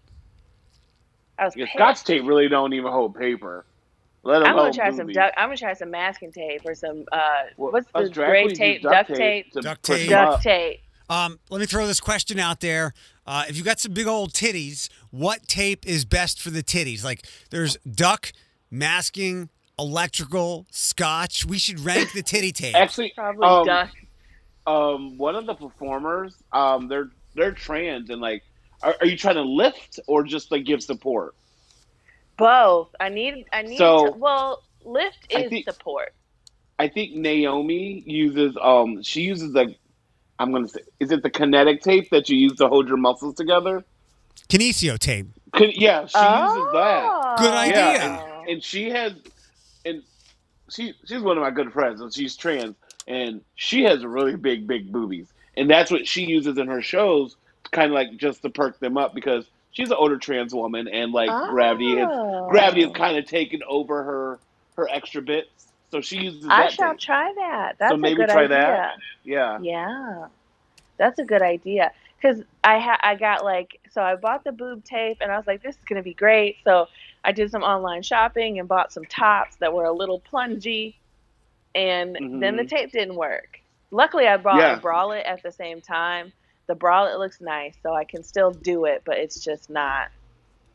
I 1.40 1.46
was 1.46 1.56
Yeah. 1.56 1.66
Scotch 1.74 2.04
tape 2.04 2.24
really 2.26 2.48
don't 2.48 2.74
even 2.74 2.92
hold 2.92 3.16
paper. 3.16 3.66
Let 4.24 4.44
I'm 4.44 4.56
gonna 4.56 4.74
try 4.74 4.90
some 4.90 5.02
movies. 5.08 5.16
duct. 5.16 5.34
I'm 5.38 5.48
gonna 5.48 5.58
try 5.58 5.74
some 5.74 5.92
masking 5.92 6.32
tape 6.32 6.62
or 6.66 6.76
some 6.76 7.06
uh, 7.12 7.20
Well, 7.56 7.72
what's 7.72 7.88
us 7.96 8.10
the 8.10 8.14
gray 8.14 8.48
tape, 8.54 8.82
duct 8.82 9.14
tape, 9.16 9.52
Duct 9.54 9.84
push 9.84 10.00
tape. 10.02 10.10
duct 10.10 10.44
tape. 10.44 10.82
Um, 11.10 11.40
let 11.50 11.60
me 11.62 11.66
throw 11.66 11.88
this 11.88 12.02
question 12.02 12.38
out 12.38 12.60
there. 12.60 12.94
Uh, 13.26 13.46
if 13.48 13.56
you 13.58 13.64
got 13.64 13.80
some 13.80 13.94
big 13.94 14.08
old 14.08 14.34
titties, 14.34 14.90
what 15.12 15.48
tape 15.48 15.88
is 15.88 16.04
best 16.04 16.42
for 16.42 16.50
the 16.50 16.62
titties? 16.62 17.04
Like, 17.06 17.26
there's 17.50 17.78
duck, 17.90 18.34
masking, 18.70 19.48
electrical, 19.80 20.66
scotch. 20.72 21.46
We 21.46 21.58
should 21.58 21.80
rank 21.80 22.14
the 22.14 22.22
titty 22.24 22.52
tape. 22.54 22.76
Actually, 22.76 23.12
Probably 23.16 23.48
um, 23.48 23.66
duct. 23.66 23.96
um, 24.66 25.18
one 25.18 25.36
of 25.36 25.46
the 25.46 25.56
performers, 25.56 26.36
um, 26.52 26.88
they're 26.88 27.10
they're 27.36 27.52
trans 27.52 28.10
and 28.10 28.20
like, 28.22 28.44
are, 28.82 28.96
are 29.00 29.06
you 29.06 29.18
trying 29.18 29.36
to 29.36 29.42
lift 29.44 30.00
or 30.08 30.24
just 30.24 30.52
like 30.52 30.66
give 30.66 30.82
support? 30.84 31.36
Both. 32.38 32.94
I 33.00 33.10
need. 33.10 33.46
I 33.52 33.64
need. 33.64 33.78
So, 33.78 34.08
to, 34.08 34.12
well, 34.18 34.64
lift 34.84 35.28
I 35.36 35.42
is 35.42 35.50
think- 35.50 35.70
support. 35.70 36.14
I 36.80 36.88
think 36.88 37.16
Naomi 37.16 38.04
uses 38.06 38.56
um 38.62 39.02
she 39.02 39.22
uses 39.22 39.52
like 39.54 39.80
I'm 40.38 40.52
gonna 40.52 40.68
say 40.68 40.82
is 41.00 41.12
it 41.12 41.24
the 41.24 41.30
kinetic 41.32 41.82
tape 41.82 42.12
that 42.12 42.30
you 42.30 42.38
use 42.38 42.54
to 42.58 42.68
hold 42.68 42.88
your 42.88 42.98
muscles 42.98 43.34
together? 43.34 43.84
Kinesio 44.48 45.00
tape. 45.00 45.26
Can, 45.56 45.72
yeah, 45.74 46.02
she 46.06 46.20
uses 46.20 46.72
that. 46.74 47.04
Oh. 47.10 47.36
Good 47.40 47.52
idea. 47.52 47.76
Yeah, 47.76 48.40
and, 48.42 48.50
and 48.50 48.64
she 48.64 48.92
has 48.92 49.14
and 49.14 49.22
she 50.70 50.94
she's 51.06 51.22
one 51.22 51.38
of 51.38 51.44
my 51.44 51.52
good 51.52 51.72
friends 51.74 52.02
and 52.02 52.14
she's 52.14 52.36
trans 52.36 52.76
and 53.08 53.42
she 53.56 53.84
has 53.84 54.04
really 54.06 54.36
big 54.36 54.68
big 54.68 54.92
boobies 54.92 55.28
and 55.56 55.70
that's 55.70 55.90
what 55.92 56.08
she 56.08 56.24
uses 56.26 56.58
in 56.58 56.68
her 56.68 56.82
shows 56.82 57.36
kind 57.72 57.88
of 57.88 57.94
like 57.94 58.16
just 58.18 58.42
to 58.42 58.50
perk 58.50 58.80
them 58.80 58.98
up 58.98 59.14
because 59.14 59.46
she's 59.72 59.90
an 59.90 59.98
older 59.98 60.18
trans 60.18 60.54
woman 60.54 60.88
and 60.88 61.12
like 61.12 61.30
gravity 61.50 61.96
has 61.98 62.08
Oh. 62.12 62.48
gravity 62.50 62.84
has 62.84 62.92
kind 62.94 63.18
of 63.18 63.26
taken 63.26 63.62
over 63.68 64.04
her 64.04 64.40
her 64.76 64.88
extra 64.90 65.22
bits 65.22 65.68
so 65.90 66.02
she 66.02 66.18
uses 66.18 66.46
I 66.50 66.64
that 66.64 66.74
shall 66.74 66.96
try 66.98 67.34
that. 67.38 67.78
That's 67.80 67.96
maybe 67.98 68.22
a 68.22 68.26
good 68.26 68.30
try 68.30 68.44
idea. 68.44 68.58
that. 68.58 68.96
yeah 69.24 69.60
Yeah. 69.62 70.28
That's 70.98 71.18
a 71.20 71.24
good 71.24 71.42
idea. 71.42 71.92
Cause 72.22 72.42
I 72.64 72.80
ha- 72.80 73.00
I 73.04 73.16
got 73.16 73.46
like 73.46 73.80
so 73.92 74.02
I 74.02 74.16
bought 74.16 74.44
the 74.44 74.52
boob 74.52 74.84
tape 74.84 75.18
and 75.22 75.32
I 75.32 75.38
was 75.38 75.48
like 75.48 75.62
this 75.64 75.76
is 75.76 75.82
gonna 75.88 76.04
be 76.04 76.14
great. 76.14 76.58
So 76.66 76.88
I 77.28 77.34
did 77.34 77.52
some 77.52 77.62
online 77.62 78.02
shopping 78.04 78.58
and 78.58 78.68
bought 78.70 78.94
some 78.94 79.04
tops 79.06 79.58
that 79.58 79.74
were 79.74 79.84
a 79.84 79.92
little 79.92 80.22
plungy, 80.22 80.96
and 81.76 82.16
then 82.42 82.56
the 82.56 82.64
Mhm. 82.64 82.70
tape 82.70 82.92
didn't 82.94 83.16
work. 83.16 83.60
Luckily, 83.92 84.28
I 84.28 84.38
bought 84.38 84.58
Yeah. 84.60 84.78
a 84.78 84.80
bralette 84.80 85.28
at 85.28 85.44
the 85.44 85.52
same 85.52 85.82
time. 85.82 86.32
The 86.68 86.76
bralette 86.76 87.20
looks 87.20 87.42
nice, 87.42 87.76
so 87.84 87.94
I 87.94 88.06
can 88.06 88.24
still 88.24 88.52
do 88.52 88.86
it, 88.86 89.02
but 89.06 89.18
it's 89.18 89.44
just 89.44 89.70
not 89.70 90.08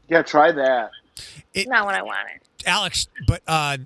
Yeah, 0.09 0.21
try 0.23 0.53
that. 0.53 0.91
It- 1.55 1.69
not 1.69 1.87
what 1.87 1.95
I 1.95 2.03
wanted. 2.03 2.41
Alex, 2.67 3.09
but 3.27 3.43
uh, 3.47 3.79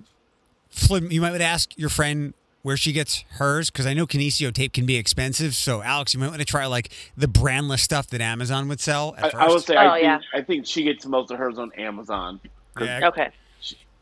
Flynn, 0.69 1.09
you 1.09 1.21
might 1.21 1.29
want 1.29 1.39
to 1.41 1.45
ask 1.47 1.77
your 1.77 1.89
friend 1.89 2.33
where 2.63 2.75
she 2.75 2.91
gets 2.91 3.23
hers 3.37 3.69
because 3.69 3.85
I 3.85 3.93
know 3.93 4.05
Kinesio 4.05 4.53
tape 4.53 4.73
can 4.73 4.85
be 4.85 4.97
expensive. 4.97 5.55
So, 5.55 5.81
Alex, 5.83 6.13
you 6.13 6.19
might 6.19 6.27
want 6.27 6.39
to 6.39 6.45
try 6.45 6.65
like 6.65 6.89
the 7.15 7.27
brandless 7.27 7.79
stuff 7.79 8.07
that 8.07 8.19
Amazon 8.19 8.67
would 8.67 8.81
sell 8.81 9.15
at 9.17 9.25
I, 9.25 9.29
first. 9.29 9.35
I 9.35 9.47
would 9.47 9.61
say 9.63 9.75
Oh, 9.75 9.79
I 9.89 9.93
think 10.01 10.03
yeah. 10.03 10.19
I 10.33 10.41
think 10.41 10.65
she 10.65 10.83
gets 10.83 11.05
most 11.05 11.31
of 11.31 11.37
hers 11.37 11.57
on 11.57 11.71
Amazon. 11.77 12.41
Yeah, 12.85 13.07
Okay. 13.07 13.29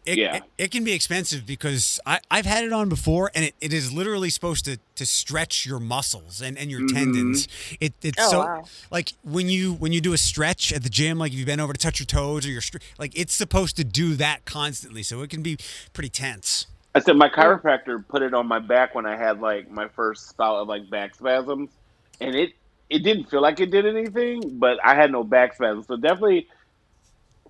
it, 0.06 0.18
yeah. 0.20 0.36
it, 0.36 0.44
it 0.60 0.72
can 0.72 0.84
be 0.84 0.94
expensive 0.94 1.46
because 1.48 2.00
I, 2.06 2.20
I've 2.30 2.46
had 2.46 2.64
it 2.64 2.72
on 2.72 2.90
before, 2.90 3.32
and 3.34 3.46
it, 3.46 3.56
it 3.60 3.74
is 3.74 3.92
literally 3.92 4.30
supposed 4.30 4.66
to, 4.66 4.78
to 4.96 5.06
stretch 5.06 5.66
your 5.66 5.80
muscles 5.80 6.42
and, 6.42 6.58
and 6.60 6.70
your 6.70 6.82
Mhm. 6.82 6.94
tendons. 6.94 7.48
It, 7.80 7.94
it's 8.04 8.22
Oh, 8.24 8.30
so 8.30 8.40
wow. 8.42 8.64
like 8.92 9.14
when 9.24 9.50
you 9.50 9.74
when 9.74 9.94
you 9.94 10.02
do 10.02 10.14
a 10.14 10.18
stretch 10.18 10.72
at 10.72 10.84
the 10.84 10.90
gym, 10.90 11.18
like 11.18 11.32
if 11.32 11.40
you 11.40 11.46
bend 11.46 11.60
over 11.60 11.74
to 11.74 11.80
touch 11.80 12.00
your 12.00 12.06
toes 12.06 12.46
or 12.46 12.52
your 12.52 12.62
like 13.00 13.18
it's 13.18 13.34
supposed 13.34 13.78
to 13.78 13.84
do 13.84 14.16
that 14.16 14.46
constantly, 14.46 15.02
so 15.02 15.22
it 15.22 15.30
can 15.32 15.42
be 15.42 15.58
pretty 15.94 16.10
tense. 16.10 16.68
I 16.94 17.00
said 17.00 17.18
my 17.18 17.28
chiropractor 17.28 18.08
put 18.08 18.22
it 18.22 18.34
on 18.34 18.48
my 18.48 18.60
back 18.60 18.96
when 18.96 19.06
I 19.06 19.18
had 19.18 19.42
like 19.42 19.70
my 19.72 19.88
first 19.90 20.30
spout 20.30 20.58
of 20.58 20.68
like 20.68 20.90
back 20.90 21.16
spasms, 21.16 21.72
and 22.22 22.36
it 22.36 22.52
it 22.92 23.00
didn't 23.00 23.26
feel 23.32 23.42
like 23.42 23.60
it 23.60 23.72
did 23.72 23.88
anything, 23.88 24.60
but 24.60 24.78
I 24.86 24.94
had 24.94 25.12
no 25.12 25.24
back 25.24 25.56
spasms. 25.56 25.88
So 25.88 25.98
definitely, 25.98 26.48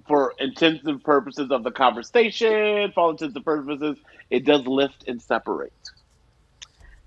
for 0.07 0.33
intensive 0.39 1.03
purposes 1.03 1.51
of 1.51 1.63
the 1.63 1.71
conversation, 1.71 2.91
for 2.93 2.99
all 2.99 3.11
intensive 3.11 3.43
purposes, 3.43 3.97
it 4.29 4.45
does 4.45 4.65
lift 4.67 5.05
and 5.07 5.21
separate. 5.21 5.73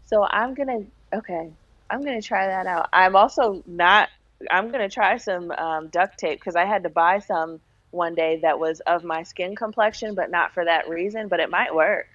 So 0.07 0.25
I'm 0.25 0.55
gonna 0.55 0.85
okay. 1.13 1.51
I'm 1.91 2.03
gonna 2.05 2.23
try 2.23 2.47
that 2.47 2.67
out. 2.67 2.89
I'm 2.93 3.17
also 3.17 3.63
not. 3.67 4.09
I'm 4.51 4.71
gonna 4.71 4.89
try 4.89 5.17
some 5.17 5.51
um, 5.53 5.89
duct 5.89 6.19
tape 6.19 6.39
because 6.41 6.57
I 6.57 6.65
had 6.65 6.83
to 6.85 6.89
buy 6.89 7.19
some 7.19 7.61
one 7.91 8.15
day 8.15 8.41
that 8.43 8.59
was 8.59 8.81
of 8.81 9.05
my 9.05 9.23
skin 9.23 9.55
complexion, 9.57 10.15
but 10.15 10.31
not 10.31 10.53
for 10.53 10.65
that 10.65 10.89
reason. 10.89 11.29
But 11.29 11.41
it 11.41 11.51
might 11.51 11.75
work. 11.75 12.07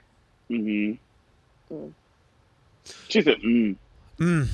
Mm-hmm. 0.49 1.75
Mm. 1.75 1.93
She 3.09 3.21
said, 3.21 3.37
mm. 3.45 3.75
Mm. 4.19 4.47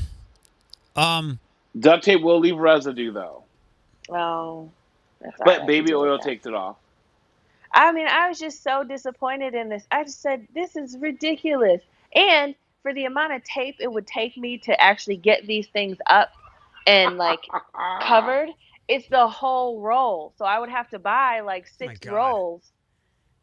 Um, 0.96 1.40
"Duct 1.80 2.04
tape 2.04 2.22
will 2.22 2.40
leave 2.40 2.58
residue 2.58 3.12
though, 3.12 3.44
Oh, 4.10 4.70
that's 5.22 5.42
all 5.42 5.48
right. 5.48 5.62
I 5.62 5.66
but 5.66 5.68
baby 5.68 5.94
oil 5.94 6.18
that. 6.18 6.24
takes 6.24 6.46
it 6.46 6.54
off." 6.54 6.78
I 7.74 7.92
mean, 7.92 8.08
I 8.08 8.28
was 8.28 8.40
just 8.40 8.64
so 8.64 8.84
disappointed 8.84 9.54
in 9.56 9.70
this. 9.70 9.86
I 9.92 10.04
just 10.04 10.22
said, 10.22 10.48
this 10.56 10.76
is 10.76 10.98
ridiculous. 11.00 11.82
And 12.16 12.56
for 12.82 12.94
the 12.94 13.06
amount 13.06 13.34
of 13.34 13.44
tape 13.44 13.76
it 13.80 13.92
would 13.92 14.08
take 14.08 14.38
me 14.38 14.58
to 14.60 14.82
actually 14.82 15.18
get 15.18 15.46
these 15.46 15.68
things 15.68 15.98
up 16.08 16.32
and 16.88 17.18
like 17.18 17.42
covered, 18.02 18.50
it's 18.88 19.08
the 19.10 19.28
whole 19.28 19.82
roll. 19.82 20.34
So 20.38 20.46
I 20.46 20.60
would 20.60 20.70
have 20.70 20.90
to 20.90 21.00
buy 21.00 21.42
like 21.42 21.68
Oh 21.82 21.86
my 21.86 21.96
six 21.96 22.06
rolls 22.06 22.72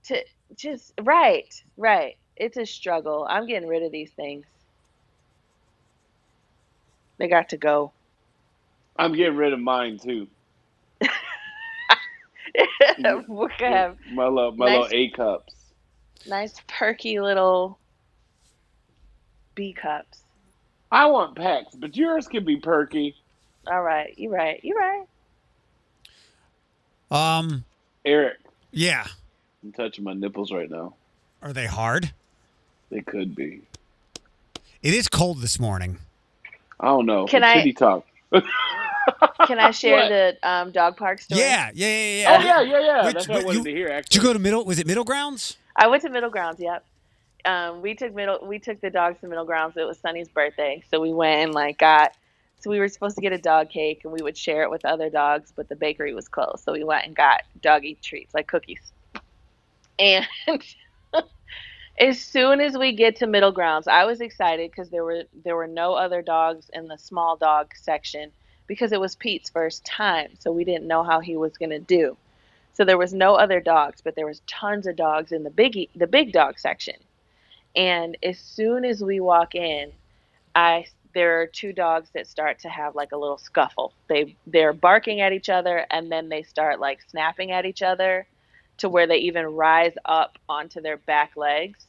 to 0.05 0.25
just, 0.57 0.93
right, 1.03 1.53
right. 1.77 2.17
It's 2.37 2.57
a 2.57 2.67
struggle. 2.67 3.27
I'm 3.29 3.47
getting 3.47 3.69
rid 3.69 3.83
of 3.83 3.93
these 3.93 4.13
things. 4.13 4.47
They 7.19 7.29
got 7.29 7.51
to 7.51 7.57
go. 7.57 7.93
I'm 8.97 9.15
getting 9.15 9.37
rid 9.37 9.53
of 9.53 9.61
mine 9.61 9.99
too. 9.99 10.29
we 13.29 13.49
could 13.59 13.69
have 13.69 13.97
My 14.13 14.27
little 14.27 14.53
my 14.53 14.67
Nice. 14.67 14.83
little 14.93 14.99
A 14.99 15.09
cups. 15.11 15.55
nice, 16.29 16.55
perky 16.69 17.21
little 17.21 17.79
B 19.55 19.73
cups. 19.73 20.21
I 20.93 21.07
want 21.07 21.35
packs, 21.37 21.75
but 21.75 21.97
yours 21.97 22.29
can 22.29 22.45
be 22.45 22.57
perky. 22.57 23.15
All 23.67 23.83
right, 23.83 24.15
you're 24.17 24.31
right. 24.33 24.61
You're 24.63 24.79
right. 24.79 25.05
um, 27.11 27.65
Eric, 28.05 28.39
yeah. 28.71 29.07
I'm 29.65 29.73
touching 29.73 30.05
my 30.05 30.13
nipples 30.13 30.53
right 30.53 30.71
now. 30.71 30.95
Are 31.43 31.53
they 31.53 31.67
hard? 31.67 32.13
They 32.91 33.01
could 33.01 33.35
be. 33.35 33.63
It 34.83 34.95
is 34.95 35.09
cold 35.09 35.41
this 35.41 35.59
morning. 35.59 35.99
I 36.79 36.87
don't 36.87 37.07
know. 37.07 37.27
Can 37.27 37.43
It's 37.43 37.51
I- 37.51 37.55
Titty 37.55 37.73
talk. 37.73 38.07
Can 39.47 39.59
I 39.59 39.71
share 39.71 39.97
What? 39.97 40.09
the 40.09 40.37
um, 40.49 40.71
dog 40.73 40.97
park 40.97 41.21
story? 41.21 41.41
Yeah, 41.41 41.71
yeah, 41.75 41.87
yeah, 41.89 42.21
yeah. 42.21 42.37
Oh 42.39 42.41
yeah, 42.43 42.61
yeah, 42.63 42.81
yeah. 42.87 43.05
Which- 43.05 43.15
That's 43.15 43.29
what 43.29 43.37
I 43.37 43.41
but 43.41 43.47
wanted 43.47 43.59
you- 43.59 43.65
to 43.65 43.71
hear. 43.71 43.89
Actually, 43.89 44.09
did 44.09 44.15
you 44.17 44.23
go 44.23 44.33
to 44.33 44.39
middle? 44.39 44.65
Was 44.65 44.79
it 44.79 44.87
Middle 44.87 45.05
Grounds? 45.05 45.57
I 45.77 45.87
went 45.89 46.03
to 46.03 46.11
Middle 46.11 46.31
Grounds. 46.31 46.59
Yep. 46.61 46.85
Um, 47.45 47.83
we 47.83 47.95
took 47.95 48.15
middle. 48.15 48.39
We 48.45 48.59
took 48.59 48.81
the 48.81 48.91
dogs 48.91 49.21
to 49.21 49.29
Middle 49.29 49.45
Grounds. 49.45 49.77
It 49.77 49.85
was 49.87 49.99
Sunny's 49.99 50.29
birthday, 50.29 50.83
so 50.91 51.01
we 51.01 51.13
went 51.13 51.43
and 51.45 51.55
like 51.55 51.79
got. 51.79 52.13
So 52.61 52.71
we 52.71 52.81
were 52.81 52.89
supposed 52.89 53.15
to 53.17 53.21
get 53.23 53.33
a 53.33 53.39
dog 53.39 53.69
cake, 53.71 54.01
and 54.03 54.13
we 54.13 54.21
would 54.23 54.37
share 54.37 54.63
it 54.63 54.71
with 54.71 54.85
other 54.85 55.11
dogs, 55.11 55.53
but 55.55 55.69
the 55.69 55.77
bakery 55.77 56.15
was 56.15 56.27
closed, 56.27 56.65
so 56.65 56.73
we 56.73 56.83
went 56.83 57.07
and 57.07 57.15
got 57.15 57.43
doggy 57.61 57.97
treats 58.03 58.35
like 58.35 58.49
cookies. 58.49 58.81
And 59.99 60.27
as 61.99 62.21
soon 62.21 62.61
as 62.61 62.77
we 62.77 62.93
get 62.93 63.17
to 63.17 63.27
Middle 63.27 63.53
Grounds, 63.53 63.87
I 63.89 64.05
was 64.05 64.21
excited 64.21 64.71
because 64.71 64.91
there 64.91 65.05
were 65.05 65.23
there 65.45 65.57
were 65.57 65.67
no 65.67 65.95
other 65.95 66.23
dogs 66.23 66.71
in 66.73 66.89
the 66.89 66.99
small 66.99 67.37
dog 67.37 67.73
section 67.77 68.33
because 68.67 68.93
it 68.93 69.01
was 69.01 69.17
Pete's 69.17 69.51
first 69.51 69.85
time, 69.85 70.31
so 70.39 70.53
we 70.53 70.65
didn't 70.65 70.89
know 70.89 71.03
how 71.05 71.21
he 71.21 71.37
was 71.37 71.57
gonna 71.59 71.81
do. 71.81 72.17
So 72.75 72.85
there 72.85 72.99
was 72.99 73.15
no 73.15 73.35
other 73.37 73.61
dogs, 73.61 74.01
but 74.03 74.15
there 74.17 74.27
was 74.27 74.43
tons 74.47 74.87
of 74.87 74.97
dogs 74.97 75.33
in 75.33 75.45
the 75.45 75.51
big 75.51 75.77
the 75.97 76.07
big 76.07 76.33
dog 76.33 76.59
section. 76.59 76.97
And 77.77 78.17
as 78.23 78.39
soon 78.39 78.85
as 78.85 79.03
we 79.03 79.21
walk 79.21 79.55
in, 79.55 79.93
I 80.55 80.87
there 81.15 81.41
are 81.41 81.47
two 81.47 81.73
dogs 81.73 82.11
that 82.15 82.27
start 82.27 82.61
to 82.61 82.69
have 82.69 82.95
like 82.95 83.13
a 83.13 83.17
little 83.17 83.39
scuffle. 83.39 83.95
They 84.09 84.37
they're 84.47 84.73
barking 84.75 85.21
at 85.21 85.33
each 85.33 85.49
other 85.49 85.87
and 85.91 86.11
then 86.11 86.29
they 86.29 86.43
start 86.43 86.81
like 86.81 87.01
snapping 87.03 87.53
at 87.53 87.67
each 87.67 87.83
other 87.83 88.27
to 88.79 88.89
where 88.89 89.07
they 89.07 89.19
even 89.19 89.47
rise 89.47 89.95
up 90.05 90.39
onto 90.49 90.81
their 90.81 90.99
back 90.99 91.33
legs, 91.37 91.85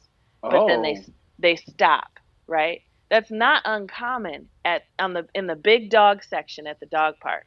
but 0.50 0.66
then 0.66 0.82
they 0.82 0.96
Oh. 0.96 1.12
they 1.38 1.56
stop, 1.56 2.18
right? 2.46 2.82
That's 3.10 3.30
not 3.30 3.62
uncommon 3.64 4.48
at 4.64 4.84
on 4.98 5.14
the 5.14 5.26
in 5.34 5.46
the 5.46 5.56
big 5.56 5.90
dog 5.90 6.22
section 6.22 6.66
at 6.66 6.80
the 6.80 6.86
dog 6.86 7.14
park. 7.20 7.46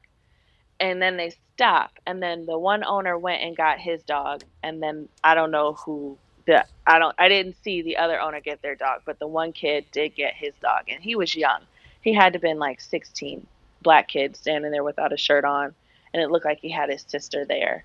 And 0.79 1.01
then 1.01 1.17
they 1.17 1.35
stop 1.61 1.91
and 2.07 2.23
then 2.23 2.47
the 2.47 2.57
one 2.57 2.83
owner 2.83 3.15
went 3.19 3.43
and 3.43 3.55
got 3.55 3.77
his 3.77 4.01
dog 4.01 4.43
and 4.63 4.81
then 4.81 5.07
i 5.23 5.35
don't 5.35 5.51
know 5.51 5.73
who 5.73 6.17
the 6.47 6.65
i 6.87 6.97
don't 6.97 7.13
i 7.19 7.29
didn't 7.29 7.55
see 7.63 7.83
the 7.83 7.97
other 7.97 8.19
owner 8.19 8.41
get 8.41 8.63
their 8.63 8.73
dog 8.73 9.01
but 9.05 9.19
the 9.19 9.27
one 9.27 9.53
kid 9.53 9.85
did 9.91 10.15
get 10.15 10.33
his 10.33 10.55
dog 10.55 10.85
and 10.87 11.03
he 11.03 11.15
was 11.15 11.35
young. 11.35 11.61
He 12.01 12.13
had 12.13 12.33
to 12.33 12.39
been 12.39 12.57
like 12.57 12.81
16 12.81 13.45
black 13.83 14.07
kid 14.07 14.35
standing 14.35 14.71
there 14.71 14.83
without 14.83 15.13
a 15.13 15.17
shirt 15.17 15.45
on 15.45 15.75
and 16.15 16.23
it 16.23 16.31
looked 16.31 16.45
like 16.45 16.59
he 16.61 16.71
had 16.71 16.89
his 16.89 17.05
sister 17.07 17.45
there. 17.45 17.83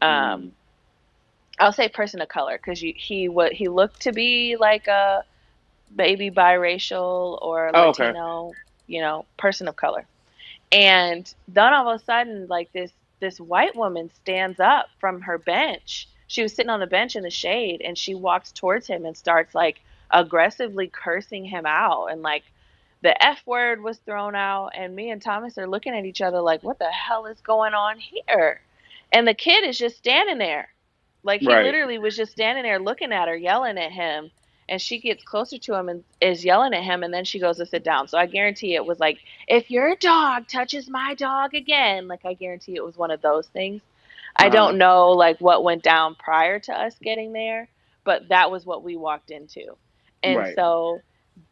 Um 0.00 0.52
i'll 1.58 1.74
say 1.74 1.90
person 1.90 2.22
of 2.22 2.28
color 2.30 2.56
because 2.56 2.80
he 2.80 3.28
what 3.28 3.52
he 3.52 3.68
looked 3.68 4.00
to 4.00 4.12
be 4.12 4.56
like 4.58 4.86
a 4.86 5.22
baby 5.94 6.30
biracial 6.30 7.38
or 7.42 7.72
Oh, 7.74 7.88
okay. 7.90 8.14
latino 8.14 8.56
you 8.86 9.00
know 9.00 9.26
person 9.38 9.68
of 9.68 9.76
color. 9.76 10.06
And 10.72 11.32
then 11.48 11.72
all 11.72 11.88
of 11.90 12.00
a 12.00 12.04
sudden 12.04 12.46
like 12.48 12.70
this 12.72 12.92
this 13.20 13.40
white 13.40 13.76
woman 13.76 14.10
stands 14.10 14.60
up 14.60 14.86
from 15.00 15.22
her 15.22 15.38
bench. 15.38 16.08
She 16.26 16.42
was 16.42 16.54
sitting 16.54 16.70
on 16.70 16.80
the 16.80 16.86
bench 16.86 17.16
in 17.16 17.22
the 17.22 17.30
shade 17.30 17.82
and 17.84 17.96
she 17.98 18.14
walks 18.14 18.52
towards 18.52 18.86
him 18.86 19.04
and 19.04 19.16
starts 19.16 19.54
like 19.54 19.80
aggressively 20.10 20.88
cursing 20.92 21.44
him 21.44 21.66
out. 21.66 22.06
And 22.08 22.22
like 22.22 22.44
the 23.02 23.20
f 23.24 23.42
word 23.46 23.82
was 23.82 23.98
thrown 23.98 24.34
out 24.36 24.70
and 24.74 24.94
me 24.94 25.10
and 25.10 25.22
thomas 25.22 25.58
are 25.58 25.68
looking 25.68 25.94
at 25.94 26.04
each 26.06 26.20
other 26.22 26.40
like 26.40 26.62
what 26.62 26.78
the 26.78 26.90
hell 26.90 27.26
is 27.26 27.40
going 27.42 27.74
on 27.74 27.98
here? 27.98 28.60
And 29.12 29.26
the 29.26 29.34
kid 29.34 29.64
is 29.64 29.78
just 29.78 29.98
standing 29.98 30.38
there. 30.38 30.68
Like 31.24 31.42
he 31.42 31.56
Right. 31.56 31.56
literally 31.56 31.98
was 31.98 32.16
just 32.16 32.32
standing 32.32 32.64
there 32.64 32.80
looking 32.80 33.12
at 33.12 33.28
her 33.28 33.36
yelling 33.36 33.78
at 33.78 33.92
him 33.92 34.30
and 34.70 34.82
she 34.82 35.00
gets 35.00 35.24
closer 35.24 35.58
to 35.58 35.74
him 35.76 35.90
and 35.90 36.04
is 36.22 36.44
yelling 36.44 36.74
at 36.74 36.84
him 36.84 37.04
and 37.04 37.14
then 37.14 37.26
she 37.26 37.40
goes 37.40 37.58
to 37.58 37.66
sit 37.66 37.84
down 37.84 38.08
so 38.08 38.18
i 38.18 38.26
guarantee 38.26 38.76
it 38.76 38.86
was 38.86 39.00
like 39.00 39.18
if 39.48 39.70
your 39.70 39.96
dog 39.96 40.48
touches 40.48 40.90
my 40.90 41.14
dog 41.16 41.54
again 41.54 42.08
like 42.08 42.22
i 42.26 42.34
guarantee 42.34 42.76
it 42.76 42.84
was 42.84 42.98
one 42.98 43.12
of 43.12 43.22
those 43.22 43.48
things 43.48 43.82
i 44.36 44.48
Uh-huh. 44.48 44.50
don't 44.50 44.78
know 44.78 45.10
like 45.10 45.38
what 45.40 45.64
went 45.64 45.84
down 45.84 46.16
prior 46.16 46.60
to 46.60 46.72
us 46.74 46.96
getting 47.02 47.34
there 47.34 47.70
but 48.06 48.28
that 48.30 48.52
was 48.52 48.66
what 48.66 48.84
we 48.84 48.96
walked 48.96 49.30
into 49.32 49.76
and 50.24 50.46
Right. 50.46 50.56
so 50.56 51.04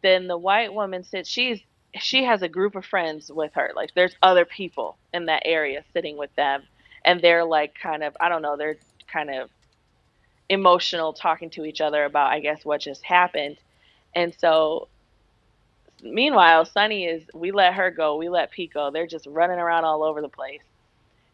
then 0.02 0.28
the 0.28 0.38
white 0.38 0.74
woman 0.74 1.04
sits 1.04 1.30
she's 1.30 1.60
she 1.98 2.24
has 2.24 2.42
a 2.42 2.48
group 2.50 2.76
of 2.76 2.86
friends 2.86 3.32
with 3.32 3.52
her 3.54 3.72
like 3.76 3.90
there's 3.96 4.16
other 4.22 4.46
people 4.46 4.98
in 5.14 5.26
that 5.26 5.42
area 5.46 5.84
sitting 5.94 6.18
with 6.18 6.34
them 6.36 6.62
and 7.04 7.22
they're 7.22 7.44
like 7.46 7.74
kind 7.82 8.04
of 8.04 8.16
i 8.20 8.28
don't 8.30 8.42
know 8.42 8.56
they're 8.58 8.78
kind 9.12 9.30
of 9.30 9.50
emotional 10.48 11.12
talking 11.12 11.50
to 11.50 11.64
each 11.64 11.80
other 11.80 12.04
about 12.04 12.32
i 12.32 12.40
guess 12.40 12.64
what 12.64 12.80
just 12.80 13.04
happened 13.04 13.56
and 14.14 14.34
so 14.38 14.88
meanwhile, 16.02 16.64
Sunny 16.64 17.04
is 17.06 17.24
we 17.34 17.50
let 17.52 17.74
her 17.74 17.90
go, 17.90 18.16
we 18.16 18.28
let 18.28 18.50
Pete 18.50 18.72
go. 18.72 18.90
They're 18.90 19.06
just 19.06 19.26
running 19.26 19.58
around 19.58 19.84
all 19.84 20.02
over 20.02 20.20
the 20.20 20.28
place. 20.28 20.62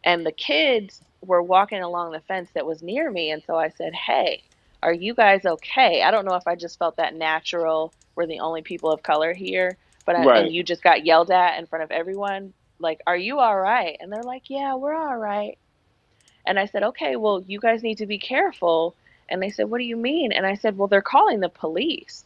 And 0.04 0.24
the 0.26 0.32
kids 0.32 1.02
were 1.22 1.42
walking 1.42 1.82
along 1.82 2.12
the 2.12 2.20
fence 2.20 2.50
that 2.54 2.66
was 2.66 2.82
near 2.82 3.10
me, 3.10 3.30
and 3.30 3.42
so 3.44 3.56
I 3.56 3.70
said, 3.70 3.94
"Hey, 3.94 4.44
are 4.82 4.92
you 4.92 5.14
guys 5.14 5.44
okay?" 5.46 6.02
I 6.02 6.10
don't 6.10 6.24
know 6.26 6.34
if 6.36 6.46
I 6.46 6.56
just 6.56 6.78
felt 6.78 6.96
that 6.96 7.14
natural. 7.14 7.94
We're 8.16 8.26
the 8.26 8.40
only 8.40 8.62
people 8.62 8.90
of 8.90 9.02
color 9.02 9.32
here, 9.34 9.78
but 10.06 10.16
I, 10.16 10.24
Right. 10.24 10.34
and 10.34 10.52
you 10.52 10.62
just 10.62 10.82
got 10.82 11.06
yelled 11.06 11.30
at 11.30 11.58
in 11.58 11.66
front 11.66 11.84
of 11.84 11.90
everyone. 11.90 12.54
Like, 12.78 13.00
are 13.06 13.16
you 13.16 13.40
all 13.40 13.58
right? 13.58 13.96
And 14.00 14.12
they're 14.12 14.24
like, 14.24 14.50
"Yeah, 14.50 14.74
we're 14.74 14.94
all 14.96 15.16
right." 15.16 15.58
And 16.46 16.58
I 16.58 16.66
said, 16.66 16.82
"Okay, 16.84 17.16
well, 17.16 17.42
you 17.46 17.60
guys 17.60 17.82
need 17.82 17.98
to 17.98 18.06
be 18.06 18.18
careful." 18.18 18.96
And 19.28 19.42
they 19.42 19.50
said, 19.50 19.70
"What 19.70 19.78
do 19.78 19.84
you 19.84 19.96
mean?" 19.96 20.32
And 20.32 20.46
I 20.46 20.54
said, 20.54 20.76
"Well, 20.76 20.88
they're 20.88 21.02
calling 21.02 21.40
the 21.40 21.48
police." 21.48 22.24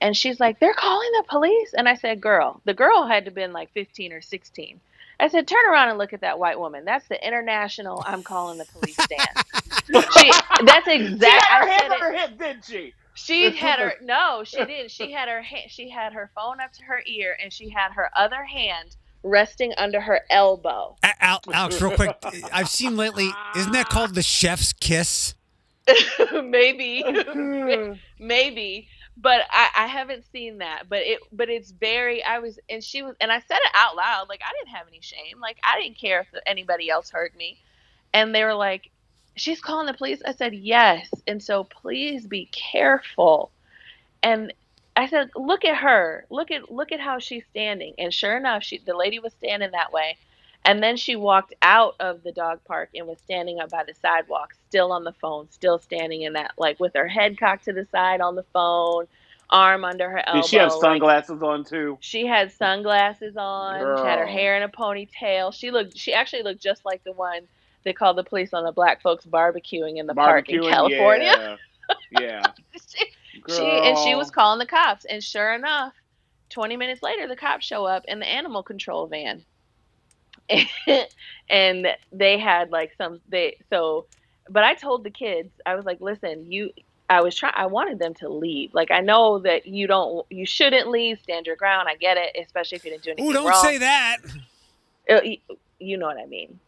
And 0.00 0.16
she's 0.16 0.40
like, 0.40 0.58
"They're 0.58 0.74
calling 0.74 1.10
the 1.16 1.24
police?" 1.28 1.74
And 1.74 1.88
I 1.88 1.94
said, 1.94 2.20
"Girl, 2.20 2.60
the 2.64 2.74
girl 2.74 3.06
had 3.06 3.24
to 3.26 3.30
been 3.30 3.52
like 3.52 3.72
15 3.72 4.12
or 4.12 4.20
16." 4.20 4.80
I 5.18 5.28
said, 5.28 5.46
"Turn 5.46 5.66
around 5.66 5.90
and 5.90 5.98
look 5.98 6.12
at 6.12 6.22
that 6.22 6.38
white 6.38 6.58
woman. 6.58 6.84
That's 6.84 7.06
the 7.08 7.26
international 7.26 8.02
I'm 8.06 8.22
calling 8.22 8.58
the 8.58 8.66
police 8.66 8.96
stand." 8.96 9.44
she, 10.14 10.30
that's 10.64 10.88
exactly. 10.88 11.18
She 11.18 11.26
had 11.26 11.60
her 11.60 11.68
hand 11.68 11.82
said 11.82 11.92
on 11.92 12.00
her 12.00 12.12
hip, 12.12 12.38
didn't 12.38 12.64
she? 12.64 12.94
She 13.14 13.50
had 13.50 13.78
her 13.80 13.94
no, 14.02 14.44
she 14.44 14.64
didn't. 14.64 14.90
She 14.90 15.12
had 15.12 15.28
her 15.28 15.42
hand. 15.42 15.70
She 15.70 15.90
had 15.90 16.12
her 16.12 16.30
phone 16.34 16.60
up 16.60 16.72
to 16.74 16.84
her 16.84 17.02
ear, 17.06 17.36
and 17.42 17.52
she 17.52 17.68
had 17.68 17.92
her 17.92 18.10
other 18.16 18.44
hand 18.44 18.96
resting 19.22 19.74
under 19.76 20.00
her 20.00 20.22
elbow. 20.30 20.96
Al- 21.02 21.42
Alex, 21.52 21.80
real 21.82 21.94
quick, 21.94 22.16
I've 22.52 22.68
seen 22.68 22.96
lately. 22.96 23.30
Isn't 23.56 23.72
that 23.72 23.88
called 23.88 24.14
the 24.14 24.22
chef's 24.22 24.72
kiss? 24.72 25.34
maybe, 26.44 27.04
maybe, 28.18 28.88
but 29.16 29.42
I, 29.50 29.68
I 29.76 29.86
haven't 29.86 30.24
seen 30.32 30.58
that. 30.58 30.88
But 30.88 31.00
it, 31.00 31.20
but 31.32 31.48
it's 31.48 31.70
very. 31.70 32.22
I 32.24 32.38
was, 32.38 32.58
and 32.68 32.82
she 32.82 33.02
was, 33.02 33.14
and 33.20 33.30
I 33.30 33.40
said 33.40 33.58
it 33.58 33.72
out 33.74 33.96
loud. 33.96 34.28
Like 34.28 34.40
I 34.44 34.52
didn't 34.58 34.76
have 34.76 34.88
any 34.88 35.00
shame. 35.00 35.40
Like 35.40 35.58
I 35.62 35.80
didn't 35.80 35.98
care 35.98 36.20
if 36.20 36.40
anybody 36.46 36.90
else 36.90 37.10
heard 37.10 37.34
me. 37.36 37.58
And 38.12 38.34
they 38.34 38.44
were 38.44 38.54
like, 38.54 38.90
"She's 39.36 39.60
calling 39.60 39.86
the 39.86 39.94
police." 39.94 40.22
I 40.24 40.32
said, 40.32 40.54
"Yes." 40.54 41.08
And 41.26 41.42
so 41.42 41.64
please 41.64 42.26
be 42.26 42.48
careful. 42.52 43.50
And 44.22 44.52
I 44.96 45.06
said, 45.08 45.30
"Look 45.36 45.64
at 45.64 45.76
her. 45.78 46.26
Look 46.30 46.50
at 46.50 46.70
look 46.70 46.92
at 46.92 47.00
how 47.00 47.18
she's 47.18 47.44
standing." 47.50 47.94
And 47.98 48.12
sure 48.12 48.36
enough, 48.36 48.62
she 48.62 48.78
the 48.78 48.96
lady 48.96 49.18
was 49.18 49.32
standing 49.34 49.70
that 49.72 49.92
way. 49.92 50.16
And 50.64 50.82
then 50.82 50.96
she 50.96 51.16
walked 51.16 51.54
out 51.62 51.96
of 52.00 52.22
the 52.22 52.32
dog 52.32 52.60
park 52.64 52.90
and 52.94 53.06
was 53.06 53.18
standing 53.18 53.60
up 53.60 53.70
by 53.70 53.84
the 53.84 53.94
sidewalk, 53.94 54.54
still 54.68 54.92
on 54.92 55.04
the 55.04 55.12
phone, 55.12 55.48
still 55.50 55.78
standing 55.78 56.22
in 56.22 56.34
that, 56.34 56.52
like 56.58 56.78
with 56.78 56.92
her 56.94 57.08
head 57.08 57.38
cocked 57.38 57.64
to 57.64 57.72
the 57.72 57.86
side 57.90 58.20
on 58.20 58.34
the 58.34 58.44
phone, 58.52 59.06
arm 59.48 59.84
under 59.84 60.10
her 60.10 60.28
elbow. 60.28 60.42
Did 60.42 60.48
she 60.48 60.56
have 60.56 60.72
like- 60.72 60.80
sunglasses 60.80 61.42
on 61.42 61.64
too? 61.64 61.98
she 62.00 62.26
had 62.26 62.52
sunglasses 62.52 63.36
on. 63.36 63.98
She 63.98 64.04
had 64.04 64.18
her 64.18 64.26
hair 64.26 64.56
in 64.56 64.62
a 64.62 64.68
ponytail. 64.68 65.52
She 65.54 65.70
looked. 65.70 65.96
She 65.96 66.12
actually 66.12 66.42
looked 66.42 66.60
just 66.60 66.84
like 66.84 67.02
the 67.04 67.12
one 67.12 67.48
they 67.82 67.92
called 67.92 68.16
the 68.16 68.24
police 68.24 68.52
on 68.52 68.64
the 68.64 68.72
black 68.72 69.00
folks 69.02 69.24
barbecuing 69.24 69.96
in 69.96 70.06
the 70.06 70.14
park 70.14 70.48
in 70.48 70.62
California. 70.62 71.58
Yeah. 72.12 72.20
yeah. 72.20 72.42
she, 72.88 73.06
she 73.48 73.62
and 73.62 73.98
she 73.98 74.14
was 74.14 74.30
calling 74.30 74.58
the 74.58 74.66
cops, 74.66 75.04
and 75.06 75.22
sure 75.22 75.54
enough, 75.54 75.94
twenty 76.50 76.76
minutes 76.76 77.02
later, 77.02 77.26
the 77.26 77.36
cops 77.36 77.64
show 77.64 77.86
up 77.86 78.04
in 78.06 78.18
the 78.18 78.28
animal 78.28 78.62
control 78.62 79.06
van, 79.06 79.44
and 81.50 81.86
they 82.12 82.38
had 82.38 82.70
like 82.70 82.92
some 82.96 83.20
they 83.28 83.56
so. 83.72 84.06
But 84.48 84.64
I 84.64 84.74
told 84.74 85.04
the 85.04 85.10
kids, 85.10 85.50
I 85.64 85.74
was 85.76 85.84
like, 85.84 86.00
listen, 86.00 86.50
you. 86.50 86.70
I 87.08 87.22
was 87.22 87.34
trying. 87.34 87.54
I 87.56 87.66
wanted 87.66 87.98
them 87.98 88.14
to 88.14 88.28
leave. 88.28 88.72
Like 88.72 88.90
I 88.90 89.00
know 89.00 89.40
that 89.40 89.66
you 89.66 89.86
don't, 89.88 90.24
you 90.30 90.46
shouldn't 90.46 90.88
leave. 90.88 91.18
Stand 91.20 91.46
your 91.46 91.56
ground. 91.56 91.88
I 91.88 91.96
get 91.96 92.16
it, 92.16 92.36
especially 92.40 92.76
if 92.76 92.84
you 92.84 92.92
didn't 92.92 93.02
do 93.02 93.10
anything 93.10 93.26
Ooh, 93.26 93.32
don't 93.32 93.46
wrong. 93.48 93.64
say 93.64 93.78
that. 93.78 94.18
Uh, 95.08 95.20
y- 95.24 95.40
you 95.80 95.98
know 95.98 96.06
what 96.06 96.18
I 96.18 96.26
mean. 96.26 96.60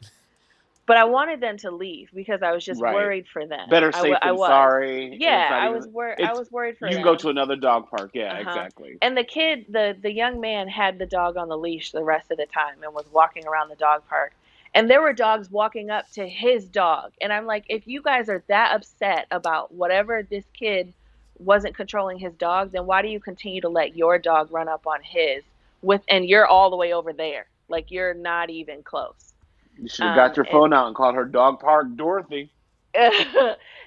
But 0.86 0.96
I 0.98 1.04
wanted 1.04 1.40
them 1.40 1.58
to 1.58 1.70
leave 1.70 2.10
because 2.14 2.42
I 2.42 2.52
was 2.52 2.64
just 2.64 2.80
Right. 2.80 2.92
worried 2.92 3.28
for 3.28 3.46
them. 3.46 3.68
Better 3.70 3.92
I 3.92 4.00
safe 4.00 4.18
I 4.22 4.26
than 4.26 4.36
was. 4.36 4.48
sorry. 4.48 5.16
Yeah, 5.18 5.50
I 5.58 5.68
was 5.70 5.86
worried. 5.88 6.18
I 6.22 6.34
was 6.34 6.50
worried 6.50 6.78
for 6.78 6.88
You 6.88 6.96
them. 6.96 7.02
can 7.02 7.04
go 7.04 7.16
to 7.16 7.28
another 7.30 7.56
dog 7.56 7.90
park. 7.90 8.10
Yeah, 8.14 8.32
Uh-huh. 8.32 8.40
exactly. 8.40 8.98
And 9.02 9.16
the 9.16 9.24
kid, 9.24 9.66
the 9.68 9.96
the 10.00 10.12
young 10.12 10.40
man, 10.40 10.68
had 10.68 10.98
the 10.98 11.06
dog 11.06 11.36
on 11.36 11.48
the 11.48 11.58
leash 11.58 11.92
the 11.92 12.04
rest 12.04 12.30
of 12.30 12.38
the 12.38 12.46
time 12.46 12.82
and 12.82 12.94
was 12.94 13.08
walking 13.10 13.46
around 13.46 13.68
the 13.70 13.76
dog 13.76 14.02
park. 14.08 14.34
And 14.74 14.90
there 14.90 15.02
were 15.02 15.12
dogs 15.12 15.50
walking 15.50 15.90
up 15.90 16.10
to 16.12 16.28
his 16.28 16.68
dog, 16.68 17.12
and 17.20 17.32
I'm 17.32 17.46
like, 17.46 17.64
if 17.68 17.86
you 17.86 18.02
guys 18.02 18.28
are 18.28 18.44
that 18.48 18.74
upset 18.74 19.26
about 19.30 19.72
whatever 19.74 20.22
this 20.22 20.46
kid 20.58 20.94
wasn't 21.38 21.76
controlling 21.76 22.18
his 22.18 22.36
dog, 22.36 22.72
then 22.72 22.86
why 22.86 23.02
do 23.02 23.08
you 23.08 23.20
continue 23.20 23.60
to 23.62 23.68
let 23.68 23.96
your 23.96 24.18
dog 24.18 24.52
run 24.52 24.68
up 24.68 24.86
on 24.86 25.00
his 25.02 25.44
with, 25.82 26.02
and 26.08 26.26
you're 26.26 26.46
all 26.46 26.70
the 26.70 26.76
way 26.76 26.92
over 26.94 27.12
there, 27.12 27.48
like 27.68 27.90
you're 27.90 28.14
not 28.14 28.50
even 28.50 28.82
close. 28.82 29.31
You 29.78 29.88
should 29.88 30.04
have 30.04 30.16
got 30.16 30.30
um, 30.30 30.32
your 30.36 30.44
and- 30.44 30.52
phone 30.52 30.72
out 30.72 30.86
and 30.86 30.96
called 30.96 31.14
her 31.14 31.24
dog 31.24 31.60
park 31.60 31.86
Dorothy. 31.96 32.50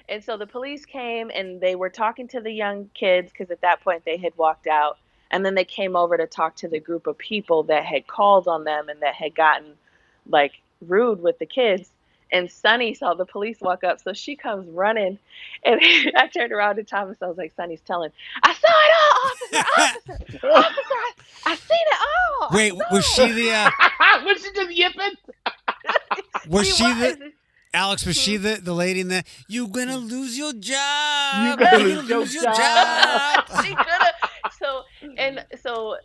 and 0.08 0.22
so 0.22 0.36
the 0.36 0.46
police 0.46 0.84
came 0.84 1.30
and 1.32 1.60
they 1.60 1.76
were 1.76 1.90
talking 1.90 2.26
to 2.28 2.40
the 2.40 2.50
young 2.50 2.90
kids 2.94 3.30
because 3.30 3.50
at 3.52 3.60
that 3.60 3.80
point 3.82 4.04
they 4.04 4.16
had 4.16 4.36
walked 4.36 4.66
out. 4.66 4.98
And 5.30 5.44
then 5.44 5.54
they 5.54 5.64
came 5.64 5.96
over 5.96 6.16
to 6.16 6.26
talk 6.26 6.56
to 6.56 6.68
the 6.68 6.80
group 6.80 7.06
of 7.06 7.18
people 7.18 7.64
that 7.64 7.84
had 7.84 8.06
called 8.06 8.48
on 8.48 8.64
them 8.64 8.88
and 8.88 9.02
that 9.02 9.14
had 9.14 9.34
gotten 9.34 9.74
like 10.28 10.60
rude 10.80 11.20
with 11.20 11.38
the 11.38 11.46
kids. 11.46 11.90
And 12.32 12.50
Sunny 12.50 12.94
saw 12.94 13.14
the 13.14 13.24
police 13.24 13.60
walk 13.60 13.84
up, 13.84 14.00
so 14.00 14.12
she 14.12 14.36
comes 14.36 14.68
running. 14.68 15.18
And 15.64 15.80
I 16.16 16.26
turned 16.28 16.52
around 16.52 16.76
to 16.76 16.84
Thomas. 16.84 17.18
I 17.22 17.26
was 17.26 17.36
like, 17.36 17.52
Sunny's 17.56 17.80
telling, 17.80 18.10
I 18.42 18.52
saw 18.52 18.68
it 18.68 18.92
all, 19.00 19.30
officer, 19.30 19.70
officer, 19.78 20.46
officer, 20.52 20.80
I, 20.80 21.12
I 21.46 21.54
seen 21.54 21.78
it 21.78 21.98
all. 22.00 22.48
Wait, 22.52 22.72
was 22.90 23.06
she 23.06 23.32
the 23.32 23.50
uh, 23.52 23.70
was 24.24 24.42
she 24.42 24.52
just 24.52 24.70
yipping? 24.70 25.12
was 26.48 26.76
she 26.76 26.84
was. 26.84 27.16
the 27.16 27.32
Alex? 27.74 28.06
Was 28.06 28.16
she 28.16 28.36
the 28.36 28.58
the 28.62 28.72
lady 28.72 29.00
in 29.00 29.08
the 29.08 29.22
you 29.48 29.68
gonna 29.68 29.98
lose 29.98 30.36
your 30.36 30.52
job? 30.52 31.44
You 31.44 31.56
gonna 31.56 31.78
You're 31.84 32.02
lose 32.02 32.34
your 32.34 32.44
job." 32.44 33.44
she 33.62 33.74
could 33.74 33.86
have. 33.86 34.14
So 34.58 34.82
and 35.18 35.44
so, 35.60 35.96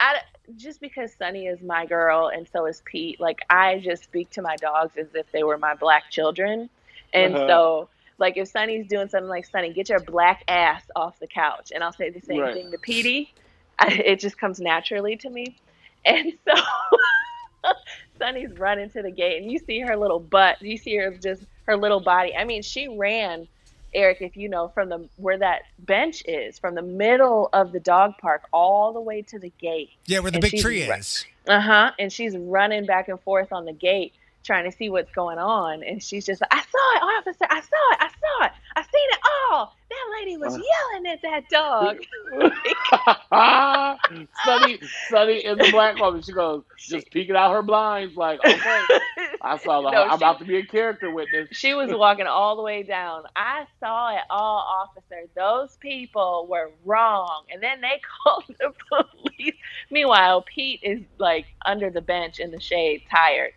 I 0.00 0.18
just 0.56 0.80
because 0.80 1.14
Sunny 1.14 1.46
is 1.46 1.62
my 1.62 1.86
girl 1.86 2.28
and 2.28 2.48
so 2.48 2.66
is 2.66 2.82
Pete. 2.84 3.20
Like 3.20 3.40
I 3.50 3.78
just 3.80 4.04
speak 4.04 4.30
to 4.32 4.42
my 4.42 4.56
dogs 4.56 4.96
as 4.98 5.14
if 5.14 5.30
they 5.32 5.42
were 5.44 5.58
my 5.58 5.74
black 5.74 6.10
children, 6.10 6.70
and 7.12 7.38
Uh-huh. 7.38 7.46
so. 7.46 7.88
Like 8.18 8.36
if 8.36 8.48
Sunny's 8.48 8.86
doing 8.86 9.08
something 9.08 9.28
like 9.28 9.44
Sunny, 9.46 9.72
get 9.72 9.88
your 9.88 10.00
black 10.00 10.44
ass 10.48 10.84
off 10.94 11.18
the 11.20 11.26
couch, 11.26 11.72
and 11.74 11.82
I'll 11.84 11.92
say 11.92 12.10
the 12.10 12.20
same 12.20 12.48
Right. 12.48 12.50
thing 12.50 12.70
to 12.72 12.78
Petey. 12.78 13.34
I, 13.78 13.88
it 14.06 14.20
just 14.20 14.38
comes 14.38 14.60
naturally 14.60 15.16
to 15.16 15.30
me, 15.30 15.56
and 16.04 16.32
so 16.46 16.54
Sunny's 18.18 18.52
running 18.58 18.90
to 18.90 19.02
the 19.02 19.10
gate, 19.10 19.42
and 19.42 19.50
you 19.50 19.58
see 19.58 19.80
her 19.80 19.96
little 19.96 20.20
butt. 20.20 20.60
You 20.62 20.76
see 20.78 20.96
her 20.96 21.16
just 21.16 21.44
her 21.66 21.76
little 21.76 22.00
body. 22.00 22.34
I 22.36 22.44
mean, 22.44 22.62
she 22.62 22.88
ran, 22.88 23.48
Eric, 23.94 24.18
if 24.20 24.36
you 24.36 24.48
know, 24.48 24.68
from 24.68 24.88
the 24.88 25.08
where 25.16 25.38
that 25.38 25.62
bench 25.78 26.22
is, 26.26 26.58
from 26.58 26.74
the 26.74 26.82
middle 26.82 27.48
of 27.52 27.72
the 27.72 27.80
dog 27.80 28.14
park 28.18 28.42
all 28.52 28.92
the 28.92 29.00
way 29.00 29.22
to 29.22 29.38
the 29.38 29.52
gate. 29.60 29.90
Yeah, 30.06 30.20
where 30.20 30.30
the 30.30 30.36
And 30.36 30.50
big 30.50 30.60
tree 30.60 30.82
is. 30.82 31.24
Uh 31.46 31.60
huh. 31.60 31.92
And 31.98 32.12
she's 32.12 32.36
running 32.36 32.86
back 32.86 33.08
and 33.08 33.20
forth 33.20 33.52
on 33.52 33.64
the 33.64 33.72
gate, 33.72 34.14
trying 34.44 34.70
to 34.70 34.76
see 34.76 34.88
what's 34.90 35.10
going 35.12 35.38
on. 35.38 35.82
And 35.82 36.02
she's 36.02 36.24
just 36.26 36.40
like, 36.40 36.52
"I 36.54 36.60
saw 36.60 36.96
it, 36.96 37.02
officer. 37.18 37.46
I 37.50 37.60
saw 37.60 37.92
it. 37.92 37.98
I 38.00 38.08
saw 38.08 38.44
it. 38.46 38.52
I 38.76 38.82
seen 38.82 39.08
it 39.10 39.18
all." 39.50 39.74
That 39.90 40.06
lady 40.20 40.36
was 40.36 40.54
Uh. 40.54 40.58
yelling 40.58 41.06
at 41.12 41.22
that 41.22 41.48
dog. 41.48 41.98
Sunny, 44.44 44.78
Sunny 45.08 45.44
in 45.44 45.58
the 45.58 45.68
black 45.70 45.98
woman. 45.98 46.22
She 46.22 46.32
goes, 46.32 46.62
just 46.78 47.10
peeking 47.10 47.36
out 47.36 47.52
her 47.52 47.62
blinds, 47.62 48.16
like, 48.16 48.40
okay, 48.44 48.58
I 49.40 49.56
saw 49.62 49.82
the. 49.82 49.90
No, 49.90 50.02
I'm 50.04 50.10
she- 50.10 50.16
about 50.16 50.38
to 50.40 50.44
be 50.44 50.56
a 50.56 50.66
character 50.66 51.10
witness. 51.12 51.48
She 51.52 51.74
was 51.74 51.90
walking 51.92 52.26
all 52.26 52.56
the 52.56 52.62
way 52.62 52.82
down. 52.82 53.24
I 53.36 53.66
saw 53.80 54.14
it 54.14 54.22
all, 54.30 54.58
officer. 54.88 55.22
Those 55.36 55.76
people 55.76 56.46
were 56.50 56.72
wrong. 56.84 57.44
And 57.52 57.62
then 57.62 57.80
they 57.80 58.00
called 58.24 58.44
the 58.58 58.72
police. 58.88 59.54
Meanwhile, 59.90 60.42
Pete 60.42 60.80
is 60.82 61.00
like 61.18 61.46
under 61.64 61.90
the 61.90 62.00
bench 62.02 62.40
in 62.40 62.50
the 62.50 62.60
shade, 62.60 63.02
tired. 63.10 63.52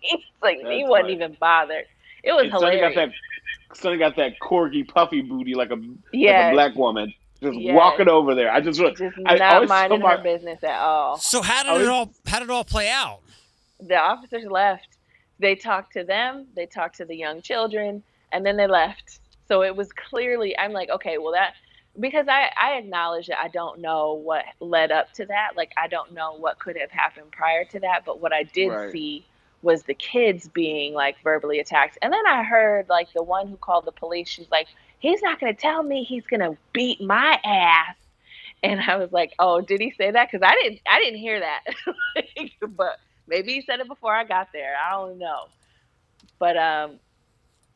He's 0.00 0.20
like, 0.42 0.58
he 0.58 0.84
wasn't 0.84 1.04
funny. 1.04 1.12
even 1.14 1.36
bothered. 1.40 1.84
It 2.22 2.32
was 2.32 2.44
And 2.44 2.52
Sunny 2.52 2.80
got 2.80 2.92
hilarious. 2.92 3.14
that. 3.70 3.76
Sunny 3.78 3.96
got 3.98 4.16
that 4.16 4.32
corgi 4.40 4.86
puffy 4.86 5.22
booty 5.22 5.54
like 5.54 5.70
a 5.70 5.74
like 5.74 5.82
a 6.14 6.50
black 6.52 6.74
woman, 6.74 7.12
just 7.42 7.58
Yes. 7.58 7.74
walking 7.74 8.08
over 8.08 8.34
there. 8.34 8.52
I 8.52 8.60
just 8.60 8.78
Just 8.78 9.00
I 9.26 9.36
not 9.36 9.54
always 9.54 9.68
minding 9.68 10.00
tell 10.00 10.08
my- 10.16 10.22
business 10.22 10.62
at 10.62 10.78
all. 10.78 11.16
So 11.16 11.40
how 11.42 11.62
did 11.62 11.70
I 11.70 11.74
was- 11.74 11.82
it 11.82 11.88
all 11.88 12.12
how 12.26 12.38
did 12.38 12.48
it 12.48 12.52
all 12.52 12.64
play 12.64 12.88
out? 12.90 13.20
the 13.80 13.96
officers 13.96 14.44
left. 14.46 14.86
They 15.40 15.56
talked 15.56 15.94
to 15.94 16.04
them, 16.04 16.46
they 16.54 16.66
talked 16.66 16.96
to 16.98 17.04
the 17.04 17.16
young 17.16 17.42
children, 17.42 18.02
and 18.30 18.46
then 18.46 18.56
they 18.56 18.68
left. 18.68 19.18
So 19.48 19.62
it 19.64 19.74
was 19.74 19.90
clearly, 19.92 20.56
I'm 20.56 20.72
like, 20.72 20.88
okay, 20.88 21.18
well, 21.18 21.32
that, 21.32 21.54
because 21.98 22.28
I, 22.28 22.50
I 22.60 22.74
acknowledge 22.74 23.26
that 23.26 23.40
I 23.40 23.48
don't 23.48 23.80
know 23.80 24.12
what 24.12 24.44
led 24.60 24.92
up 24.92 25.12
to 25.14 25.26
that. 25.26 25.56
Like, 25.56 25.72
I 25.76 25.88
don't 25.88 26.12
know 26.12 26.34
what 26.34 26.60
could 26.60 26.76
have 26.76 26.92
happened 26.92 27.32
prior 27.32 27.64
to 27.64 27.80
that. 27.80 28.04
But 28.06 28.20
what 28.20 28.32
I 28.32 28.44
did 28.44 28.68
Right. 28.68 28.92
see 28.92 29.26
was 29.62 29.84
the 29.84 29.94
kids 29.94 30.48
being 30.48 30.94
like 30.94 31.16
verbally 31.22 31.60
attacked. 31.60 31.98
And 32.02 32.12
then 32.12 32.26
I 32.26 32.42
heard 32.42 32.88
like 32.88 33.12
the 33.12 33.22
one 33.22 33.48
who 33.48 33.56
called 33.56 33.84
the 33.84 33.92
police, 33.92 34.28
she's 34.28 34.50
like, 34.50 34.68
he's 34.98 35.22
not 35.22 35.40
going 35.40 35.54
to 35.54 35.60
tell 35.60 35.82
me 35.82 36.04
he's 36.04 36.26
going 36.26 36.40
to 36.40 36.56
beat 36.72 37.00
my 37.00 37.38
ass. 37.44 37.96
And 38.64 38.80
I 38.80 38.96
was 38.96 39.10
like, 39.10 39.32
"Oh, 39.40 39.60
did 39.60 39.80
he 39.80 39.90
say 39.90 40.12
that? 40.12 40.30
Because 40.30 40.46
I 40.48 40.54
didn't, 40.54 40.80
I 40.88 41.00
didn't 41.00 41.18
hear 41.18 41.40
that. 41.40 41.62
but 42.76 43.00
maybe 43.26 43.54
he 43.54 43.62
said 43.62 43.80
it 43.80 43.88
before 43.88 44.14
I 44.14 44.24
got 44.24 44.48
there. 44.52 44.74
I 44.76 44.92
don't 44.92 45.18
know. 45.18 45.46
But 46.38 46.56
um, 46.56 47.00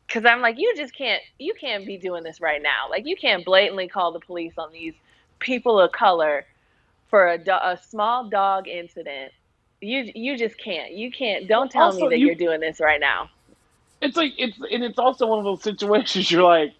because 0.07 0.25
I'm 0.25 0.41
like, 0.41 0.59
you 0.59 0.75
just 0.77 0.95
can't, 0.95 1.23
you 1.39 1.55
can't 1.55 1.85
be 1.85 1.97
doing 1.97 2.23
this 2.23 2.41
right 2.41 2.63
now. 2.63 2.89
Like, 2.89 3.07
you 3.07 3.17
can't 3.17 3.45
blatantly 3.45 3.89
call 3.89 4.13
the 4.13 4.21
police 4.21 4.55
on 4.57 4.73
these 4.73 4.95
people 5.41 5.81
of 5.81 5.93
color 5.93 6.45
for 7.11 7.29
a, 7.29 7.39
do- 7.39 7.51
a 7.51 7.79
small 7.89 8.29
dog 8.29 8.69
incident. 8.69 9.33
You 9.87 10.11
you 10.15 10.37
just 10.37 10.59
can't. 10.59 10.93
You 10.93 11.11
can't. 11.13 11.47
Don't 11.49 11.71
tell 11.71 11.87
Also, 11.87 12.01
me 12.01 12.09
that 12.09 12.19
you- 12.19 12.27
you're 12.27 12.35
doing 12.35 12.61
this 12.61 12.81
right 12.81 13.01
now. 13.01 13.31
It's 14.01 14.17
like 14.17 14.35
it's 14.39 14.59
and 14.71 14.85
it's 14.85 14.99
also 14.99 15.27
one 15.27 15.39
of 15.39 15.45
those 15.45 15.63
situations 15.63 16.31
you're 16.33 16.43
like, 16.43 16.75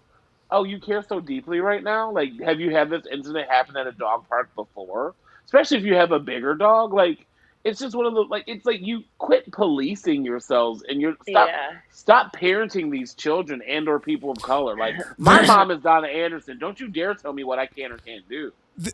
oh, 0.51 0.65
you 0.65 0.81
care 0.81 1.03
so 1.03 1.21
deeply 1.21 1.61
right 1.61 1.83
now. 1.83 2.11
Like, 2.11 2.31
have 2.43 2.61
you 2.61 2.71
had 2.71 2.91
this 2.91 3.07
incident 3.11 3.49
happen 3.51 3.77
at 3.77 3.87
a 3.87 3.93
dog 3.93 4.29
park 4.29 4.51
before? 4.55 5.15
Especially 5.45 5.79
if 5.79 5.85
you 5.85 5.95
have 5.95 6.13
a 6.13 6.19
bigger 6.19 6.55
dog. 6.55 6.93
Like, 6.93 7.27
it's 7.67 7.81
just 7.81 7.95
one 7.95 8.07
of 8.07 8.15
the 8.15 8.21
like. 8.23 8.45
It's 8.47 8.65
like 8.65 8.81
you 8.81 9.03
quit 9.19 9.51
policing 9.53 10.25
yourselves 10.25 10.83
and 10.89 11.01
you're 11.01 11.15
stop 11.29 11.49
Yeah. 11.49 11.73
stop 11.91 12.35
parenting 12.35 12.91
these 12.91 13.15
children 13.15 13.61
and 13.67 13.89
or 13.89 13.99
people 14.01 14.31
of 14.31 14.39
color. 14.39 14.77
Like, 14.77 14.95
my 15.19 15.45
mom 15.47 15.71
is 15.71 15.81
Donna 15.83 16.09
Anderson. 16.09 16.59
Don't 16.59 16.79
you 16.81 16.89
dare 16.89 17.15
tell 17.15 17.33
me 17.33 17.45
what 17.45 17.59
I 17.59 17.67
can 17.67 17.93
or 17.93 17.99
can't 17.99 18.29
do. 18.29 18.53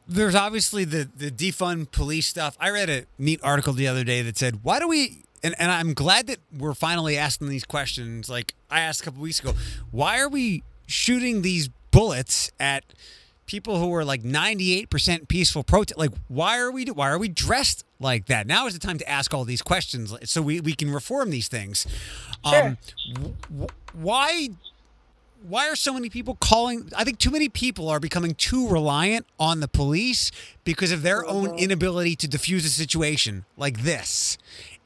There's 0.08 0.34
obviously 0.34 0.84
the 0.84 1.08
the 1.16 1.30
defund 1.30 1.90
police 1.92 2.26
stuff. 2.26 2.56
I 2.60 2.70
read 2.70 2.88
a 2.90 3.04
neat 3.18 3.40
article 3.42 3.72
the 3.72 3.86
other 3.88 4.04
day 4.04 4.22
that 4.22 4.36
said, 4.38 4.60
"Why 4.62 4.78
do 4.78 4.88
we?" 4.88 5.24
And, 5.44 5.56
and 5.58 5.70
I'm 5.72 5.92
glad 5.92 6.28
that 6.28 6.38
we're 6.56 6.72
finally 6.74 7.16
asking 7.18 7.48
these 7.48 7.64
questions. 7.64 8.28
Like 8.28 8.54
I 8.70 8.80
asked 8.80 9.00
a 9.00 9.04
couple 9.04 9.22
weeks 9.22 9.40
ago, 9.40 9.54
why 9.90 10.20
are 10.20 10.28
we 10.28 10.62
shooting 10.86 11.42
these 11.42 11.68
bullets 11.90 12.52
at 12.60 12.84
people 13.46 13.78
who 13.78 13.92
are 13.94 14.04
like 14.04 14.22
98% 14.22 15.28
peaceful 15.28 15.62
protest? 15.62 15.98
Like, 15.98 16.12
why 16.28 16.58
are 16.58 16.70
we 16.70 16.84
why 16.86 17.10
are 17.10 17.18
we 17.18 17.28
dressed 17.28 17.84
like 18.00 18.26
that? 18.26 18.46
Now 18.46 18.66
is 18.66 18.74
the 18.74 18.80
time 18.80 18.98
to 18.98 19.08
ask 19.08 19.34
all 19.34 19.44
these 19.44 19.62
questions 19.62 20.14
so 20.24 20.42
we, 20.42 20.60
we 20.60 20.74
can 20.74 20.90
reform 20.90 21.30
these 21.30 21.48
things. 21.48 21.86
Um, 22.44 22.78
w- 23.14 23.34
w- 23.50 23.68
why 23.94 24.48
why 25.46 25.68
are 25.68 25.74
so 25.76 25.92
many 25.92 26.08
people 26.08 26.36
calling 26.40 26.88
i 26.96 27.02
think 27.02 27.18
too 27.18 27.30
many 27.30 27.48
people 27.48 27.88
are 27.88 27.98
becoming 27.98 28.32
too 28.34 28.68
reliant 28.68 29.26
on 29.40 29.58
the 29.58 29.66
police 29.66 30.30
because 30.62 30.92
of 30.92 31.02
their 31.02 31.26
own 31.26 31.58
inability 31.58 32.14
to 32.14 32.28
diffuse 32.28 32.64
a 32.64 32.68
situation 32.68 33.44
like 33.56 33.82
this 33.82 34.38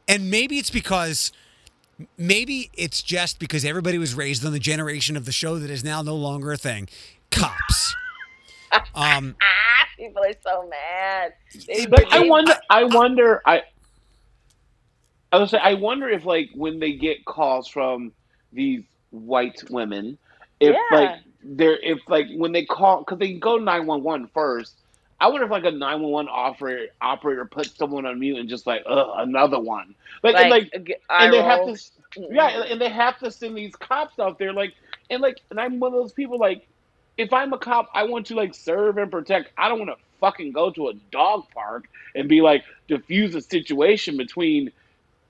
and 0.08 0.30
maybe 0.30 0.56
it's 0.56 0.70
because 0.70 1.30
maybe 2.16 2.70
it's 2.72 3.02
just 3.02 3.38
because 3.38 3.66
everybody 3.66 3.98
was 3.98 4.14
raised 4.14 4.44
on 4.46 4.52
the 4.52 4.58
generation 4.58 5.14
of 5.14 5.26
the 5.26 5.32
show 5.32 5.58
that 5.58 5.68
is 5.70 5.84
now 5.84 6.00
no 6.00 6.14
longer 6.14 6.52
a 6.52 6.56
thing 6.56 6.88
cops 7.30 7.94
um 8.94 9.36
Ah, 9.42 9.86
people 9.96 10.22
are 10.22 10.34
so 10.42 10.68
mad. 10.68 11.32
They, 11.66 11.86
But 11.86 12.04
I 12.10 12.20
wonder. 12.28 12.54
I 12.70 12.84
wonder. 12.84 13.42
I. 13.46 13.62
I 15.32 15.38
was 15.38 15.50
say. 15.50 15.58
I 15.58 15.74
wonder 15.74 16.08
if 16.08 16.24
like 16.24 16.50
when 16.54 16.78
they 16.80 16.92
get 16.92 17.24
calls 17.24 17.68
from 17.68 18.12
these 18.52 18.84
white 19.10 19.62
women, 19.70 20.18
if 20.60 20.74
Yeah. 20.74 20.80
like 20.90 21.10
they're 21.42 21.78
if 21.82 22.00
like 22.08 22.26
when 22.36 22.52
they 22.52 22.64
call 22.64 23.00
because 23.00 23.18
they 23.18 23.34
go 23.34 23.56
911 23.56 24.28
first. 24.34 24.76
I 25.20 25.28
wonder 25.28 25.46
if 25.46 25.50
like 25.50 25.64
a 25.64 25.70
911 25.70 26.30
operator 26.32 26.88
operator 27.00 27.46
puts 27.46 27.76
someone 27.76 28.04
on 28.04 28.20
mute 28.20 28.38
and 28.38 28.48
just 28.48 28.66
like, 28.66 28.82
ugh, 28.86 29.08
another 29.16 29.58
one. 29.58 29.94
Like, 30.22 30.36
and, 30.36 30.50
like 30.50 30.70
and 31.18 31.32
they 31.32 31.42
eye 31.42 31.42
have 31.42 31.64
to 31.64 31.76
yeah 32.30 32.64
and 32.64 32.80
they 32.80 32.88
have 32.88 33.18
to 33.18 33.30
send 33.30 33.56
these 33.56 33.74
cops 33.76 34.18
out 34.18 34.38
there 34.38 34.52
like 34.52 34.74
and 35.10 35.22
like 35.22 35.40
and 35.50 35.60
i'm 35.60 35.80
one 35.80 35.92
of 35.92 35.98
those 35.98 36.12
people 36.12 36.38
like 36.38 36.66
if 37.16 37.32
i'm 37.32 37.52
a 37.52 37.58
cop 37.58 37.88
i 37.94 38.02
want 38.04 38.26
to 38.26 38.34
like 38.34 38.54
serve 38.54 38.98
and 38.98 39.10
protect. 39.10 39.50
I 39.56 39.68
don't 39.68 39.78
want 39.78 39.90
to 39.90 39.96
fucking 40.20 40.52
go 40.52 40.70
to 40.70 40.88
a 40.88 40.94
dog 41.10 41.44
park 41.54 41.88
and 42.14 42.28
be 42.28 42.40
like 42.40 42.64
diffuse 42.88 43.34
a 43.34 43.40
situation 43.40 44.16
between 44.16 44.72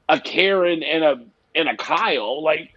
a 0.09 0.20
karen 0.20 0.82
and 0.82 1.05
a 1.05 1.20
and 1.55 1.68
a 1.68 1.76
kyle. 1.76 2.43
Like 2.43 2.72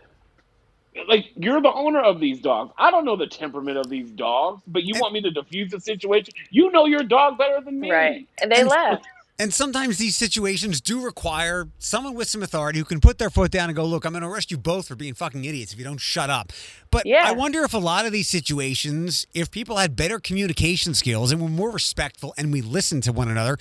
like 1.07 1.31
you're 1.35 1.61
the 1.61 1.71
owner 1.71 2.01
of 2.01 2.19
these 2.19 2.39
dogs. 2.41 2.73
I 2.77 2.91
don't 2.91 3.05
know 3.05 3.15
the 3.15 3.27
temperament 3.27 3.77
of 3.77 3.89
these 3.89 4.09
dogs 4.11 4.61
but 4.67 4.83
you 4.83 4.99
want 4.99 5.13
me 5.13 5.21
to 5.21 5.31
diffuse 5.31 5.71
the 5.71 5.79
situation? 5.79 6.33
You 6.49 6.71
know 6.71 6.85
your 6.85 7.03
dog 7.03 7.37
better 7.37 7.61
than 7.61 7.79
me. 7.79 7.91
Right. 7.91 8.27
And 8.41 8.51
they 8.51 8.63
left. 8.77 9.05
And 9.39 9.53
sometimes 9.53 9.97
these 9.97 10.17
situations 10.17 10.81
do 10.81 11.01
require 11.01 11.69
someone 11.79 12.13
with 12.13 12.27
some 12.27 12.43
authority 12.43 12.77
who 12.77 12.85
can 12.85 12.99
put 12.99 13.17
their 13.17 13.29
foot 13.29 13.51
down 13.51 13.69
and 13.69 13.75
go, 13.75 13.85
"Look, 13.85 14.03
I'm 14.03 14.11
going 14.11 14.21
to 14.21 14.27
arrest 14.27 14.51
you 14.51 14.57
both 14.57 14.89
for 14.89 14.95
being 14.95 15.13
fucking 15.13 15.45
idiots 15.45 15.71
if 15.71 15.79
you 15.79 15.85
don't 15.85 15.99
shut 15.99 16.29
up." 16.29 16.51
But 16.91 17.05
Yeah. 17.05 17.23
I 17.25 17.31
wonder 17.31 17.63
if 17.63 17.73
a 17.73 17.77
lot 17.77 18.05
of 18.05 18.11
these 18.11 18.27
situations, 18.27 19.25
if 19.33 19.49
people 19.49 19.77
had 19.77 19.95
better 19.95 20.19
communication 20.19 20.93
skills 20.93 21.31
and 21.31 21.41
were 21.41 21.47
more 21.47 21.71
respectful 21.71 22.33
and 22.37 22.51
we 22.51 22.61
listened 22.61 23.03
to 23.03 23.13
one 23.13 23.29
another, 23.29 23.57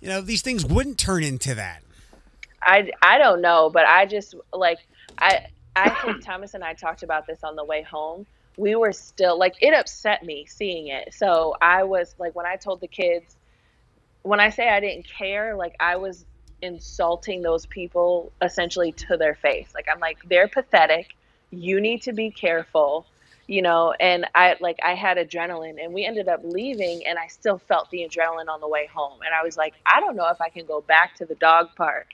you 0.00 0.08
know, 0.08 0.20
these 0.20 0.42
things 0.42 0.64
wouldn't 0.64 0.98
turn 0.98 1.24
into 1.24 1.54
that. 1.56 1.82
I, 2.62 2.90
I 3.02 3.18
don't 3.18 3.40
know, 3.40 3.68
but 3.68 3.84
I 3.84 4.06
just 4.06 4.34
like 4.52 4.78
I 5.18 5.46
I 5.74 5.90
think 5.90 6.22
Thomas 6.24 6.54
and 6.54 6.62
I 6.62 6.74
talked 6.74 7.02
about 7.02 7.26
this 7.26 7.42
on 7.42 7.56
the 7.56 7.64
way 7.64 7.82
home. 7.82 8.26
We 8.56 8.76
were 8.76 8.92
still 8.92 9.38
like 9.38 9.56
it 9.60 9.74
upset 9.74 10.22
me 10.22 10.46
seeing 10.46 10.86
it. 10.86 11.12
So 11.12 11.56
I 11.60 11.82
was 11.82 12.14
like 12.18 12.34
when 12.36 12.46
I 12.46 12.56
told 12.56 12.80
the 12.80 12.88
kids 12.88 13.36
when 14.26 14.40
I 14.40 14.50
say 14.50 14.68
I 14.68 14.80
didn't 14.80 15.06
care, 15.06 15.54
like 15.54 15.76
I 15.78 15.96
was 15.96 16.24
insulting 16.60 17.42
those 17.42 17.66
people 17.66 18.32
essentially 18.42 18.92
to 18.92 19.16
their 19.16 19.34
face. 19.34 19.68
Like 19.74 19.86
I'm 19.90 20.00
like 20.00 20.18
they're 20.28 20.48
pathetic. 20.48 21.14
You 21.50 21.80
need 21.80 22.02
to 22.02 22.12
be 22.12 22.30
careful. 22.30 23.06
You 23.46 23.62
know, 23.62 23.94
and 24.00 24.26
I 24.34 24.56
like 24.60 24.80
I 24.84 24.94
had 24.94 25.18
adrenaline 25.18 25.82
and 25.82 25.94
we 25.94 26.04
ended 26.04 26.26
up 26.28 26.40
leaving 26.42 27.06
and 27.06 27.16
I 27.16 27.28
still 27.28 27.58
felt 27.58 27.88
the 27.92 27.98
adrenaline 27.98 28.48
on 28.48 28.60
the 28.60 28.66
way 28.66 28.88
home. 28.92 29.20
And 29.24 29.32
I 29.32 29.44
was 29.44 29.56
like, 29.56 29.74
I 29.86 30.00
don't 30.00 30.16
know 30.16 30.28
if 30.28 30.40
I 30.40 30.48
can 30.48 30.66
go 30.66 30.80
back 30.80 31.14
to 31.16 31.24
the 31.24 31.36
dog 31.36 31.68
park 31.76 32.08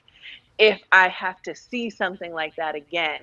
if 0.59 0.79
I 0.91 1.07
have 1.07 1.41
to 1.43 1.55
see 1.55 1.89
something 1.89 2.31
like 2.31 2.55
that 2.57 2.75
again. 2.75 3.21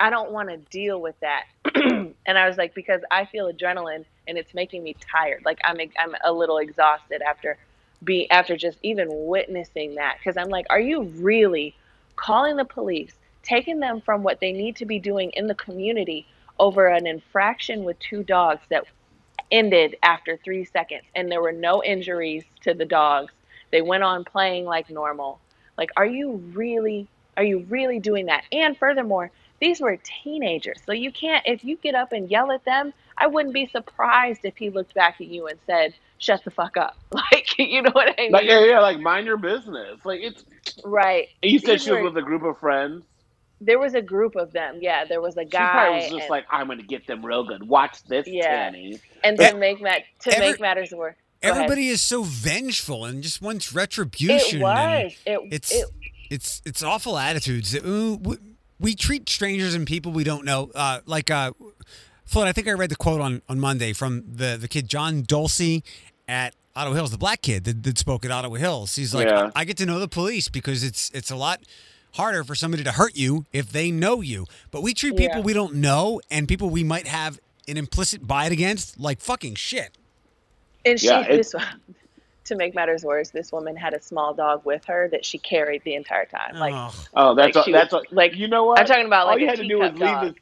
I 0.00 0.10
don't 0.10 0.32
want 0.32 0.48
to 0.48 0.56
deal 0.56 1.00
with 1.00 1.14
that. 1.20 1.44
and 1.76 2.14
I 2.26 2.48
was 2.48 2.56
like, 2.56 2.74
because 2.74 3.02
I 3.12 3.24
feel 3.26 3.52
adrenaline 3.52 4.04
and 4.26 4.36
it's 4.36 4.52
making 4.52 4.82
me 4.82 4.96
tired. 5.00 5.42
Like 5.44 5.60
I'm, 5.64 5.76
I'm 5.78 6.16
a 6.24 6.32
little 6.32 6.58
exhausted 6.58 7.22
after 7.22 7.56
be 8.04 8.30
after 8.30 8.56
just 8.56 8.78
even 8.82 9.08
witnessing 9.10 9.94
that. 9.96 10.18
Cause 10.22 10.36
I'm 10.36 10.48
like, 10.48 10.66
are 10.70 10.80
you 10.80 11.02
really 11.02 11.74
calling 12.16 12.56
the 12.56 12.64
police, 12.64 13.14
taking 13.42 13.80
them 13.80 14.00
from 14.00 14.22
what 14.22 14.40
they 14.40 14.52
need 14.52 14.76
to 14.76 14.86
be 14.86 14.98
doing 14.98 15.30
in 15.30 15.46
the 15.46 15.54
community 15.54 16.26
over 16.58 16.86
an 16.86 17.06
infraction 17.06 17.84
with 17.84 17.98
two 17.98 18.22
dogs 18.22 18.62
that 18.70 18.84
ended 19.50 19.96
after 20.02 20.36
three 20.38 20.64
seconds 20.64 21.04
and 21.14 21.30
there 21.30 21.42
were 21.42 21.52
no 21.52 21.82
injuries 21.82 22.44
to 22.62 22.74
the 22.74 22.84
dogs. 22.84 23.32
They 23.70 23.82
went 23.82 24.02
on 24.02 24.24
playing 24.24 24.64
like 24.64 24.90
normal. 24.90 25.40
Like, 25.76 25.90
are 25.96 26.06
you 26.06 26.32
really, 26.52 27.08
are 27.36 27.44
you 27.44 27.60
really 27.68 27.98
doing 27.98 28.26
that? 28.26 28.44
And 28.52 28.76
furthermore, 28.76 29.30
these 29.60 29.80
were 29.80 29.98
teenagers. 30.22 30.80
So 30.84 30.92
you 30.92 31.10
can't, 31.12 31.46
if 31.46 31.64
you 31.64 31.76
get 31.76 31.94
up 31.94 32.12
and 32.12 32.30
yell 32.30 32.52
at 32.52 32.64
them, 32.64 32.92
I 33.18 33.26
wouldn't 33.26 33.54
be 33.54 33.66
surprised 33.66 34.40
if 34.44 34.56
he 34.56 34.70
looked 34.70 34.94
back 34.94 35.20
at 35.20 35.26
you 35.26 35.46
and 35.46 35.58
said, 35.66 35.94
shut 36.18 36.42
the 36.44 36.50
fuck 36.50 36.76
up. 36.76 36.96
Like, 37.12 37.58
you 37.58 37.82
know 37.82 37.90
what 37.92 38.08
I 38.08 38.22
mean? 38.22 38.32
like 38.32 38.46
yeah 38.46 38.64
yeah 38.64 38.80
like 38.80 38.98
mind 39.00 39.26
your 39.26 39.36
business 39.36 40.04
like 40.04 40.20
it's 40.22 40.44
right. 40.84 41.28
and 41.42 41.50
you 41.52 41.58
said 41.58 41.74
These 41.74 41.84
she 41.84 41.90
was 41.92 42.02
with 42.04 42.16
a 42.16 42.22
group 42.22 42.42
of 42.42 42.58
friends 42.58 43.04
There 43.60 43.78
was 43.78 43.94
a 43.94 44.02
group 44.02 44.34
of 44.36 44.52
them. 44.52 44.78
Yeah, 44.80 45.04
there 45.04 45.20
was 45.20 45.36
a 45.36 45.42
She 45.42 45.48
guy. 45.48 45.70
probably 45.72 45.94
was 45.96 46.04
just 46.10 46.20
and, 46.22 46.30
like, 46.30 46.46
I'm 46.50 46.66
gonna 46.68 46.82
get 46.82 47.06
them 47.06 47.24
real 47.24 47.44
good. 47.44 47.66
Watch 47.68 48.02
this, 48.04 48.26
Yeah. 48.26 48.70
Tanny. 48.70 48.98
and 49.24 49.38
to 49.38 49.54
make 49.56 49.80
ma- 49.80 49.98
to 50.20 50.32
Every- 50.34 50.50
make 50.52 50.60
matters 50.60 50.90
worse. 50.92 51.14
Go 51.42 51.48
ahead. 51.50 51.56
Everybody 51.62 51.88
is 51.88 52.00
so 52.02 52.22
vengeful 52.22 53.04
and 53.04 53.22
just 53.22 53.40
wants 53.42 53.72
retribution. 53.74 54.60
It 54.60 54.62
was. 54.62 55.12
It, 55.26 55.38
It's 55.52 55.72
it 55.72 55.84
it's 56.30 56.62
it's 56.64 56.82
awful 56.82 57.18
attitudes. 57.18 57.78
We, 57.82 58.36
we 58.80 58.94
treat 58.94 59.28
strangers 59.28 59.74
and 59.74 59.86
people 59.86 60.12
we 60.12 60.24
don't 60.24 60.44
know 60.44 60.70
uh, 60.74 61.00
like 61.06 61.30
uh, 61.30 61.52
Floyd. 62.32 62.48
I 62.48 62.52
think 62.52 62.66
I 62.68 62.72
read 62.72 62.90
the 62.90 62.96
quote 62.96 63.20
on, 63.20 63.42
on 63.48 63.60
Monday 63.60 63.92
from 63.92 64.24
the 64.26 64.56
the 64.60 64.68
kid 64.68 64.88
John 64.88 65.22
Dulce 65.22 65.82
at 66.28 66.54
Ottawa 66.74 66.94
Hills, 66.96 67.10
the 67.10 67.18
black 67.18 67.42
kid 67.42 67.64
that, 67.64 67.82
that 67.82 67.98
spoke 67.98 68.24
at 68.24 68.30
Ottawa 68.30 68.56
Hills. 68.56 68.96
He's 68.96 69.14
like, 69.14 69.28
Yeah. 69.28 69.50
I 69.54 69.64
get 69.64 69.76
to 69.78 69.86
know 69.86 69.98
the 69.98 70.08
police 70.08 70.48
because 70.48 70.82
it's 70.82 71.10
it's 71.14 71.30
a 71.30 71.36
lot 71.36 71.60
harder 72.14 72.44
for 72.44 72.54
somebody 72.54 72.82
to 72.84 72.92
hurt 72.92 73.16
you 73.16 73.46
if 73.52 73.70
they 73.72 73.90
know 73.90 74.20
you. 74.20 74.46
But 74.70 74.82
we 74.82 74.94
treat 74.94 75.16
people 75.16 75.38
Yeah. 75.38 75.42
we 75.44 75.52
don't 75.52 75.74
know 75.74 76.20
and 76.30 76.48
people 76.48 76.68
we 76.70 76.84
might 76.84 77.06
have 77.06 77.38
an 77.68 77.76
implicit 77.76 78.26
bias 78.26 78.50
against 78.52 78.98
like 78.98 79.20
fucking 79.20 79.54
shit. 79.54 79.90
And 80.84 80.98
she, 80.98 81.06
Yeah, 81.06 81.20
it- 81.22 81.36
this, 81.36 81.54
to 82.46 82.56
make 82.56 82.74
matters 82.74 83.04
worse, 83.04 83.30
this 83.30 83.52
woman 83.52 83.76
had 83.76 83.94
a 83.94 84.02
small 84.02 84.34
dog 84.34 84.62
with 84.64 84.84
her 84.86 85.08
that 85.12 85.24
she 85.24 85.38
carried 85.38 85.82
the 85.84 85.94
entire 85.94 86.24
time. 86.26 86.56
Like, 86.56 86.74
Oh, 87.14 87.34
that's 87.34 87.54
Like 87.54 87.56
all, 87.56 87.62
she 87.64 87.72
that's 87.72 87.92
was- 87.92 88.04
all, 88.10 88.16
like, 88.16 88.34
you 88.34 88.48
know 88.48 88.64
what? 88.64 88.80
I'm 88.80 88.86
talking 88.86 89.06
about 89.06 89.26
all 89.26 89.32
like 89.32 89.40
you 89.40 89.46
had 89.46 89.58
to 89.58 89.68
do 89.68 89.78
was 89.78 89.92
teacup 89.92 90.22
leave 90.22 90.32
dog. 90.34 90.40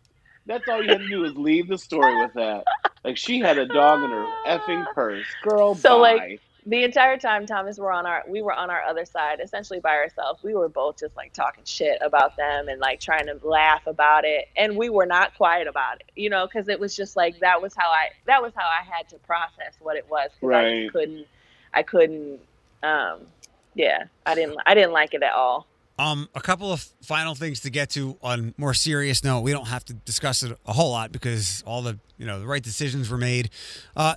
That's 0.51 0.69
all 0.69 0.83
you 0.83 0.93
had 0.93 1.03
to 1.05 1.09
do 1.09 1.23
was 1.23 1.37
leave 1.37 1.69
the 1.69 1.79
story 1.79 2.17
with 2.17 2.35
that. 2.35 2.67
Like 3.05 3.19
she 3.19 3.41
had 3.41 3.59
a 3.59 3.67
dog 3.67 4.05
in 4.05 4.13
her 4.13 4.35
effing 4.47 4.91
purse, 4.91 5.37
girl. 5.43 5.77
So, 5.77 5.99
bye. 5.99 6.01
like, 6.01 6.43
the 6.67 6.85
entire 6.85 7.19
time 7.19 7.47
Thomas 7.47 7.79
were 7.79 7.93
on 7.93 8.07
our 8.07 8.25
we 8.29 8.43
were 8.43 8.55
on 8.55 8.71
our 8.71 8.83
other 8.85 9.07
side, 9.07 9.41
essentially 9.43 9.81
by 9.81 9.97
ourselves. 9.97 10.43
We 10.45 10.55
were 10.55 10.69
both 10.71 10.99
just 11.01 11.17
like 11.17 11.33
talking 11.35 11.65
shit 11.67 11.99
about 12.03 12.37
them 12.37 12.69
and 12.69 12.81
like 12.81 13.01
trying 13.01 13.29
to 13.29 13.41
laugh 13.47 13.87
about 13.89 14.27
it, 14.27 14.47
and 14.57 14.77
we 14.77 14.91
were 14.91 15.07
not 15.07 15.37
quiet 15.37 15.69
about 15.69 16.01
it, 16.03 16.11
you 16.17 16.31
know, 16.31 16.47
because 16.49 16.69
it 16.69 16.81
was 16.81 16.97
just 16.97 17.17
like 17.17 17.41
that 17.41 17.63
was 17.63 17.75
how 17.77 17.91
I 17.91 18.11
that 18.27 18.43
was 18.43 18.55
how 18.57 18.67
I 18.67 18.85
had 18.85 19.09
to 19.11 19.19
process 19.21 19.77
what 19.81 19.97
it 19.97 20.09
was. 20.11 20.31
'cause 20.41 20.53
I 20.53 20.67
Right. 20.67 20.75
just 20.75 20.89
couldn't 20.89 21.29
I 21.75 21.85
couldn't. 21.85 22.41
Um, 22.85 23.29
yeah, 23.77 24.07
I 24.27 24.37
didn't. 24.37 24.59
I 24.67 24.75
didn't 24.75 24.93
like 24.93 25.15
it 25.15 25.25
at 25.25 25.35
all. 25.35 25.70
Um, 26.01 26.31
a 26.35 26.41
couple 26.41 26.73
of 26.73 26.81
final 27.03 27.35
things 27.35 27.61
to 27.61 27.71
get 27.71 27.91
to 27.91 28.17
on 28.23 28.55
more 28.57 28.73
serious 28.73 29.23
note. 29.23 29.41
We 29.41 29.53
don't 29.53 29.69
have 29.69 29.85
to 29.85 29.93
discuss 29.93 30.43
it 30.43 30.59
a 30.65 30.73
whole 30.73 30.93
lot 30.93 31.13
because 31.13 31.63
all 31.67 31.83
the 31.83 31.99
you 32.17 32.25
know 32.25 32.41
the 32.41 32.47
right 32.47 32.63
decisions 32.63 33.11
were 33.11 33.19
made. 33.19 33.51
Uh, 33.95 34.15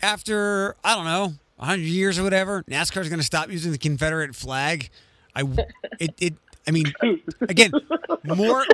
after 0.00 0.76
I 0.82 0.94
don't 0.94 1.04
know 1.04 1.34
hundred 1.58 1.84
years 1.84 2.18
or 2.18 2.22
whatever, 2.22 2.62
NASCAR 2.62 3.02
is 3.02 3.10
going 3.10 3.18
to 3.18 3.26
stop 3.26 3.50
using 3.50 3.70
the 3.70 3.76
Confederate 3.76 4.34
flag. 4.34 4.88
I 5.34 5.42
it 6.00 6.14
it. 6.18 6.34
I 6.66 6.70
mean, 6.70 6.86
again, 7.42 7.70
more 8.24 8.64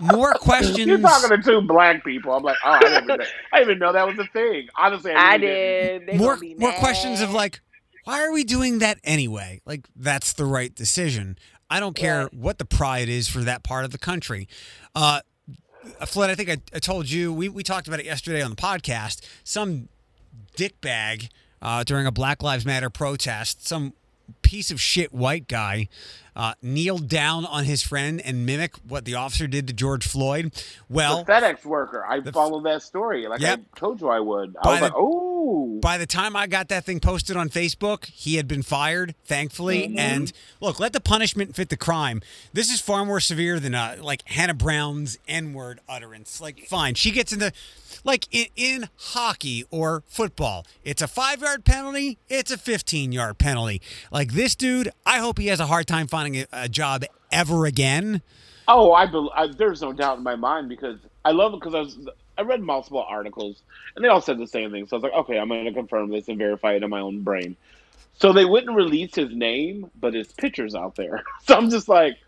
more 0.00 0.32
questions. 0.34 0.78
You're 0.78 0.98
talking 0.98 1.36
to 1.36 1.42
two 1.42 1.60
black 1.60 2.02
people. 2.02 2.32
I'm 2.32 2.42
like, 2.42 2.56
oh, 2.64 2.70
I 2.70 2.78
didn't, 2.80 3.04
even 3.04 3.06
know, 3.06 3.24
I 3.52 3.58
didn't 3.58 3.70
even 3.70 3.78
know 3.78 3.92
that 3.92 4.06
was 4.06 4.18
a 4.18 4.26
thing. 4.32 4.68
Honestly, 4.74 5.12
I, 5.12 5.32
I 5.32 5.36
really 5.36 5.46
didn't. 6.06 6.18
more 6.18 6.36
be 6.38 6.54
more 6.54 6.72
questions 6.72 7.20
of 7.20 7.32
like, 7.32 7.60
why 8.04 8.24
are 8.24 8.32
we 8.32 8.42
doing 8.42 8.78
that 8.78 8.98
anyway? 9.04 9.60
Like 9.66 9.86
that's 9.94 10.32
the 10.32 10.46
right 10.46 10.74
decision. 10.74 11.36
I 11.70 11.80
don't 11.80 11.94
care 11.96 12.22
Right. 12.24 12.34
what 12.34 12.58
the 12.58 12.64
pride 12.64 13.08
is 13.08 13.28
for 13.28 13.40
that 13.40 13.62
part 13.62 13.84
of 13.84 13.90
the 13.90 13.98
country. 13.98 14.48
Uh, 14.94 15.20
Flint, 16.06 16.30
I 16.30 16.34
think 16.34 16.48
I, 16.50 16.58
I 16.74 16.78
told 16.78 17.10
you 17.10 17.32
we, 17.32 17.48
we 17.48 17.62
talked 17.62 17.88
about 17.88 18.00
it 18.00 18.06
yesterday 18.06 18.42
on 18.42 18.50
the 18.50 18.56
podcast. 18.56 19.20
Some 19.44 19.88
dickbag 20.56 21.28
uh, 21.62 21.84
during 21.84 22.06
a 22.06 22.12
Black 22.12 22.42
Lives 22.42 22.64
Matter 22.66 22.90
protest, 22.90 23.66
some 23.66 23.92
piece 24.42 24.70
of 24.70 24.80
shit 24.80 25.12
white 25.12 25.48
guy 25.48 25.88
uh, 26.38 26.54
kneeled 26.62 27.08
down 27.08 27.44
on 27.44 27.64
his 27.64 27.82
friend 27.82 28.22
and 28.24 28.46
mimic 28.46 28.76
what 28.88 29.04
the 29.04 29.14
officer 29.16 29.46
did 29.46 29.66
to 29.66 29.74
George 29.74 30.06
Floyd. 30.06 30.52
Well, 30.88 31.24
the 31.24 31.32
FedEx 31.32 31.64
worker. 31.66 32.06
I 32.08 32.20
the- 32.20 32.32
followed 32.32 32.64
that 32.64 32.82
story 32.82 33.26
like 33.26 33.40
Yep. 33.40 33.60
I 33.74 33.78
told 33.78 34.00
you 34.00 34.08
I 34.08 34.20
would. 34.20 34.56
I 34.60 34.64
By 34.64 34.70
was 34.70 34.78
the- 34.80 34.84
like, 34.86 34.92
oh, 34.96 35.78
by 35.82 35.98
the 35.98 36.06
time 36.06 36.34
I 36.36 36.46
got 36.46 36.68
that 36.68 36.84
thing 36.84 37.00
posted 37.00 37.36
on 37.36 37.48
Facebook, 37.48 38.06
he 38.06 38.36
had 38.36 38.46
been 38.48 38.62
fired, 38.62 39.14
thankfully. 39.24 39.94
And 39.96 40.32
look, 40.60 40.78
let 40.80 40.92
the 40.92 41.00
punishment 41.00 41.54
fit 41.56 41.68
the 41.68 41.76
crime. 41.76 42.22
This 42.52 42.70
is 42.72 42.80
far 42.80 43.04
more 43.04 43.20
severe 43.20 43.58
than 43.60 43.74
uh, 43.74 43.96
like 44.00 44.22
Hannah 44.28 44.54
Brown's 44.54 45.18
N-word 45.28 45.80
utterance. 45.88 46.40
Like, 46.40 46.60
fine, 46.66 46.94
she 46.94 47.10
gets 47.10 47.32
into 47.32 47.52
like 48.04 48.26
in, 48.30 48.46
in 48.54 48.88
hockey 48.96 49.64
or 49.70 50.02
football, 50.06 50.64
it's 50.84 51.02
a 51.02 51.08
five-yard 51.08 51.64
penalty, 51.64 52.18
it's 52.28 52.50
a 52.50 52.56
fifteen-yard 52.58 53.38
penalty. 53.38 53.80
Like 54.12 54.32
this 54.32 54.54
dude, 54.54 54.90
I 55.04 55.18
hope 55.18 55.38
he 55.38 55.48
has 55.48 55.58
a 55.60 55.66
hard 55.66 55.86
time 55.88 56.06
finding 56.06 56.27
a, 56.36 56.46
a 56.52 56.68
job 56.68 57.04
ever 57.32 57.66
again. 57.66 58.22
oh, 58.66 58.92
I, 58.92 59.06
bel 59.06 59.30
I 59.34 59.48
there's 59.48 59.82
no 59.82 59.92
doubt 59.92 60.18
in 60.18 60.24
my 60.24 60.36
mind 60.36 60.68
because 60.68 60.98
I 61.24 61.32
love 61.32 61.54
it 61.54 61.60
because 61.60 61.74
I 61.74 61.80
was 61.80 62.08
I 62.36 62.42
read 62.42 62.62
multiple 62.62 63.04
articles 63.06 63.62
and 63.96 64.04
they 64.04 64.08
all 64.08 64.20
said 64.20 64.38
the 64.38 64.46
same 64.46 64.70
thing. 64.70 64.86
So 64.86 64.96
I 64.96 64.98
was 64.98 65.02
like, 65.04 65.12
okay, 65.12 65.38
I'm 65.38 65.48
going 65.48 65.64
to 65.64 65.72
confirm 65.72 66.10
this 66.10 66.28
and 66.28 66.38
verify 66.38 66.74
it 66.74 66.82
in 66.82 66.90
my 66.90 67.00
own 67.00 67.22
brain. 67.22 67.56
So 68.20 68.32
they 68.32 68.44
wouldn't 68.44 68.76
release 68.76 69.14
his 69.14 69.34
name, 69.34 69.90
but 70.00 70.14
his 70.14 70.32
picture's 70.32 70.74
out 70.74 70.94
there. 70.96 71.22
So 71.46 71.54
I'm 71.54 71.70
just 71.70 71.88
like, 71.88 72.18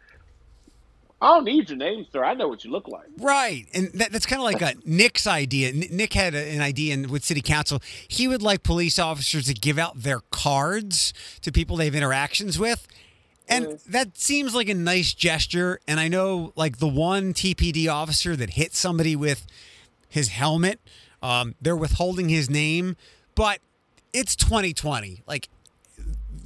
I 1.22 1.34
don't 1.34 1.44
need 1.44 1.68
your 1.68 1.76
name, 1.76 2.06
sir. 2.10 2.24
I 2.24 2.32
know 2.32 2.48
what 2.48 2.64
you 2.64 2.70
look 2.70 2.88
like. 2.88 3.06
Right, 3.18 3.66
and 3.74 3.92
that, 3.92 4.10
that's 4.10 4.24
kind 4.24 4.40
of 4.40 4.44
like 4.44 4.62
a 4.62 4.74
Nick's 4.86 5.26
idea. 5.26 5.72
Nick 5.72 6.14
had 6.14 6.34
a, 6.34 6.38
an 6.38 6.62
idea 6.62 6.94
in, 6.94 7.10
with 7.10 7.24
City 7.24 7.42
Council. 7.42 7.82
He 8.08 8.26
would 8.26 8.40
like 8.40 8.62
police 8.62 8.98
officers 8.98 9.46
to 9.46 9.54
give 9.54 9.78
out 9.78 10.00
their 10.02 10.20
cards 10.30 11.12
to 11.42 11.52
people 11.52 11.76
they 11.76 11.84
have 11.84 11.94
interactions 11.94 12.58
with, 12.58 12.88
and 13.50 13.78
that 13.88 14.16
seems 14.16 14.54
like 14.54 14.68
a 14.68 14.74
nice 14.74 15.12
gesture. 15.12 15.80
And 15.86 15.98
I 15.98 16.08
know, 16.08 16.52
like 16.56 16.78
the 16.78 16.88
one 16.88 17.34
TPD 17.34 17.92
officer 17.92 18.36
that 18.36 18.50
hit 18.50 18.74
somebody 18.74 19.16
with 19.16 19.46
his 20.08 20.28
helmet, 20.28 20.80
um, 21.22 21.54
they're 21.60 21.76
withholding 21.76 22.28
his 22.28 22.48
name, 22.48 22.96
but 23.34 23.60
it's 24.12 24.36
2020. 24.36 25.22
Like 25.26 25.48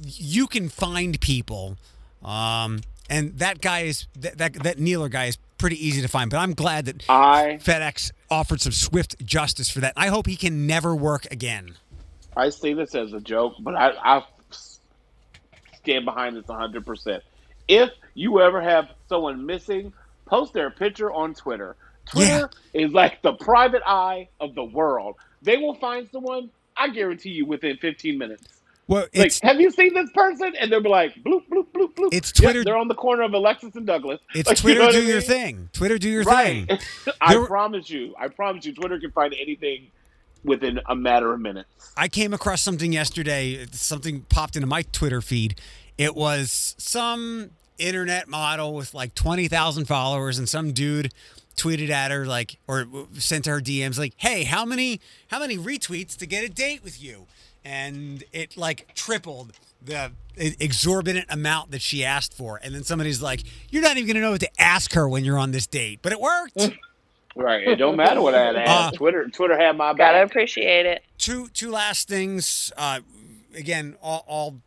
you 0.03 0.47
can 0.47 0.69
find 0.69 1.19
people. 1.19 1.77
Um, 2.23 2.81
and 3.09 3.37
that 3.37 3.61
guy 3.61 3.81
is 3.81 4.07
that, 4.19 4.37
that 4.39 4.53
that 4.63 4.79
kneeler 4.79 5.09
guy 5.09 5.25
is 5.25 5.37
pretty 5.57 5.85
easy 5.85 6.01
to 6.01 6.07
find. 6.07 6.29
But 6.29 6.37
I'm 6.37 6.53
glad 6.53 6.85
that 6.85 7.03
I 7.07 7.59
FedEx 7.61 8.11
offered 8.29 8.61
some 8.61 8.71
swift 8.71 9.23
justice 9.25 9.69
for 9.69 9.79
that. 9.81 9.93
I 9.95 10.07
hope 10.07 10.27
he 10.27 10.35
can 10.35 10.65
never 10.67 10.95
work 10.95 11.27
again. 11.31 11.75
I 12.35 12.49
see 12.49 12.73
this 12.73 12.95
as 12.95 13.13
a 13.13 13.21
joke, 13.21 13.53
but 13.59 13.75
I, 13.75 13.91
I 13.91 14.25
stand 15.85 16.03
behind 16.05 16.35
this 16.35 16.45
100%. 16.45 17.21
If 17.67 17.91
you 18.15 18.41
ever 18.41 18.59
have 18.61 18.89
someone 19.07 19.45
missing, 19.45 19.93
post 20.25 20.53
their 20.53 20.69
picture 20.71 21.11
on 21.11 21.33
Twitter. 21.35 21.75
Twitter 22.07 22.49
is 22.73 22.91
like 22.91 23.21
the 23.21 23.33
private 23.33 23.81
eye 23.85 24.27
of 24.39 24.55
the 24.55 24.63
world. 24.63 25.15
They 25.41 25.57
will 25.57 25.75
find 25.75 26.07
someone, 26.11 26.49
I 26.77 26.89
guarantee 26.89 27.31
you, 27.31 27.45
within 27.45 27.77
15 27.77 28.17
minutes. 28.17 28.43
Well, 28.87 29.07
Like, 29.15 29.33
have 29.41 29.59
you 29.59 29.71
seen 29.71 29.95
this 29.95 30.11
person? 30.11 30.53
And 30.59 30.71
they'll 30.71 30.79
be 30.81 30.89
like, 30.89 31.15
bloop, 31.23 31.47
bloop, 31.49 31.67
bloop, 31.73 31.95
bloop. 31.95 32.09
It's 32.13 32.31
Yep, 32.39 32.43
Twitter- 32.43 32.63
they're 32.63 32.77
on 32.77 32.87
the 32.87 32.93
corner 32.95 33.23
of 33.23 33.33
Alexis 33.33 33.75
and 33.75 33.85
Douglas. 33.87 34.19
it's 34.35 34.47
Like, 34.47 34.57
you 34.59 34.61
Twitter 34.61 34.79
know 34.85 34.91
do 34.91 34.97
I 34.99 35.01
your 35.01 35.17
mean? 35.17 35.27
thing. 35.27 35.69
Twitter 35.73 35.97
do 35.97 36.09
your 36.09 36.23
Right. 36.23 36.67
thing. 36.67 36.79
I 37.21 37.33
There 37.33 37.45
promise 37.47 37.89
you. 37.89 38.13
I 38.19 38.27
promise 38.27 38.65
you, 38.65 38.73
Twitter 38.75 38.99
can 38.99 39.11
find 39.11 39.33
anything 39.39 39.87
within 40.45 40.79
a 40.87 40.95
matter 40.95 41.33
of 41.33 41.41
minutes. 41.41 41.69
I 41.97 42.07
came 42.07 42.33
across 42.33 42.61
something 42.61 42.93
yesterday. 42.93 43.65
Something 43.71 44.21
popped 44.21 44.55
into 44.55 44.67
my 44.67 44.83
Twitter 44.83 45.21
feed. 45.21 45.59
It 45.97 46.15
was 46.15 46.75
some 46.77 47.51
internet 47.77 48.27
model 48.27 48.73
with 48.73 48.93
like 48.93 49.15
twenty 49.15 49.47
thousand 49.47 49.85
followers, 49.85 50.37
and 50.37 50.47
some 50.47 50.71
dude 50.71 51.13
tweeted 51.55 51.89
at 51.89 52.11
her 52.11 52.25
like, 52.25 52.57
or 52.67 52.85
sent 53.13 53.45
her 53.45 53.59
DMs 53.59 53.97
like, 53.97 54.13
"Hey, 54.17 54.43
how 54.43 54.65
many 54.65 54.99
how 55.27 55.39
many 55.39 55.57
retweets 55.57 56.15
to 56.17 56.25
get 56.25 56.43
a 56.43 56.49
date 56.49 56.83
with 56.83 57.01
you?" 57.01 57.27
And 57.63 58.23
it 58.31 58.57
like 58.57 58.93
tripled 58.95 59.53
the 59.83 60.11
exorbitant 60.35 61.27
amount 61.29 61.71
that 61.71 61.81
she 61.81 62.03
asked 62.03 62.33
for. 62.33 62.59
And 62.61 62.75
then 62.75 62.83
somebody's 62.83 63.21
like, 63.21 63.43
"You're 63.69 63.81
not 63.81 63.97
even 63.97 64.07
gonna 64.07 64.21
know 64.21 64.31
what 64.31 64.41
to 64.41 64.61
ask 64.61 64.93
her 64.93 65.07
when 65.07 65.23
you're 65.23 65.37
on 65.37 65.51
this 65.51 65.67
date," 65.67 65.99
but 66.01 66.11
it 66.11 66.19
worked. 66.19 66.57
Right. 67.35 67.67
It 67.67 67.75
don't 67.75 67.97
matter 67.97 68.21
what 68.21 68.33
I 68.33 68.45
had 68.45 68.55
Uh, 68.55 68.59
asked. 68.59 68.95
Twitter 68.95 69.27
Twitter 69.27 69.57
had 69.57 69.75
my 69.75 69.93
Gotta 69.93 70.23
appreciate 70.23 70.85
it. 70.85 71.03
two 71.17 71.49
two 71.49 71.69
last 71.69 72.07
things. 72.07 72.71
Uh, 72.77 73.01
again, 73.55 73.97
all, 74.01 74.23
all 74.27 74.61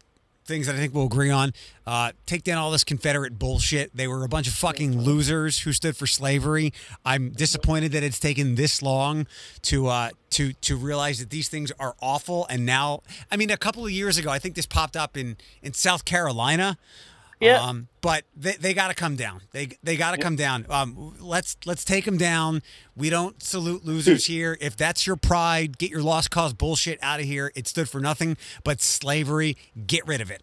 things 0.45 0.67
that 0.67 0.75
I 0.75 0.79
think 0.79 0.95
we'll 0.95 1.07
agree 1.07 1.31
on. 1.31 1.53
Uh, 1.87 2.13
take 2.25 2.43
down 2.43 2.57
all 2.59 2.71
this 2.71 2.85
Confederate 2.85 3.39
bullshit. 3.39 3.95
They 3.95 4.07
were 4.09 4.25
a 4.25 4.29
bunch 4.29 4.49
of 4.49 4.55
fucking 4.55 4.99
losers 5.01 5.61
who 5.61 5.73
stood 5.75 5.95
for 5.97 6.07
slavery. 6.07 6.73
I'm 7.05 7.31
disappointed 7.31 7.93
that 7.93 8.03
it's 8.03 8.19
taken 8.19 8.55
this 8.55 8.83
long 8.83 9.27
to 9.63 9.87
uh, 9.89 10.11
to 10.31 10.53
to 10.53 10.77
realize 10.77 11.19
that 11.21 11.31
these 11.31 11.49
things 11.49 11.73
are 11.79 11.95
awful. 12.03 12.47
And 12.51 12.67
now, 12.67 13.01
I 13.31 13.37
mean, 13.37 13.51
a 13.51 13.57
couple 13.57 13.85
of 13.85 13.91
years 13.91 14.19
ago, 14.19 14.31
I 14.31 14.39
think 14.39 14.55
this 14.57 14.67
popped 14.67 14.97
up 14.97 15.17
in 15.17 15.37
in 15.63 15.73
South 15.73 16.05
Carolina. 16.05 16.77
Yeah. 17.41 17.61
Um, 17.63 17.89
but 18.01 18.25
they, 18.37 18.53
they 18.53 18.75
got 18.75 18.89
to 18.89 18.95
come 18.95 19.17
down. 19.17 19.43
They 19.53 19.69
they 19.83 19.97
got 19.97 20.13
to 20.13 20.19
come 20.19 20.37
down. 20.37 20.67
Um, 20.69 21.15
let's 21.21 21.57
let's 21.65 21.85
take 21.85 22.05
them 22.05 22.19
down. 22.19 22.63
We 22.97 23.11
don't 23.11 23.41
salute 23.43 23.85
losers 23.85 24.27
here. 24.27 24.57
If 24.61 24.77
that's 24.77 25.07
your 25.07 25.17
pride, 25.17 25.79
get 25.79 25.91
your 25.91 26.03
lost 26.03 26.31
cause 26.31 26.53
bullshit 26.53 26.99
out 27.03 27.21
of 27.21 27.27
here. 27.27 27.53
It 27.55 27.69
stood 27.69 27.89
for 27.89 28.01
nothing 28.01 28.37
but 28.65 28.81
slavery. 28.81 29.57
Get 29.87 30.07
rid 30.07 30.21
of 30.21 30.31
it. 30.31 30.43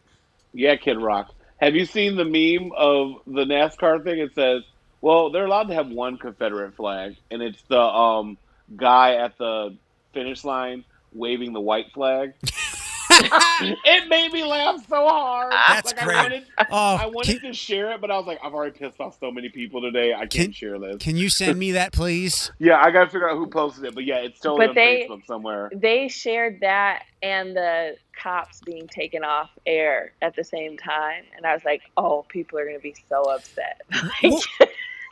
Yeah, 0.53 0.75
Kid 0.77 1.01
Rock. 1.01 1.33
Have 1.57 1.75
you 1.75 1.85
seen 1.85 2.15
the 2.15 2.25
meme 2.25 2.71
of 2.75 3.21
the 3.27 3.45
NASCAR 3.45 4.03
thing? 4.03 4.19
It 4.19 4.33
says, 4.35 4.63
"Well, 5.01 5.31
they're 5.31 5.45
allowed 5.45 5.67
to 5.67 5.73
have 5.73 5.89
one 5.89 6.17
Confederate 6.17 6.75
flag, 6.75 7.17
and 7.29 7.41
it's 7.41 7.61
the 7.63 7.81
um 7.81 8.37
guy 8.75 9.15
at 9.15 9.37
the 9.37 9.75
finish 10.13 10.43
line 10.45 10.85
waving 11.13 11.51
the 11.51 11.61
white 11.61 11.91
flag." 11.93 12.33
it 13.85 14.07
made 14.09 14.31
me 14.31 14.43
laugh 14.43 14.85
so 14.87 15.07
hard. 15.07 15.53
That's 15.67 15.93
Like, 15.93 16.03
great. 16.03 16.15
I 16.17 16.23
wanted, 16.23 16.45
Oh, 16.71 16.95
I 17.01 17.05
wanted 17.07 17.41
can, 17.41 17.51
to 17.51 17.53
share 17.57 17.91
it, 17.93 18.01
but 18.01 18.11
I 18.11 18.17
was 18.17 18.25
like, 18.27 18.39
I've 18.43 18.53
already 18.53 18.77
pissed 18.77 18.99
off 18.99 19.17
so 19.19 19.31
many 19.31 19.49
people 19.49 19.81
today. 19.81 20.13
I 20.13 20.25
Can- 20.27 20.29
can't 20.45 20.55
share 20.55 20.77
this. 20.79 20.97
can 20.99 21.15
you 21.17 21.29
send 21.29 21.57
me 21.57 21.71
that, 21.73 21.93
please? 21.93 22.51
yeah, 22.59 22.81
I 22.81 22.91
gotta 22.91 23.07
figure 23.09 23.29
out 23.29 23.37
who 23.37 23.47
posted 23.47 23.85
it, 23.85 23.95
but 23.95 24.03
yeah, 24.05 24.17
it's 24.17 24.39
totally 24.39 24.67
But 24.67 24.69
on 24.69 24.75
they- 24.75 25.07
Facebook 25.09 25.25
somewhere. 25.25 25.71
They 25.73 26.07
shared 26.07 26.59
that 26.61 27.03
and 27.23 27.55
the 27.55 27.95
cops 28.21 28.61
being 28.61 28.87
taken 28.87 29.23
off 29.23 29.49
air 29.65 30.13
at 30.21 30.35
the 30.35 30.43
same 30.43 30.77
time, 30.77 31.23
and 31.35 31.45
I 31.45 31.53
was 31.53 31.63
like, 31.65 31.81
"Oh, 31.97 32.25
people 32.29 32.59
are 32.59 32.65
gonna 32.65 32.79
be 32.79 32.95
so 33.09 33.21
upset." 33.23 33.81
Who- 34.21 34.39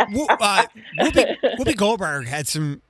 Who- 0.10 0.26
uh, 0.28 0.66
Whoopi, 1.00 1.38
Whoopi 1.60 1.76
Goldberg 1.78 2.26
had 2.28 2.48
some, 2.48 2.82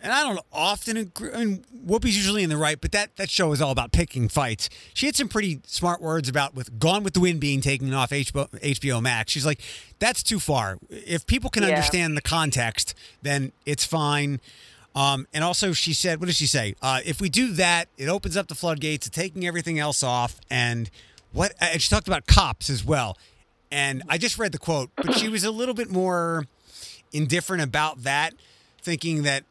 and 0.00 0.12
I 0.12 0.22
don't 0.22 0.40
often 0.52 0.96
agree. 0.96 1.30
I 1.32 1.44
mean, 1.44 1.64
Whoopi's 1.86 2.16
usually 2.16 2.42
in 2.42 2.50
the 2.50 2.56
right, 2.56 2.80
but 2.80 2.92
that, 2.92 3.16
that 3.16 3.30
show 3.30 3.52
is 3.52 3.60
all 3.62 3.70
about 3.70 3.92
picking 3.92 4.28
fights. 4.28 4.68
She 4.94 5.06
had 5.06 5.16
some 5.16 5.28
pretty 5.28 5.60
smart 5.66 6.00
words 6.02 6.28
about 6.28 6.54
with 6.54 6.78
Gone 6.78 7.02
with 7.02 7.14
the 7.14 7.20
Wind 7.20 7.40
being 7.40 7.60
taken 7.60 7.92
off 7.94 8.10
HBO, 8.10 8.48
HBO 8.60 9.00
Max. 9.02 9.32
She's 9.32 9.46
like, 9.46 9.60
that's 9.98 10.22
too 10.22 10.38
far. 10.38 10.78
If 10.90 11.26
people 11.26 11.48
can 11.50 11.62
Yeah. 11.62 11.70
understand 11.70 12.16
the 12.16 12.20
context, 12.22 12.94
then 13.22 13.52
it's 13.64 13.84
fine. 13.84 14.40
Um, 14.94 15.26
and 15.34 15.44
also, 15.44 15.72
she 15.72 15.92
said, 15.92 16.20
what 16.20 16.26
did 16.26 16.36
she 16.36 16.46
say? 16.46 16.74
Uh, 16.80 17.00
if 17.04 17.20
we 17.20 17.28
do 17.28 17.52
that, 17.52 17.88
it 17.98 18.08
opens 18.08 18.36
up 18.36 18.48
the 18.48 18.54
floodgates 18.54 19.04
to 19.06 19.10
taking 19.10 19.46
everything 19.46 19.78
else 19.78 20.02
off. 20.02 20.40
And 20.50 20.88
what? 21.32 21.52
And 21.60 21.80
she 21.82 21.88
talked 21.90 22.08
about 22.08 22.26
cops 22.26 22.70
as 22.70 22.84
well. 22.84 23.18
And 23.70 24.02
I 24.08 24.16
just 24.16 24.38
read 24.38 24.52
the 24.52 24.58
quote, 24.58 24.90
but 24.96 25.14
she 25.14 25.28
was 25.28 25.42
a 25.44 25.50
little 25.50 25.74
bit 25.74 25.90
more 25.90 26.46
indifferent 27.12 27.62
about 27.62 28.04
that, 28.04 28.34
thinking 28.80 29.22
that 29.24 29.44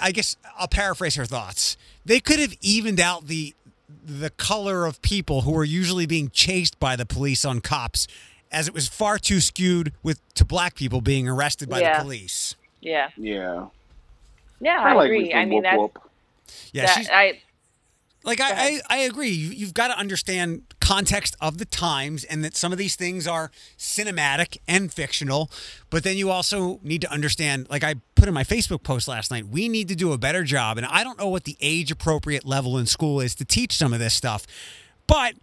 I 0.00 0.12
guess 0.12 0.36
I'll 0.58 0.68
paraphrase 0.68 1.14
her 1.16 1.26
thoughts. 1.26 1.76
They 2.04 2.20
could 2.20 2.38
have 2.38 2.54
evened 2.60 3.00
out 3.00 3.26
the 3.26 3.54
the 4.06 4.30
color 4.30 4.84
of 4.86 5.00
people 5.02 5.42
who 5.42 5.56
are 5.56 5.64
usually 5.64 6.04
being 6.06 6.28
chased 6.30 6.78
by 6.78 6.94
the 6.96 7.06
police 7.06 7.44
on 7.44 7.60
cops, 7.60 8.06
as 8.52 8.68
it 8.68 8.74
was 8.74 8.86
far 8.88 9.18
too 9.18 9.40
skewed 9.40 9.92
with 10.02 10.20
to 10.34 10.44
black 10.44 10.74
people 10.74 11.00
being 11.00 11.28
arrested 11.28 11.68
by 11.68 11.80
Yeah. 11.80 11.98
the 11.98 12.02
police. 12.04 12.54
Yeah. 12.80 13.08
Yeah. 13.16 13.66
Yeah, 14.60 14.78
I 14.80 14.90
I, 14.90 14.92
like 14.94 15.06
agree. 15.06 15.22
me 15.24 15.34
I 15.34 15.44
mean, 15.44 15.56
whoop 15.56 15.62
that's 15.64 15.78
whoop. 15.78 16.10
Yeah, 16.72 16.86
that, 16.86 16.96
she's 16.96 17.08
I 17.10 17.40
like 18.24 18.40
I, 18.40 18.52
I. 18.52 18.80
I 18.90 18.96
agree. 18.98 19.28
You, 19.28 19.50
you've 19.50 19.74
got 19.74 19.88
to 19.88 19.98
understand 19.98 20.62
context 20.80 21.36
of 21.40 21.58
the 21.58 21.64
times 21.64 22.24
and 22.24 22.44
that 22.44 22.56
some 22.56 22.72
of 22.72 22.78
these 22.78 22.96
things 22.96 23.26
are 23.26 23.50
cinematic 23.78 24.58
and 24.68 24.92
fictional. 24.92 25.50
But 25.90 26.04
then 26.04 26.16
you 26.16 26.30
also 26.30 26.80
need 26.82 27.00
to 27.02 27.10
understand, 27.10 27.68
like 27.70 27.84
I 27.84 27.96
put 28.14 28.28
in 28.28 28.34
my 28.34 28.44
Facebook 28.44 28.82
post 28.82 29.08
last 29.08 29.30
night, 29.30 29.46
we 29.48 29.68
need 29.68 29.88
to 29.88 29.94
do 29.94 30.12
a 30.12 30.18
better 30.18 30.42
job. 30.42 30.76
And 30.76 30.86
I 30.86 31.04
don't 31.04 31.18
know 31.18 31.28
what 31.28 31.44
the 31.44 31.56
age 31.60 31.90
appropriate 31.90 32.44
level 32.44 32.76
in 32.78 32.86
school 32.86 33.20
is 33.20 33.34
to 33.36 33.44
teach 33.44 33.72
some 33.76 33.92
of 33.92 33.98
this 33.98 34.14
stuff. 34.14 34.46
But 35.06 35.34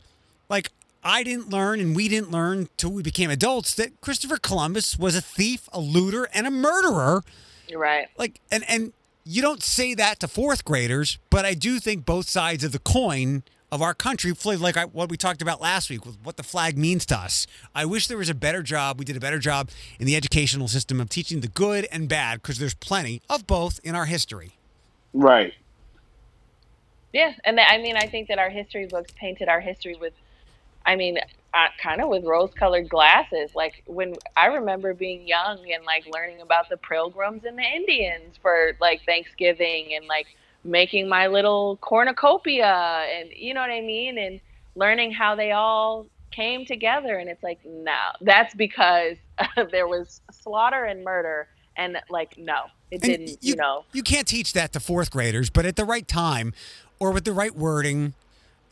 like 0.50 0.72
I 1.04 1.24
didn't 1.24 1.50
learn 1.50 1.80
and 1.80 1.96
we 1.96 2.08
didn't 2.08 2.32
learn 2.32 2.70
till 2.78 2.92
we 2.92 3.02
became 3.02 3.30
adults 3.32 3.74
that 3.76 4.00
Christopher 4.02 4.38
Columbus 4.38 4.98
was 5.00 5.16
a 5.16 5.22
thief, 5.22 5.68
a 5.74 5.80
looter, 5.80 6.28
and 6.34 6.46
a 6.46 6.52
murderer 6.52 7.24
you're 7.72 7.80
right. 7.80 8.10
like 8.18 8.42
and 8.52 8.64
and 8.68 8.94
you 9.24 9.42
don't 9.42 9.64
say 9.64 9.94
that 9.94 10.20
to 10.20 10.28
fourth 10.28 10.66
graders 10.66 11.18
but 11.30 11.46
i 11.46 11.54
do 11.54 11.80
think 11.80 12.06
both 12.06 12.30
sides 12.30 12.64
of 12.64 12.72
the 12.72 12.80
coin 12.80 13.44
of 13.72 13.82
our 13.82 13.94
country 13.94 14.34
like 14.44 14.76
I, 14.76 14.86
what 14.86 15.10
we 15.10 15.16
talked 15.16 15.42
about 15.42 15.62
last 15.62 15.90
week 15.90 16.06
with 16.06 16.18
what 16.24 16.38
the 16.38 16.44
flag 16.44 16.78
means 16.78 17.06
to 17.08 17.18
us 17.18 17.48
i 17.74 17.86
wish 17.86 18.08
there 18.08 18.18
was 18.18 18.30
a 18.30 18.36
better 18.36 18.64
job 18.64 19.00
we 19.00 19.06
did 19.06 19.16
a 19.16 19.22
better 19.22 19.40
job 19.40 19.70
in 20.00 20.06
the 20.06 20.16
educational 20.16 20.68
system 20.68 21.00
of 21.00 21.10
teaching 21.10 21.40
the 21.42 21.48
good 21.48 21.88
and 21.92 22.10
bad 22.10 22.42
because 22.42 22.58
there's 22.58 22.74
plenty 22.74 23.22
of 23.30 23.48
both 23.48 23.80
in 23.84 23.96
our 23.96 24.06
history 24.06 24.58
Right. 25.14 25.54
Yeah, 27.14 27.34
and 27.44 27.60
I 27.60 27.78
mean, 27.78 27.98
I 27.98 28.08
think 28.08 28.30
that 28.30 28.40
our 28.40 28.50
history 28.50 28.88
books 28.88 29.12
painted 29.18 29.50
our 29.50 29.60
history 29.60 29.96
with, 30.00 30.14
I 30.86 30.96
mean, 30.96 31.20
kind 31.82 32.02
of 32.02 32.10
with 32.10 32.24
rose-colored 32.24 32.90
glasses. 32.90 33.52
Like 33.56 33.84
when 33.86 34.16
I 34.38 34.48
remember 34.48 34.94
being 34.94 35.28
young 35.28 35.60
and 35.72 35.84
like 35.86 36.06
learning 36.12 36.42
about 36.42 36.70
the 36.70 36.78
Pilgrims 36.78 37.44
and 37.46 37.58
the 37.58 37.64
Indians 37.64 38.38
for 38.42 38.74
like 38.80 39.02
Thanksgiving 39.06 39.94
and 39.96 40.06
like 40.08 40.28
making 40.64 41.10
my 41.10 41.28
little 41.28 41.78
cornucopia 41.78 43.06
and 43.14 43.30
you 43.36 43.54
know 43.54 43.62
what 43.62 43.72
I 43.72 43.82
mean, 43.82 44.18
and 44.18 44.40
learning 44.76 45.12
how 45.12 45.36
they 45.36 45.52
all 45.52 46.08
came 46.32 46.66
together. 46.66 47.18
And 47.18 47.30
it's 47.30 47.44
like, 47.44 47.60
no, 47.66 48.00
that's 48.22 48.54
because 48.56 49.18
there 49.72 49.88
was 49.88 50.22
slaughter 50.32 50.86
and 50.86 51.04
murder, 51.04 51.48
and 51.76 51.98
like, 52.10 52.38
no, 52.38 52.66
it 52.92 53.04
And 53.04 53.26
didn't. 53.26 53.38
You, 53.42 53.56
know, 53.56 53.86
you 53.92 54.04
can't 54.04 54.28
teach 54.28 54.54
that 54.54 54.74
to 54.74 54.80
fourth 54.80 55.12
graders 55.12 55.50
but 55.50 55.66
at 55.66 55.76
the 55.76 55.86
right 55.86 56.08
time 56.08 56.54
or 57.00 57.12
with 57.12 57.26
the 57.26 57.34
right 57.34 57.56
wording 57.56 58.14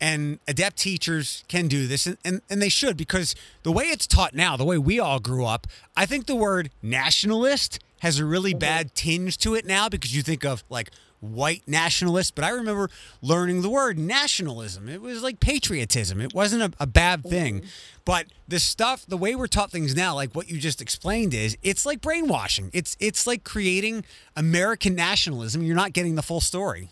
and 0.00 0.38
adept 0.48 0.76
teachers 0.76 1.44
can 1.48 1.68
do 1.68 1.86
this 1.86 2.06
and, 2.06 2.16
and, 2.24 2.40
and 2.48 2.60
they 2.60 2.68
should 2.68 2.96
because 2.96 3.34
the 3.62 3.72
way 3.72 3.84
it's 3.84 4.06
taught 4.06 4.34
now 4.34 4.56
the 4.56 4.64
way 4.64 4.78
we 4.78 4.98
all 4.98 5.20
grew 5.20 5.44
up 5.44 5.66
i 5.96 6.06
think 6.06 6.26
the 6.26 6.34
word 6.34 6.70
nationalist 6.82 7.78
has 8.00 8.18
a 8.18 8.24
really 8.24 8.52
mm-hmm. 8.52 8.58
bad 8.58 8.94
tinge 8.94 9.36
to 9.38 9.54
it 9.54 9.66
now 9.66 9.88
because 9.88 10.14
you 10.14 10.22
think 10.22 10.44
of 10.44 10.64
like 10.68 10.90
white 11.20 11.62
nationalist 11.66 12.34
but 12.34 12.44
i 12.44 12.48
remember 12.48 12.88
learning 13.20 13.62
the 13.62 13.70
word 13.70 13.98
nationalism. 13.98 14.88
It 14.88 15.00
was 15.00 15.22
like 15.22 15.40
patriotism. 15.40 16.20
It 16.20 16.34
wasn't 16.34 16.62
a, 16.62 16.72
a 16.82 16.86
bad 16.86 17.20
mm-hmm. 17.20 17.30
thing. 17.30 17.62
But 18.04 18.26
the 18.48 18.58
stuff 18.58 19.06
the 19.06 19.16
way 19.16 19.34
we're 19.34 19.46
taught 19.46 19.70
things 19.70 19.94
now 19.94 20.14
like 20.14 20.34
what 20.34 20.50
you 20.50 20.58
just 20.58 20.80
explained 20.80 21.32
is 21.34 21.56
it's 21.62 21.86
like 21.86 22.00
brainwashing. 22.00 22.70
It's 22.72 22.96
it's 22.98 23.26
like 23.26 23.44
creating 23.44 24.04
american 24.36 24.94
nationalism. 24.94 25.62
You're 25.62 25.76
not 25.76 25.92
getting 25.92 26.16
the 26.16 26.22
full 26.22 26.40
story. 26.40 26.90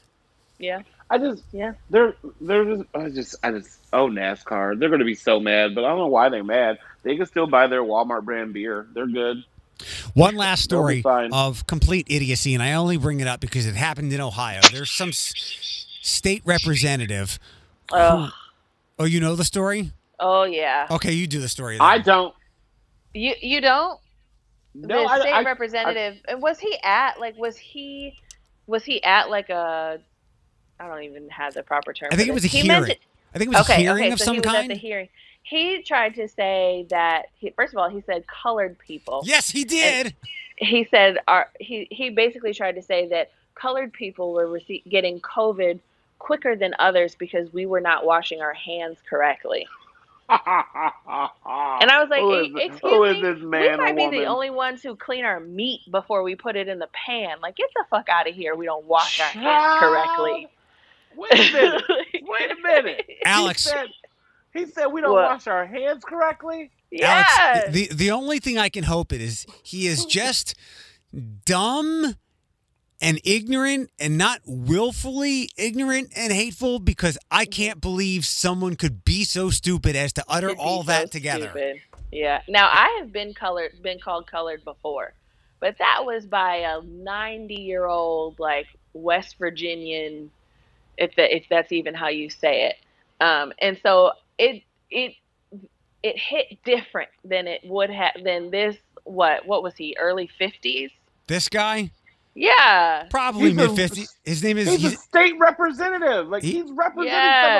Yeah, 0.59 0.83
I 1.11 1.19
just 1.19 1.43
yeah. 1.53 1.73
they're 1.91 2.15
they're 2.41 2.65
just 2.65 2.85
I 2.95 3.09
just 3.09 3.37
I 3.43 3.51
just 3.53 3.79
oh 3.93 4.09
NASCAR. 4.09 4.79
They're 4.79 4.91
gonna 4.91 5.05
be 5.05 5.15
so 5.15 5.41
mad, 5.41 5.75
but 5.75 5.85
I 5.85 5.89
don't 5.89 5.99
know 5.99 6.07
why 6.09 6.29
they're 6.29 6.45
mad. 6.45 6.79
They 7.03 7.17
can 7.17 7.27
still 7.27 7.47
buy 7.47 7.67
their 7.67 7.83
Walmart 7.83 8.25
brand 8.25 8.53
beer. 8.53 8.87
They're 8.93 9.07
good. 9.07 9.45
One 10.15 10.35
last 10.35 10.65
story 10.65 11.03
of 11.07 11.67
complete 11.67 12.07
idiocy, 12.11 12.53
and 12.55 12.63
I 12.63 12.73
only 12.75 12.97
bring 12.97 13.21
it 13.21 13.29
up 13.29 13.41
because 13.41 13.65
it 13.65 13.75
happened 13.77 14.13
in 14.13 14.21
Ohio. 14.21 14.61
There's 14.73 14.91
some 14.91 15.11
s- 15.11 15.87
state 16.03 16.43
representative. 16.45 17.39
Oh, 17.93 18.31
Oh, 18.99 19.05
you 19.05 19.21
know 19.21 19.37
the 19.37 19.45
story? 19.45 19.93
oh 20.21 20.43
yeah. 20.43 20.89
Okay, 20.91 21.13
you 21.13 21.27
do 21.29 21.41
the 21.41 21.49
story. 21.49 21.77
Then. 21.79 21.87
I 21.87 21.99
don't. 21.99 22.35
You 23.15 23.35
you 23.41 23.61
don't 23.61 23.99
No, 24.75 25.05
the 25.05 25.11
I, 25.11 25.21
state 25.21 25.33
I, 25.33 25.43
representative 25.45 26.17
and 26.27 26.43
was 26.43 26.59
he 26.59 26.77
at 26.83 27.19
like 27.21 27.39
was 27.39 27.57
he 27.57 28.19
was 28.67 28.85
he 28.85 29.03
at 29.05 29.31
like 29.31 29.49
a 29.49 30.01
I 30.81 30.87
don't 30.87 31.03
even 31.03 31.29
have 31.31 31.55
the 31.55 31.63
proper 31.63 31.93
term. 31.93 32.09
I 32.13 32.17
think 32.17 32.29
it 32.29 32.33
was 32.35 32.43
this. 32.43 32.53
a 32.53 32.57
He 32.57 32.63
hearing. 32.63 32.81
mentioned- 32.83 33.01
I 33.35 33.39
think 33.39 33.53
it 33.53 33.57
was 33.59 33.69
okay, 33.69 33.75
a 33.75 33.79
hearing 33.79 34.05
okay, 34.05 34.13
of 34.13 34.19
so 34.19 34.25
some 34.27 34.35
he 34.37 34.41
was 34.41 34.47
at 34.49 34.53
kind. 34.55 34.71
the 34.71 34.75
hearing. 34.75 35.09
He 35.43 35.83
tried 35.83 36.15
to 36.15 36.29
say 36.29 36.87
that 36.91 37.27
he, 37.39 37.51
first 37.51 37.73
of 37.75 37.79
all 37.79 37.89
he 37.89 38.01
said 38.03 38.25
colored 38.27 38.79
people. 38.79 39.23
Yes, 39.25 39.51
he 39.51 39.65
did. 39.65 40.15
He 40.57 40.85
said 40.91 41.19
our 41.29 41.49
he 41.61 41.87
he 41.91 42.11
basically 42.11 42.55
tried 42.55 42.77
to 42.77 42.83
say 42.83 43.07
that 43.09 43.31
colored 43.55 43.93
people 43.93 44.33
were 44.33 44.47
rece- 44.47 44.83
getting 44.89 45.21
COVID 45.21 45.79
quicker 46.19 46.57
than 46.57 46.75
others 46.79 47.15
because 47.15 47.53
we 47.53 47.67
were 47.67 47.81
not 47.81 48.05
washing 48.07 48.41
our 48.41 48.55
hands 48.55 48.99
correctly. 49.09 49.67
And 50.29 51.91
I 51.91 52.01
was 52.01 52.09
like, 52.11 52.21
Who 52.21 52.35
"E- 52.35 52.47
is 52.49 52.55
th- 52.55 52.71
excuse 52.71 52.93
who 52.93 53.05
is 53.05 53.15
me, 53.17 53.23
this 53.23 53.39
we 53.41 53.47
man 53.47 53.81
or 53.81 53.85
might 53.85 53.97
be 53.97 54.11
the 54.11 54.25
only 54.27 54.51
ones 54.51 54.83
who 54.83 54.97
clean 54.97 55.25
our 55.25 55.41
meat 55.41 55.81
before 55.91 56.23
we 56.23 56.35
put 56.35 56.57
it 56.57 56.69
in 56.69 56.79
the 56.79 56.89
pan. 56.93 57.41
Like, 57.41 57.57
get 57.57 57.71
the 57.75 57.85
fuck 57.91 58.09
out 58.09 58.29
of 58.29 58.35
here. 58.35 58.55
We 58.55 58.67
don't 58.67 58.85
wash 58.85 59.21
our 59.21 59.27
hands 59.29 59.81
correctly. 59.81 60.49
Wait 61.19 61.33
a 61.33 61.53
minute. 61.53 61.83
Wait 62.23 62.51
a 62.51 62.63
minute. 62.63 63.07
Alex. 63.25 63.65
He 63.65 63.71
said, 63.71 63.87
he 64.55 64.67
said 64.67 64.87
we 64.87 65.01
don't 65.01 65.13
What? 65.13 65.25
wash 65.25 65.47
our 65.47 65.67
hands 65.67 66.05
correctly. 66.05 66.71
Alex, 67.03 67.31
Yes. 67.37 67.73
the 67.73 67.89
the 67.93 68.11
only 68.11 68.39
thing 68.39 68.57
I 68.57 68.69
can 68.71 68.85
hope 68.85 69.13
it 69.13 69.21
is 69.21 69.45
he 69.63 69.87
is 69.87 70.05
just 70.07 70.55
dumb 71.45 72.15
and 73.01 73.21
ignorant 73.25 73.91
and 74.01 74.17
not 74.19 74.41
willfully 74.47 75.51
ignorant 75.57 76.13
and 76.17 76.33
hateful 76.33 76.79
because 76.79 77.17
I 77.31 77.45
can't 77.45 77.81
believe 77.81 78.25
someone 78.25 78.75
could 78.77 79.05
be 79.05 79.25
so 79.25 79.51
stupid 79.51 79.97
as 79.97 80.13
to 80.15 80.25
utter 80.29 80.49
It'd 80.49 80.59
be 80.59 80.65
all 80.65 80.83
so 80.83 80.89
that 80.89 81.11
together. 81.11 81.51
stupid. 81.51 81.77
Yeah. 82.11 82.41
Now 82.49 82.69
I 82.73 82.97
have 83.01 83.13
been 83.13 83.35
colored, 83.35 83.73
been 83.83 84.01
called 84.01 84.27
colored 84.27 84.65
before, 84.65 85.13
but 85.61 85.77
that 85.79 86.05
was 86.07 86.27
by 86.27 86.57
a 86.57 86.81
ninety-year-old 86.83 88.39
like 88.41 88.67
West 88.95 89.37
Virginian, 89.39 90.31
if 90.99 91.15
that 91.17 91.35
if 91.35 91.45
that's 91.49 91.73
even 91.73 91.95
how 91.95 92.09
you 92.09 92.29
say 92.31 92.67
it. 92.67 92.77
Um, 93.25 93.53
and 93.61 93.79
so 93.83 94.13
it 94.39 94.63
it 94.91 95.15
it 96.03 96.19
hit 96.19 96.59
different 96.65 97.11
than 97.25 97.47
it 97.49 97.61
would 97.65 97.91
have 97.91 98.13
than 98.23 98.51
this. 98.51 98.77
What 99.05 99.47
what 99.47 99.63
was 99.63 99.75
he? 99.77 99.97
Early 99.99 100.29
fifties. 100.39 100.91
This 101.27 101.49
guy, 101.49 101.91
Yeah. 102.35 103.05
probably 103.11 103.53
mid 103.53 103.73
fifties. 103.73 104.15
His 104.25 104.43
name 104.43 104.59
is 104.59 104.69
He's, 104.69 104.95
a 104.95 104.97
state 104.97 105.35
representative. 105.39 106.29
Like 106.29 106.43
He- 106.43 106.61
he's 106.63 106.71
representing 106.73 107.13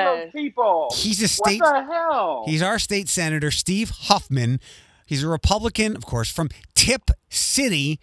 some 0.05 0.07
of 0.17 0.23
those 0.23 0.31
people. 0.31 0.89
he's 0.95 1.21
a 1.21 1.27
state 1.27 1.61
What 1.61 1.73
the 1.87 1.91
hell? 1.91 2.43
He's 2.47 2.61
our 2.61 2.79
state 2.79 3.09
senator, 3.09 3.51
Steve 3.51 3.89
Huffman. 3.91 4.59
He's 5.05 5.23
a 5.23 5.27
Republican, 5.27 5.95
of 5.95 6.05
course, 6.05 6.31
from 6.31 6.49
Tipp 6.75 7.09
City. 7.29 7.99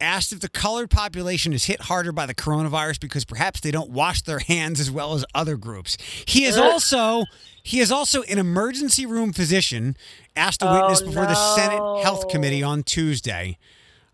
Asked 0.00 0.32
if 0.32 0.40
the 0.40 0.48
colored 0.48 0.88
population 0.90 1.52
is 1.52 1.64
hit 1.66 1.82
harder 1.82 2.10
by 2.12 2.24
the 2.24 2.34
coronavirus 2.34 3.00
because 3.00 3.24
perhaps 3.26 3.60
they 3.60 3.70
don't 3.70 3.90
wash 3.90 4.22
their 4.22 4.38
hands 4.38 4.80
as 4.80 4.90
well 4.90 5.12
as 5.14 5.24
other 5.34 5.56
groups. 5.56 5.98
He 6.26 6.44
is 6.44 6.56
also 6.56 7.24
he 7.62 7.80
is 7.80 7.92
also 7.92 8.22
an 8.22 8.38
emergency 8.38 9.04
room 9.04 9.32
physician. 9.34 9.96
Asked 10.36 10.60
to 10.60 10.70
Oh, 10.70 10.80
witness 10.80 11.02
before 11.02 11.26
the 11.26 11.34
Senate 11.54 12.02
Health. 12.02 12.28
Committee 12.28 12.62
on 12.62 12.82
Tuesday. 12.82 13.58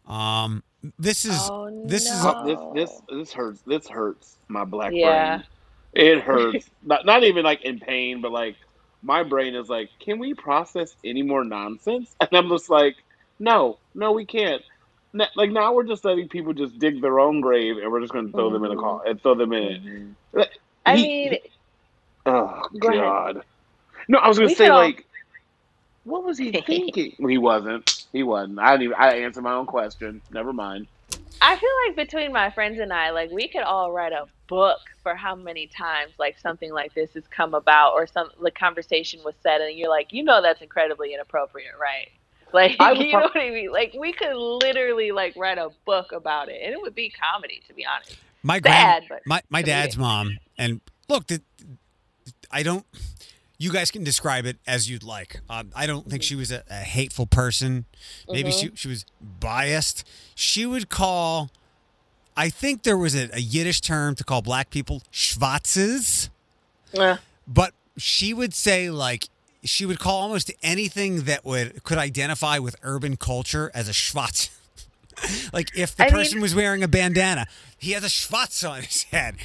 Um, 0.09 0.63
this 0.99 1.25
is 1.25 1.39
Oh, 1.51 1.85
this 1.87 2.05
is 2.11 2.23
no. 2.25 2.73
this 2.75 2.89
this 2.91 3.01
this 3.09 3.33
hurts. 3.33 3.61
This 3.63 3.87
hurts 3.89 4.37
my 4.49 4.65
black 4.65 4.93
Yeah. 4.93 5.37
brain. 5.39 5.47
It 5.95 6.21
hurts. 6.23 6.69
not 6.85 7.07
not 7.07 7.23
even 7.23 7.45
like 7.45 7.63
in 7.63 7.79
pain, 7.79 8.21
but 8.21 8.33
like 8.33 8.57
my 9.03 9.23
brain 9.23 9.55
is 9.55 9.69
like, 9.69 9.91
can 10.01 10.19
we 10.19 10.35
process 10.35 10.97
any 11.05 11.23
more 11.23 11.45
nonsense? 11.45 12.15
And 12.21 12.31
I'm 12.33 12.49
just 12.49 12.69
like, 12.71 12.97
no, 13.39 13.79
no, 13.95 14.11
we 14.13 14.25
can't. 14.25 14.63
N- 15.21 15.29
Like 15.35 15.51
now 15.51 15.73
we're 15.73 15.85
just 15.85 16.05
letting 16.05 16.29
people 16.29 16.53
just 16.53 16.79
dig 16.79 17.01
their 17.01 17.19
own 17.21 17.41
grave, 17.41 17.77
and 17.79 17.91
we're 17.91 18.01
just 18.01 18.13
going 18.13 18.27
to 18.27 18.33
throw 18.33 18.51
them 18.51 18.65
in 18.65 18.71
a 18.71 18.75
mm-hmm. 18.75 18.85
car 18.85 19.03
and 19.07 19.21
throw 19.23 19.35
them 19.35 19.53
in 19.53 20.15
mm-hmm. 20.33 20.41
it. 20.41 20.51
I 20.85 20.97
He- 20.97 21.31
mean, 21.31 21.39
Oh 22.27 22.67
Go 22.79 22.89
ahead. 22.89 23.01
God! 23.01 23.43
No, 24.09 24.19
I 24.19 24.29
was 24.29 24.39
gonna 24.39 24.51
say 24.51 24.67
could 24.67 24.71
all- 24.71 24.81
like, 24.81 25.07
what 26.05 26.25
was 26.25 26.39
he 26.39 26.51
thinking? 26.53 27.15
He 27.29 27.39
wasn't. 27.39 28.05
He 28.13 28.23
wasn't. 28.23 28.59
I 28.59 28.73
didn't. 28.73 28.83
Even, 28.83 28.97
I 28.99 29.19
answered 29.19 29.43
my 29.43 29.55
own 29.55 29.67
question. 29.67 30.21
Never 30.33 30.53
mind. 30.53 30.89
I 31.41 31.57
feel 31.57 31.71
like 31.87 31.97
between 31.97 32.33
my 32.33 32.51
friends 32.51 32.79
and 32.81 32.93
I, 32.93 33.11
like 33.11 33.31
we 33.31 33.47
could 33.49 33.63
all 33.63 33.93
write 33.93 34.13
a 34.13 34.27
book 34.49 34.79
for 35.03 35.15
how 35.15 35.35
many 35.35 35.67
times 35.67 36.13
like 36.19 36.39
something 36.39 36.73
like 36.73 36.95
this 36.95 37.15
has 37.15 37.25
come 37.29 37.55
about 37.55 37.93
or 37.93 38.07
some 38.07 38.31
the 38.43 38.51
conversation 38.51 39.21
was 39.25 39.35
said 39.43 39.61
and 39.61 39.77
you're 39.77 39.91
like, 39.91 40.13
you 40.13 40.25
know 40.25 40.43
that's 40.43 40.63
incredibly 40.63 41.15
inappropriate, 41.15 41.75
right? 41.81 42.11
Like 42.53 42.77
I 42.81 42.93
was 42.95 43.01
you 43.01 43.13
know 43.13 43.21
what 43.21 43.37
I 43.37 43.51
mean? 43.51 43.73
Like 43.73 43.95
we 43.99 44.13
could 44.13 44.35
literally 44.35 45.13
like 45.13 45.35
write 45.37 45.59
a 45.59 45.71
book 45.85 46.13
about 46.13 46.49
it 46.49 46.61
and 46.63 46.73
it 46.73 46.81
would 46.81 46.95
be 46.95 47.11
comedy 47.11 47.63
to 47.69 47.75
be 47.75 47.85
honest. 47.87 48.17
my 48.43 48.57
Sad, 48.61 48.63
grand, 48.63 49.05
but 49.09 49.21
my 49.27 49.43
my 49.49 49.63
comedic. 49.63 49.67
dad's 49.67 49.97
mom. 49.97 50.39
And 50.59 50.81
look, 51.09 51.27
the, 51.27 51.43
I 52.51 52.63
don't. 52.63 52.85
You 53.59 53.73
guys 53.73 53.91
can 53.91 54.05
describe 54.05 54.45
it 54.45 54.59
as 54.67 54.91
you'd 54.91 55.03
like. 55.03 55.41
Um, 55.49 55.71
I 55.75 55.87
don't 55.87 56.11
think 56.11 56.23
she 56.23 56.35
was 56.35 56.53
a, 56.53 56.63
a 56.69 56.75
hateful 56.75 57.25
person. 57.27 57.87
Maybe 58.29 58.51
she 58.51 58.71
she 58.75 58.89
was 58.89 59.07
biased. 59.41 60.07
She 60.35 60.67
would 60.67 60.89
call. 60.91 61.51
I 62.37 62.51
think 62.51 62.83
there 62.83 62.99
was 62.99 63.15
a, 63.15 63.31
a 63.35 63.41
Yiddish 63.41 63.81
term 63.81 64.15
to 64.17 64.25
call 64.25 64.43
black 64.43 64.69
people 64.69 65.01
schwatzes, 65.11 66.29
Uh, 66.97 67.17
but 67.49 67.73
she 67.97 68.35
would 68.35 68.53
say 68.53 68.91
like 68.91 69.29
she 69.67 69.85
would 69.87 69.99
call 69.99 70.23
almost 70.23 70.51
anything 70.63 71.23
that 71.25 71.45
would 71.45 71.83
could 71.85 71.99
identify 71.99 72.59
with 72.59 72.77
urban 72.83 73.17
culture 73.17 73.71
as 73.75 73.89
a 73.89 73.93
schwatz. 73.93 74.51
like 75.53 75.77
if 75.77 75.97
the 75.97 76.05
I 76.05 76.07
mean- 76.07 76.15
person 76.15 76.41
was 76.41 76.55
wearing 76.55 76.83
a 76.83 76.89
bandana, 76.89 77.47
he 77.79 77.93
has 77.93 78.05
a 78.05 78.09
schwatz 78.09 78.69
on 78.69 78.83
his 78.83 79.05
head. 79.05 79.37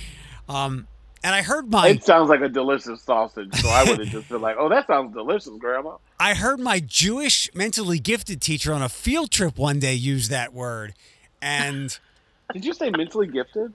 Um, 0.49 0.88
and 1.24 1.36
I 1.36 1.43
heard 1.43 1.69
my 1.72 1.89
It 1.89 2.03
sounds 2.03 2.30
like 2.30 2.41
a 2.41 2.49
delicious 2.49 3.03
sausage, 3.03 3.53
so 3.55 3.69
I 3.69 3.84
would 3.84 3.99
have 3.99 4.07
just 4.07 4.28
been 4.30 4.41
like, 4.41 4.55
"Oh, 4.57 4.69
that 4.69 4.88
sounds 4.88 5.13
delicious, 5.13 5.51
Grandma." 5.59 5.97
I 6.19 6.34
heard 6.34 6.59
my 6.59 6.80
Jewish 6.80 7.47
mentally 7.53 7.99
gifted 7.99 8.41
teacher 8.41 8.74
on 8.74 8.82
a 8.82 8.89
field 8.89 9.30
trip 9.30 9.57
one 9.57 9.80
day 9.80 9.93
use 9.93 10.30
that 10.30 10.51
word. 10.51 10.93
And 11.41 11.97
Did 12.53 12.65
you 12.65 12.74
say 12.74 12.89
mentally 12.89 13.28
gifted? 13.28 13.74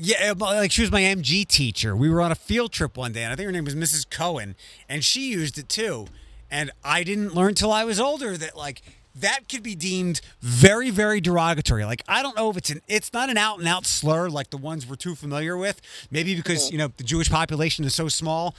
Yeah, 0.00 0.30
uh, 0.30 0.34
like 0.38 0.70
she 0.70 0.80
was 0.82 0.92
my 0.92 1.02
MG 1.02 1.46
teacher. 1.46 1.96
We 1.96 2.08
were 2.08 2.20
on 2.20 2.30
a 2.30 2.36
field 2.36 2.70
trip 2.72 2.96
one 2.96 3.12
day, 3.12 3.24
and 3.24 3.32
I 3.32 3.36
think 3.36 3.46
her 3.46 3.52
name 3.52 3.64
was 3.64 3.74
Mrs. 3.74 4.08
Cohen, 4.08 4.54
and 4.88 5.04
she 5.04 5.28
used 5.30 5.58
it 5.58 5.68
too. 5.68 6.06
And 6.50 6.70
I 6.84 7.02
didn't 7.02 7.34
learn 7.34 7.54
till 7.54 7.72
I 7.72 7.84
was 7.84 7.98
older 8.00 8.36
that 8.36 8.56
like 8.56 8.80
that 9.16 9.48
could 9.48 9.64
be 9.64 9.74
deemed 9.74 10.20
very, 10.40 10.90
very 10.90 11.20
derogatory. 11.20 11.84
Like 11.84 12.04
I 12.06 12.22
don't 12.22 12.36
know 12.36 12.48
if 12.48 12.56
it's 12.56 12.70
an 12.70 12.80
it's 12.86 13.12
not 13.12 13.28
an 13.28 13.36
out 13.36 13.58
and 13.58 13.66
out 13.66 13.84
slur 13.84 14.28
like 14.28 14.50
the 14.50 14.56
ones 14.56 14.86
we're 14.86 14.94
too 14.96 15.16
familiar 15.16 15.56
with. 15.56 15.80
Maybe 16.10 16.36
because 16.36 16.70
you 16.70 16.78
know 16.78 16.92
the 16.96 17.04
Jewish 17.04 17.28
population 17.28 17.84
is 17.84 17.94
so 17.94 18.08
small, 18.08 18.54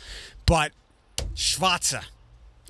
but 0.46 0.74
schwatza. 1.36 2.04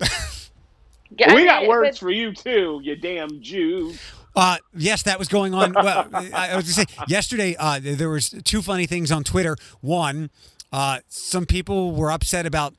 yeah, 1.18 1.34
we 1.34 1.42
I 1.42 1.44
got 1.44 1.60
mean, 1.62 1.68
words 1.70 1.98
but- 1.98 2.04
for 2.04 2.10
you 2.10 2.32
too, 2.32 2.80
you 2.84 2.94
damn 2.94 3.42
Jew. 3.42 3.94
Uh, 4.36 4.58
yes, 4.74 5.02
that 5.04 5.18
was 5.18 5.28
going 5.28 5.54
on. 5.54 5.72
Well, 5.72 6.08
I 6.12 6.50
I 6.52 6.56
was 6.56 6.74
going 6.76 6.86
to 6.86 6.92
say 6.94 7.04
yesterday. 7.08 7.56
Uh, 7.58 7.80
there 7.82 8.10
was 8.10 8.30
two 8.44 8.62
funny 8.62 8.86
things 8.86 9.10
on 9.10 9.24
Twitter. 9.24 9.56
One, 9.80 10.30
uh, 10.72 11.00
some 11.08 11.46
people 11.46 11.92
were 11.94 12.10
upset 12.12 12.46
about 12.46 12.74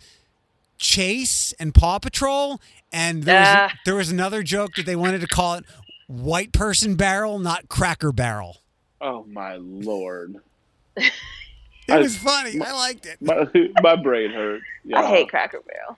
Chase 0.77 1.53
and 1.59 1.73
Paw 1.73 1.99
Patrol, 1.99 2.59
and 2.91 3.23
there 3.23 3.39
was, 3.41 3.47
Ah. 3.49 3.73
there 3.85 3.95
was 3.95 4.09
another 4.09 4.43
joke 4.43 4.75
that 4.75 4.85
they 4.85 4.95
wanted 4.95 5.21
to 5.21 5.27
call 5.27 5.55
it 5.55 5.65
White 6.07 6.53
Person 6.53 6.95
Barrel, 6.95 7.37
not 7.39 7.67
Cracker 7.69 8.11
Barrel. 8.11 8.57
Oh 9.01 9.25
my 9.29 9.55
lord, 9.55 10.37
It 10.95 11.11
I- 11.89 11.97
was 11.99 12.15
funny. 12.17 12.61
I 12.61 12.71
liked 12.71 13.05
it. 13.05 13.17
my 13.21 13.45
my 13.81 13.95
brain 13.95 14.31
hurts. 14.31 14.63
Yeah. 14.85 15.01
I 15.01 15.05
hate 15.05 15.29
Cracker 15.29 15.61
Barrel. 15.67 15.97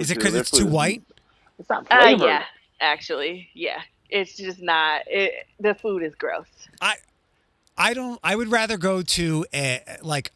Is 0.00 0.10
it 0.10 0.18
because 0.18 0.34
it's 0.34 0.50
too 0.50 0.66
white? 0.66 1.02
It's 1.58 1.68
not 1.68 1.86
Uh, 1.90 2.16
yeah, 2.18 2.44
actually, 2.80 3.48
yeah. 3.54 3.82
It's 4.12 4.36
just 4.36 4.60
not. 4.60 5.02
It, 5.06 5.46
the 5.58 5.74
food 5.74 6.02
is 6.02 6.14
gross. 6.14 6.46
I 6.80 6.96
I 7.76 7.94
don't 7.94 8.20
I 8.22 8.36
would 8.36 8.48
rather 8.48 8.76
go 8.76 9.02
to 9.02 9.46
a 9.54 9.80
like 10.02 10.30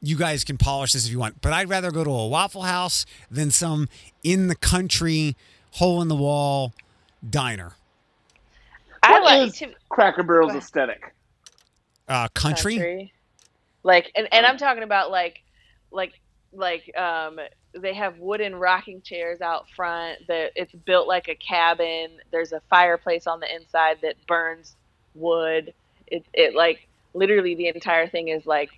you 0.00 0.16
guys 0.16 0.42
can 0.42 0.56
polish 0.58 0.92
this 0.92 1.06
if 1.06 1.12
you 1.12 1.18
want, 1.18 1.40
but 1.40 1.52
I'd 1.52 1.68
rather 1.68 1.90
go 1.90 2.02
to 2.02 2.10
a 2.10 2.26
Waffle 2.26 2.62
House 2.62 3.06
than 3.30 3.50
some 3.50 3.88
in 4.24 4.48
the 4.48 4.56
country 4.56 5.36
hole 5.72 6.02
in 6.02 6.08
the 6.08 6.16
wall 6.16 6.72
diner. 7.28 7.74
I 9.02 9.12
What 9.12 9.22
like 9.22 9.48
is 9.48 9.58
to 9.58 9.72
Cracker 9.88 10.22
Barrel's 10.22 10.54
aesthetic? 10.54 11.12
Uh 12.08 12.28
country? 12.34 13.12
Like, 13.84 14.10
and, 14.14 14.28
and 14.32 14.46
I'm 14.46 14.58
talking 14.58 14.82
about 14.82 15.10
like, 15.10 15.42
like, 15.90 16.20
like, 16.52 16.96
um, 16.96 17.38
they 17.74 17.94
have 17.94 18.18
wooden 18.18 18.54
rocking 18.54 19.00
chairs 19.02 19.40
out 19.40 19.68
front. 19.70 20.26
That 20.28 20.52
it's 20.56 20.72
built 20.72 21.08
like 21.08 21.28
a 21.28 21.34
cabin. 21.34 22.10
There's 22.30 22.52
a 22.52 22.60
fireplace 22.70 23.26
on 23.26 23.40
the 23.40 23.54
inside 23.54 23.98
that 24.02 24.14
burns 24.26 24.76
wood. 25.14 25.72
It, 26.06 26.24
it 26.34 26.54
like 26.54 26.86
literally 27.14 27.54
the 27.54 27.68
entire 27.68 28.06
thing 28.08 28.28
is 28.28 28.46
like 28.46 28.70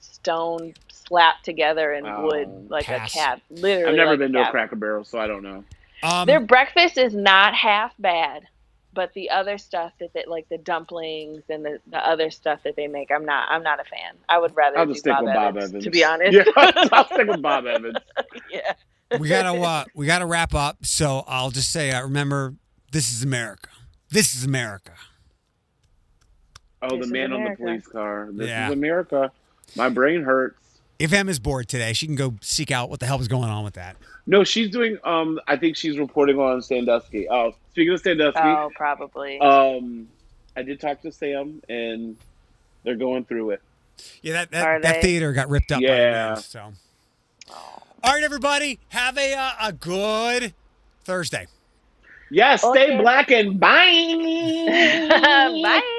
stone 0.00 0.74
slapped 0.88 1.44
together 1.44 1.92
and 1.92 2.06
Oh, 2.06 2.22
wood, 2.26 2.70
like 2.70 2.86
pass. 2.86 3.14
a 3.14 3.18
cab. 3.18 3.40
Literally, 3.50 3.90
I've 3.90 3.96
never 3.96 4.10
like 4.10 4.18
been 4.20 4.32
to 4.32 4.48
a. 4.48 4.50
Cracker 4.50 4.76
Barrel, 4.76 5.04
so 5.04 5.18
I 5.18 5.26
don't 5.26 5.42
know. 5.42 5.64
Um 6.02 6.26
Their 6.26 6.40
breakfast 6.40 6.98
is 6.98 7.14
not 7.14 7.54
half 7.54 7.92
bad, 7.98 8.46
but 8.96 9.12
the 9.14 9.30
other 9.30 9.58
stuff 9.58 9.92
that 10.00 10.12
they 10.14 10.24
like 10.26 10.48
the 10.48 10.58
dumplings 10.58 11.44
and 11.48 11.64
the, 11.64 11.78
the 11.86 11.98
other 11.98 12.30
stuff 12.32 12.60
that 12.64 12.74
they 12.74 12.88
make, 12.88 13.12
I'm 13.12 13.24
not 13.24 13.48
I'm 13.50 13.62
not 13.62 13.78
a 13.78 13.84
fan. 13.84 14.14
I 14.28 14.38
would 14.40 14.56
rather 14.56 14.78
I'll 14.78 14.86
do 14.86 14.92
just 14.92 15.02
stick 15.04 15.12
Bob, 15.12 15.24
with 15.24 15.34
Bob 15.34 15.56
Evans, 15.56 15.70
Evans. 15.70 15.84
to 15.84 15.90
be 15.90 16.02
honest. 16.02 16.32
Yeah, 16.32 16.44
I'll 16.92 17.04
stick 17.06 17.28
with 17.28 17.42
Bob 17.42 17.66
Evans. 17.66 17.96
yeah. 18.50 18.72
we 19.20 19.28
gotta 19.28 19.56
uh, 19.60 19.84
we 19.94 20.06
gotta 20.06 20.26
wrap 20.26 20.52
up. 20.54 20.78
So 20.84 21.22
I'll 21.28 21.50
just 21.52 21.70
say 21.70 21.92
uh, 21.92 22.02
remember 22.02 22.54
this 22.90 23.12
is 23.12 23.22
America. 23.22 23.68
This 24.10 24.34
is 24.34 24.42
America. 24.44 24.92
Oh, 26.82 26.88
This 26.90 26.98
the 26.98 27.04
is 27.04 27.12
man 27.12 27.32
on 27.32 27.44
the 27.44 27.56
police 27.56 27.86
car. 27.86 28.28
This 28.32 28.48
Yeah. 28.48 28.66
is 28.68 28.72
America. 28.72 29.30
My 29.76 29.88
brain 29.88 30.22
hurts. 30.22 30.58
If 30.98 31.12
Em 31.12 31.28
is 31.28 31.38
bored 31.38 31.68
today, 31.68 31.92
she 31.92 32.06
can 32.06 32.14
go 32.16 32.34
seek 32.40 32.70
out 32.70 32.88
what 32.88 33.00
the 33.00 33.06
hell 33.06 33.20
is 33.20 33.28
going 33.28 33.50
on 33.50 33.64
with 33.64 33.74
that. 33.74 33.96
No, 34.26 34.44
she's 34.44 34.70
doing. 34.70 34.96
Um, 35.04 35.38
I 35.46 35.56
think 35.56 35.76
she's 35.76 35.98
reporting 35.98 36.38
on 36.38 36.62
Sandusky. 36.62 37.28
Oh, 37.28 37.54
speaking 37.72 37.92
of 37.94 38.00
Sandusky, 38.00 38.40
Oh, 38.42 38.70
probably. 38.74 39.38
um, 39.40 40.08
I 40.56 40.62
did 40.62 40.80
talk 40.80 41.02
to 41.02 41.12
Sam, 41.12 41.62
and 41.68 42.16
they're 42.82 42.96
going 42.96 43.24
through 43.24 43.50
it. 43.50 43.62
Yeah, 44.22 44.32
that 44.34 44.50
that, 44.52 44.82
that 44.82 45.02
theater 45.02 45.32
got 45.32 45.48
ripped 45.48 45.70
up 45.72 45.80
by 45.80 45.86
Yeah. 45.86 46.28
the 46.28 46.30
wind, 46.34 46.44
so. 46.44 46.72
All 48.02 48.12
right, 48.12 48.22
everybody, 48.22 48.78
have 48.88 49.16
a 49.18 49.34
uh, 49.34 49.50
a 49.62 49.72
good 49.72 50.54
Thursday. 51.04 51.46
Yes, 52.30 52.64
Okay. 52.64 52.86
stay 52.86 52.96
black 53.00 53.30
and 53.30 53.60
bye. 53.60 53.68
Bye. 55.62 55.92